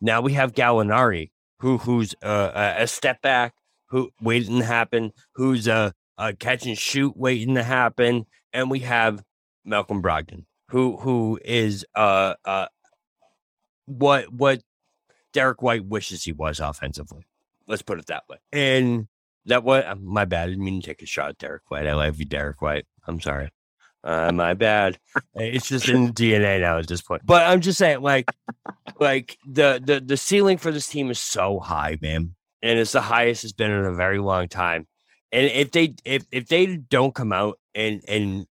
Now 0.00 0.20
we 0.20 0.34
have 0.34 0.52
Gallinari, 0.52 1.30
who 1.58 1.78
who's 1.78 2.14
uh, 2.22 2.74
a 2.76 2.86
step 2.86 3.22
back, 3.22 3.54
who 3.86 4.10
waiting 4.20 4.58
to 4.58 4.64
happen, 4.64 5.12
who's 5.34 5.66
a, 5.66 5.94
a 6.18 6.34
catch 6.34 6.66
and 6.66 6.78
shoot 6.78 7.16
waiting 7.16 7.54
to 7.54 7.62
happen, 7.62 8.26
and 8.52 8.70
we 8.70 8.80
have 8.80 9.24
Malcolm 9.64 10.02
Brogdon, 10.02 10.44
who 10.68 10.98
who 10.98 11.40
is 11.44 11.84
uh 11.94 12.34
uh 12.44 12.66
what 13.86 14.32
what 14.32 14.62
Derrick 15.32 15.62
White 15.62 15.86
wishes 15.86 16.24
he 16.24 16.32
was 16.32 16.60
offensively. 16.60 17.26
Let's 17.66 17.82
put 17.82 17.98
it 17.98 18.06
that 18.06 18.24
way. 18.28 18.36
And 18.52 19.08
that 19.46 19.64
was 19.64 19.84
my 20.00 20.26
bad. 20.26 20.44
I 20.44 20.46
didn't 20.50 20.64
mean 20.64 20.80
to 20.80 20.86
take 20.86 21.02
a 21.02 21.06
shot 21.06 21.30
at 21.30 21.38
Derrick 21.38 21.70
White. 21.70 21.86
I 21.86 21.94
love 21.94 22.18
you, 22.18 22.26
Derrick 22.26 22.60
White. 22.60 22.86
I'm 23.06 23.20
sorry. 23.20 23.50
Uh, 24.04 24.30
my 24.32 24.54
bad. 24.54 24.98
It's 25.34 25.68
just 25.68 25.88
in 25.88 26.12
DNA 26.12 26.60
now 26.60 26.78
at 26.78 26.86
this 26.86 27.02
point. 27.02 27.22
But 27.24 27.42
I'm 27.42 27.60
just 27.60 27.78
saying, 27.78 28.02
like, 28.02 28.30
like 29.00 29.36
the 29.46 29.82
the 29.84 30.00
the 30.00 30.16
ceiling 30.16 30.58
for 30.58 30.70
this 30.70 30.86
team 30.86 31.10
is 31.10 31.18
so 31.18 31.58
high, 31.58 31.98
man, 32.00 32.34
and 32.62 32.78
it's 32.78 32.92
the 32.92 33.00
highest 33.00 33.42
it's 33.42 33.52
been 33.52 33.70
in 33.70 33.84
a 33.84 33.94
very 33.94 34.18
long 34.18 34.48
time. 34.48 34.86
And 35.32 35.46
if 35.46 35.72
they 35.72 35.94
if 36.04 36.24
if 36.30 36.46
they 36.46 36.76
don't 36.76 37.14
come 37.14 37.32
out 37.32 37.58
and 37.74 38.02
and 38.06 38.46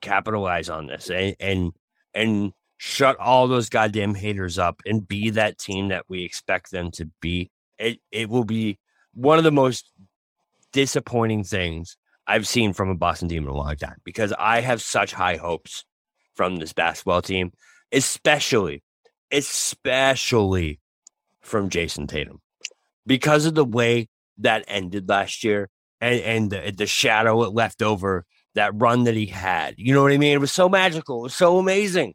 capitalize 0.00 0.68
on 0.68 0.86
this 0.86 1.10
and 1.10 1.34
and 1.40 1.72
and 2.14 2.52
shut 2.76 3.16
all 3.18 3.48
those 3.48 3.68
goddamn 3.68 4.14
haters 4.14 4.58
up 4.58 4.82
and 4.86 5.06
be 5.06 5.30
that 5.30 5.58
team 5.58 5.88
that 5.88 6.04
we 6.08 6.24
expect 6.24 6.70
them 6.70 6.90
to 6.92 7.10
be, 7.20 7.50
it 7.78 7.98
it 8.12 8.28
will 8.28 8.44
be 8.44 8.78
one 9.14 9.38
of 9.38 9.44
the 9.44 9.52
most 9.52 9.90
disappointing 10.72 11.42
things 11.42 11.96
I've 12.26 12.46
seen 12.46 12.72
from 12.72 12.90
a 12.90 12.94
Boston 12.94 13.28
team 13.28 13.44
in 13.44 13.48
a 13.48 13.54
long 13.54 13.76
time 13.76 13.96
because 14.04 14.32
I 14.38 14.60
have 14.60 14.82
such 14.82 15.12
high 15.12 15.36
hopes 15.36 15.84
from 16.34 16.56
this 16.56 16.72
basketball 16.72 17.22
team, 17.22 17.52
especially, 17.92 18.82
especially 19.32 20.80
from 21.40 21.70
Jayson 21.70 22.06
Tatum 22.06 22.40
because 23.06 23.46
of 23.46 23.54
the 23.54 23.64
way 23.64 24.08
that 24.38 24.64
ended 24.68 25.08
last 25.08 25.44
year 25.44 25.68
and, 26.00 26.20
and 26.20 26.50
the, 26.50 26.72
the 26.76 26.86
shadow 26.86 27.42
it 27.42 27.52
left 27.52 27.82
over 27.82 28.24
that 28.54 28.72
run 28.74 29.04
that 29.04 29.14
he 29.14 29.26
had. 29.26 29.74
You 29.78 29.94
know 29.94 30.02
what 30.02 30.12
I 30.12 30.18
mean? 30.18 30.32
It 30.32 30.40
was 30.40 30.52
so 30.52 30.68
magical. 30.68 31.20
It 31.20 31.24
was 31.24 31.34
so 31.34 31.58
amazing. 31.58 32.14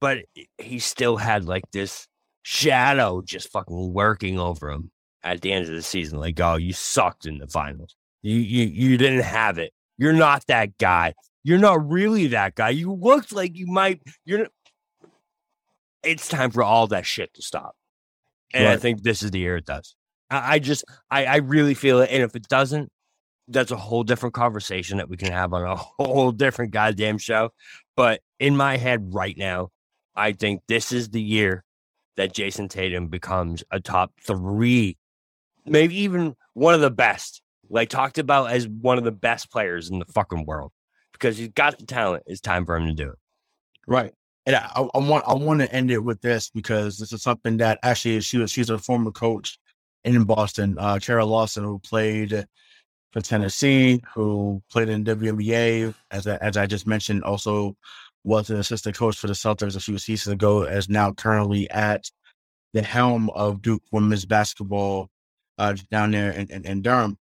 But 0.00 0.20
he 0.58 0.78
still 0.78 1.16
had 1.16 1.44
like 1.44 1.64
this 1.72 2.06
shadow 2.42 3.22
just 3.22 3.50
fucking 3.50 3.92
working 3.92 4.38
over 4.38 4.70
him 4.70 4.90
at 5.22 5.40
the 5.40 5.52
end 5.52 5.66
of 5.66 5.72
the 5.72 5.82
season. 5.82 6.18
Like, 6.18 6.40
oh, 6.40 6.56
you 6.56 6.72
sucked 6.72 7.26
in 7.26 7.38
the 7.38 7.46
finals. 7.46 7.94
You, 8.22 8.36
you 8.36 8.66
you 8.66 8.96
didn't 8.98 9.22
have 9.22 9.58
it. 9.58 9.72
You're 9.96 10.12
not 10.12 10.46
that 10.46 10.76
guy. 10.78 11.14
You're 11.42 11.58
not 11.58 11.88
really 11.90 12.28
that 12.28 12.54
guy. 12.54 12.70
You 12.70 12.92
looked 12.92 13.32
like 13.32 13.56
you 13.56 13.66
might. 13.66 14.02
You're. 14.24 14.48
It's 16.02 16.28
time 16.28 16.50
for 16.50 16.62
all 16.62 16.86
that 16.88 17.06
shit 17.06 17.32
to 17.34 17.42
stop, 17.42 17.76
and 18.52 18.64
right. 18.64 18.72
I 18.74 18.76
think 18.76 19.02
this 19.02 19.22
is 19.22 19.30
the 19.30 19.38
year 19.38 19.56
it 19.56 19.66
does. 19.66 19.94
I, 20.30 20.54
I 20.54 20.58
just, 20.58 20.84
I, 21.10 21.26
I 21.26 21.36
really 21.36 21.74
feel 21.74 22.00
it, 22.00 22.10
and 22.10 22.22
if 22.22 22.34
it 22.34 22.48
doesn't, 22.48 22.90
that's 23.48 23.70
a 23.70 23.76
whole 23.76 24.02
different 24.02 24.34
conversation 24.34 24.98
that 24.98 25.08
we 25.08 25.16
can 25.16 25.32
have 25.32 25.52
on 25.52 25.62
a 25.62 25.76
whole 26.04 26.32
different 26.32 26.72
goddamn 26.72 27.18
show. 27.18 27.50
But 27.96 28.20
in 28.38 28.56
my 28.56 28.76
head 28.76 29.12
right 29.12 29.36
now, 29.36 29.70
I 30.14 30.32
think 30.32 30.62
this 30.68 30.92
is 30.92 31.10
the 31.10 31.22
year 31.22 31.64
that 32.16 32.32
Jayson 32.32 32.68
Tatum 32.68 33.08
becomes 33.08 33.64
a 33.70 33.80
top 33.80 34.12
three, 34.22 34.96
maybe 35.64 36.00
even 36.00 36.36
one 36.54 36.74
of 36.74 36.80
the 36.80 36.90
best 36.90 37.42
like 37.70 37.88
talked 37.88 38.18
about 38.18 38.50
as 38.50 38.68
one 38.68 38.98
of 38.98 39.04
the 39.04 39.12
best 39.12 39.50
players 39.50 39.90
in 39.90 39.98
the 39.98 40.04
fucking 40.06 40.44
world 40.44 40.72
because 41.12 41.38
he's 41.38 41.48
got 41.48 41.78
the 41.78 41.86
talent. 41.86 42.24
It's 42.26 42.40
time 42.40 42.66
for 42.66 42.76
him 42.76 42.86
to 42.86 42.92
do 42.92 43.10
it. 43.10 43.18
Right. 43.86 44.12
And 44.46 44.56
I, 44.56 44.86
I 44.94 44.98
want 44.98 45.24
I 45.26 45.34
want 45.34 45.60
to 45.60 45.72
end 45.72 45.90
it 45.90 46.02
with 46.02 46.20
this 46.20 46.50
because 46.50 46.98
this 46.98 47.12
is 47.12 47.22
something 47.22 47.58
that 47.58 47.78
actually 47.82 48.20
she 48.20 48.38
was 48.38 48.50
she's 48.50 48.70
a 48.70 48.78
former 48.78 49.10
coach 49.10 49.58
in 50.04 50.24
Boston, 50.24 50.76
uh 50.78 50.98
Kara 51.00 51.24
Lawson, 51.24 51.64
who 51.64 51.78
played 51.78 52.46
for 53.12 53.20
Tennessee, 53.20 54.02
who 54.14 54.62
played 54.70 54.88
in 54.88 55.04
WNBA, 55.04 55.94
as 56.10 56.26
I, 56.26 56.36
as 56.36 56.56
I 56.56 56.66
just 56.66 56.86
mentioned, 56.86 57.24
also 57.24 57.76
was 58.24 58.50
an 58.50 58.56
assistant 58.56 58.96
coach 58.96 59.16
for 59.16 59.26
the 59.26 59.32
Celtics 59.32 59.76
a 59.76 59.80
few 59.80 59.98
seasons 59.98 60.34
ago, 60.34 60.62
as 60.62 60.88
now 60.88 61.12
currently 61.12 61.68
at 61.70 62.04
the 62.72 62.82
helm 62.82 63.30
of 63.30 63.62
Duke 63.62 63.82
women's 63.90 64.26
basketball 64.26 65.08
uh, 65.58 65.74
down 65.90 66.12
there 66.12 66.30
in, 66.30 66.50
in, 66.50 66.64
in 66.64 66.82
Durham. 66.82 67.18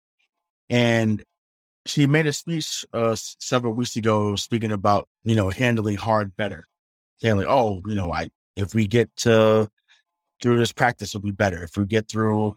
And 0.70 1.24
she 1.86 2.06
made 2.06 2.26
a 2.26 2.32
speech 2.32 2.84
uh, 2.92 3.16
several 3.16 3.72
weeks 3.72 3.96
ago 3.96 4.36
speaking 4.36 4.72
about, 4.72 5.08
you 5.24 5.34
know, 5.34 5.50
handling 5.50 5.96
hard 5.96 6.36
better. 6.36 6.66
Handling, 7.22 7.48
oh, 7.48 7.82
you 7.86 7.94
know, 7.94 8.12
I 8.12 8.30
if 8.56 8.74
we 8.74 8.86
get 8.86 9.14
to 9.16 9.70
through 10.42 10.58
this 10.58 10.72
practice, 10.72 11.14
it'll 11.14 11.24
be 11.24 11.30
better. 11.30 11.62
If 11.62 11.76
we 11.76 11.86
get 11.86 12.08
through 12.08 12.56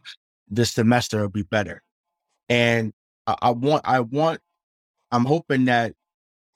this 0.50 0.72
semester, 0.72 1.18
it'll 1.18 1.30
be 1.30 1.44
better. 1.44 1.82
And 2.50 2.94
I, 3.26 3.36
I 3.42 3.52
want, 3.52 3.84
I 3.86 4.02
want, 4.02 4.40
I'm 5.12 5.26
hoping 5.26 5.66
that 5.66 5.94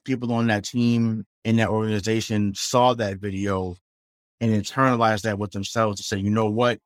people 0.04 0.34
on 0.34 0.48
that 0.48 0.66
team 0.66 1.26
in 1.44 1.56
that 1.58 1.70
organization 1.70 2.54
saw 2.56 2.94
that 2.96 3.18
video 3.18 3.78
and 4.42 4.52
internalized 4.52 5.22
that 5.22 5.40
with 5.40 5.52
themselves 5.52 5.98
to 5.98 6.04
say, 6.04 6.18
you 6.18 6.30
know 6.30 6.50
what? 6.50 6.80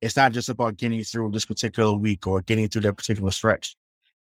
It's 0.00 0.16
not 0.16 0.32
just 0.32 0.48
about 0.48 0.76
getting 0.76 1.02
through 1.04 1.30
this 1.30 1.46
particular 1.46 1.94
week 1.94 2.26
or 2.26 2.42
getting 2.42 2.68
through 2.68 2.82
that 2.82 2.96
particular 2.96 3.30
stretch 3.30 3.76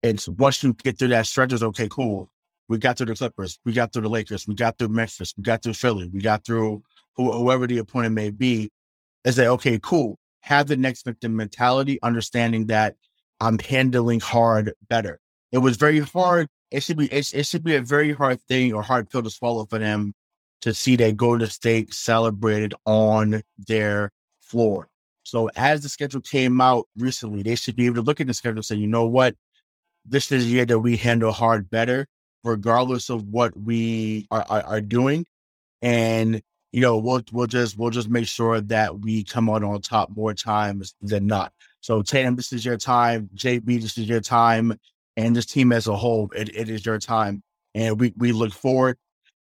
it's 0.03 0.27
once 0.27 0.63
you 0.63 0.73
get 0.73 0.97
through 0.97 1.09
that 1.09 1.27
stretch, 1.27 1.53
it's 1.53 1.63
okay, 1.63 1.87
cool. 1.89 2.29
We 2.67 2.77
got 2.77 2.97
through 2.97 3.07
the 3.07 3.15
Clippers, 3.15 3.59
we 3.65 3.73
got 3.73 3.91
through 3.91 4.03
the 4.03 4.09
Lakers, 4.09 4.47
we 4.47 4.55
got 4.55 4.77
through 4.77 4.89
Memphis, 4.89 5.33
we 5.35 5.43
got 5.43 5.63
through 5.63 5.73
Philly, 5.73 6.09
we 6.13 6.21
got 6.21 6.45
through 6.45 6.83
wh- 7.15 7.33
whoever 7.33 7.67
the 7.67 7.79
opponent 7.79 8.13
may 8.13 8.29
be. 8.29 8.69
Is 9.25 9.35
that 9.35 9.47
okay, 9.47 9.79
cool. 9.81 10.17
Have 10.41 10.67
the 10.67 10.77
next 10.77 11.03
victim 11.03 11.35
mentality, 11.35 11.99
understanding 12.01 12.67
that 12.67 12.95
I'm 13.41 13.59
handling 13.59 14.19
hard 14.19 14.73
better. 14.87 15.19
It 15.51 15.59
was 15.59 15.77
very 15.77 15.99
hard. 15.99 16.47
It 16.71 16.83
should 16.83 16.97
be 16.97 17.07
it, 17.07 17.33
it 17.33 17.45
should 17.45 17.63
be 17.63 17.75
a 17.75 17.81
very 17.81 18.13
hard 18.13 18.41
thing 18.43 18.73
or 18.73 18.83
hard 18.83 19.09
pill 19.09 19.23
to 19.23 19.29
swallow 19.29 19.65
for 19.65 19.79
them 19.79 20.13
to 20.61 20.73
see 20.73 20.95
that 20.97 21.17
Golden 21.17 21.47
State 21.49 21.93
celebrated 21.93 22.73
on 22.85 23.41
their 23.57 24.11
floor. 24.41 24.87
So 25.23 25.49
as 25.55 25.81
the 25.81 25.89
schedule 25.89 26.21
came 26.21 26.59
out 26.59 26.87
recently, 26.97 27.43
they 27.43 27.55
should 27.55 27.75
be 27.75 27.85
able 27.85 27.95
to 27.95 28.01
look 28.01 28.19
at 28.19 28.27
the 28.27 28.33
schedule 28.33 28.57
and 28.57 28.65
say, 28.65 28.75
you 28.75 28.87
know 28.87 29.05
what? 29.05 29.35
This 30.05 30.31
is 30.31 30.45
a 30.45 30.47
year 30.47 30.65
that 30.65 30.79
we 30.79 30.97
handle 30.97 31.31
hard 31.31 31.69
better, 31.69 32.07
regardless 32.43 33.09
of 33.09 33.25
what 33.27 33.57
we 33.57 34.27
are, 34.31 34.45
are, 34.49 34.63
are 34.63 34.81
doing. 34.81 35.25
And 35.81 36.41
you 36.71 36.81
know, 36.81 36.97
we'll 36.97 37.21
we'll 37.31 37.47
just 37.47 37.77
we'll 37.77 37.89
just 37.89 38.09
make 38.09 38.27
sure 38.27 38.61
that 38.61 38.99
we 38.99 39.23
come 39.23 39.49
out 39.49 39.63
on 39.63 39.81
top 39.81 40.09
more 40.15 40.33
times 40.33 40.95
than 41.01 41.25
not. 41.25 41.51
So 41.81 42.01
Tatum, 42.01 42.35
this 42.35 42.53
is 42.53 42.63
your 42.63 42.77
time. 42.77 43.29
JB, 43.35 43.81
this 43.81 43.97
is 43.97 44.07
your 44.07 44.21
time, 44.21 44.77
and 45.17 45.35
this 45.35 45.45
team 45.45 45.71
as 45.71 45.87
a 45.87 45.95
whole, 45.95 46.29
it, 46.35 46.49
it 46.55 46.69
is 46.69 46.85
your 46.85 46.99
time. 46.99 47.41
And 47.73 47.99
we 47.99 48.13
we 48.17 48.31
look 48.31 48.51
forward 48.51 48.97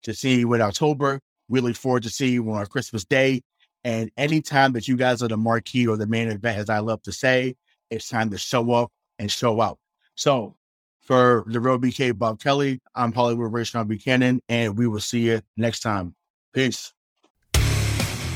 to 0.05 0.15
seeing 0.15 0.41
you 0.41 0.53
in 0.55 0.61
October. 0.61 1.21
We 1.49 1.61
look 1.61 1.77
forward 1.77 2.05
to 2.05 2.11
seeing 2.11 2.35
you 2.35 2.51
on 2.53 2.67
Christmas 2.67 3.05
Day. 3.05 3.43
And 3.85 4.11
anytime 4.17 4.73
that 4.73 4.89
you 4.89 4.97
guys 4.97 5.23
are 5.23 5.29
the 5.29 5.37
marquee 5.37 5.87
or 5.87 5.97
the 5.97 6.09
main 6.09 6.29
event, 6.29 6.59
as 6.59 6.69
I 6.69 6.81
love 6.81 7.03
to 7.03 7.13
say, 7.13 7.55
it's 7.91 8.09
time 8.09 8.31
to 8.31 8.39
show 8.39 8.73
up 8.73 8.91
and 9.19 9.31
show 9.31 9.61
out. 9.61 9.79
So 10.17 10.57
for 11.03 11.45
the 11.47 11.61
Real 11.61 11.79
BK 11.79 12.19
Bob 12.19 12.41
Kelly, 12.41 12.81
I'm 12.95 13.13
Hollywood 13.13 13.53
Rayshawn 13.53 13.87
Buchanan, 13.87 14.43
and 14.49 14.77
we 14.77 14.89
will 14.89 15.01
see 15.01 15.21
you 15.21 15.41
next 15.57 15.81
time. 15.81 16.15
Peace. 16.53 16.93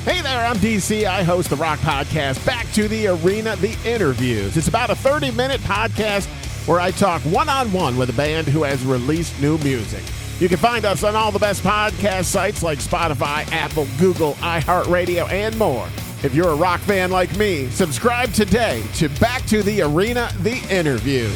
Hey 0.04 0.22
there, 0.22 0.46
I'm 0.46 0.56
DC. 0.56 1.04
I 1.04 1.22
host 1.22 1.50
the 1.50 1.56
Rock 1.56 1.78
Podcast, 1.80 2.44
Back 2.46 2.70
to 2.72 2.88
the 2.88 3.08
Arena, 3.08 3.56
The 3.56 3.76
Interviews. 3.84 4.56
It's 4.56 4.68
about 4.68 4.90
a 4.90 4.94
30 4.94 5.30
minute 5.32 5.60
podcast 5.62 6.26
where 6.66 6.80
I 6.80 6.90
talk 6.90 7.20
one 7.22 7.48
on 7.48 7.72
one 7.72 7.96
with 7.96 8.10
a 8.10 8.14
band 8.14 8.46
who 8.46 8.62
has 8.62 8.84
released 8.84 9.38
new 9.40 9.58
music. 9.58 10.02
You 10.38 10.48
can 10.48 10.58
find 10.58 10.84
us 10.86 11.04
on 11.04 11.16
all 11.16 11.30
the 11.32 11.38
best 11.38 11.62
podcast 11.62 12.24
sites 12.24 12.62
like 12.62 12.78
Spotify, 12.78 13.50
Apple, 13.52 13.86
Google, 13.98 14.34
iHeartRadio, 14.34 15.28
and 15.30 15.56
more. 15.58 15.86
If 16.22 16.34
you're 16.34 16.50
a 16.50 16.54
rock 16.54 16.80
fan 16.80 17.10
like 17.10 17.34
me, 17.38 17.70
subscribe 17.70 18.34
today 18.34 18.82
to 18.96 19.08
Back 19.20 19.46
to 19.46 19.62
the 19.62 19.80
Arena, 19.80 20.30
The 20.40 20.58
Interviews. 20.68 21.32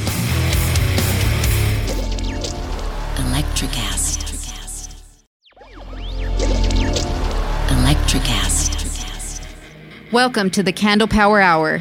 Electricast. 3.16 4.20
Electricast. 7.68 9.47
Welcome 10.12 10.51
to 10.51 10.62
the 10.62 10.72
Candle 10.72 11.09
Power 11.09 11.41
Hour. 11.41 11.80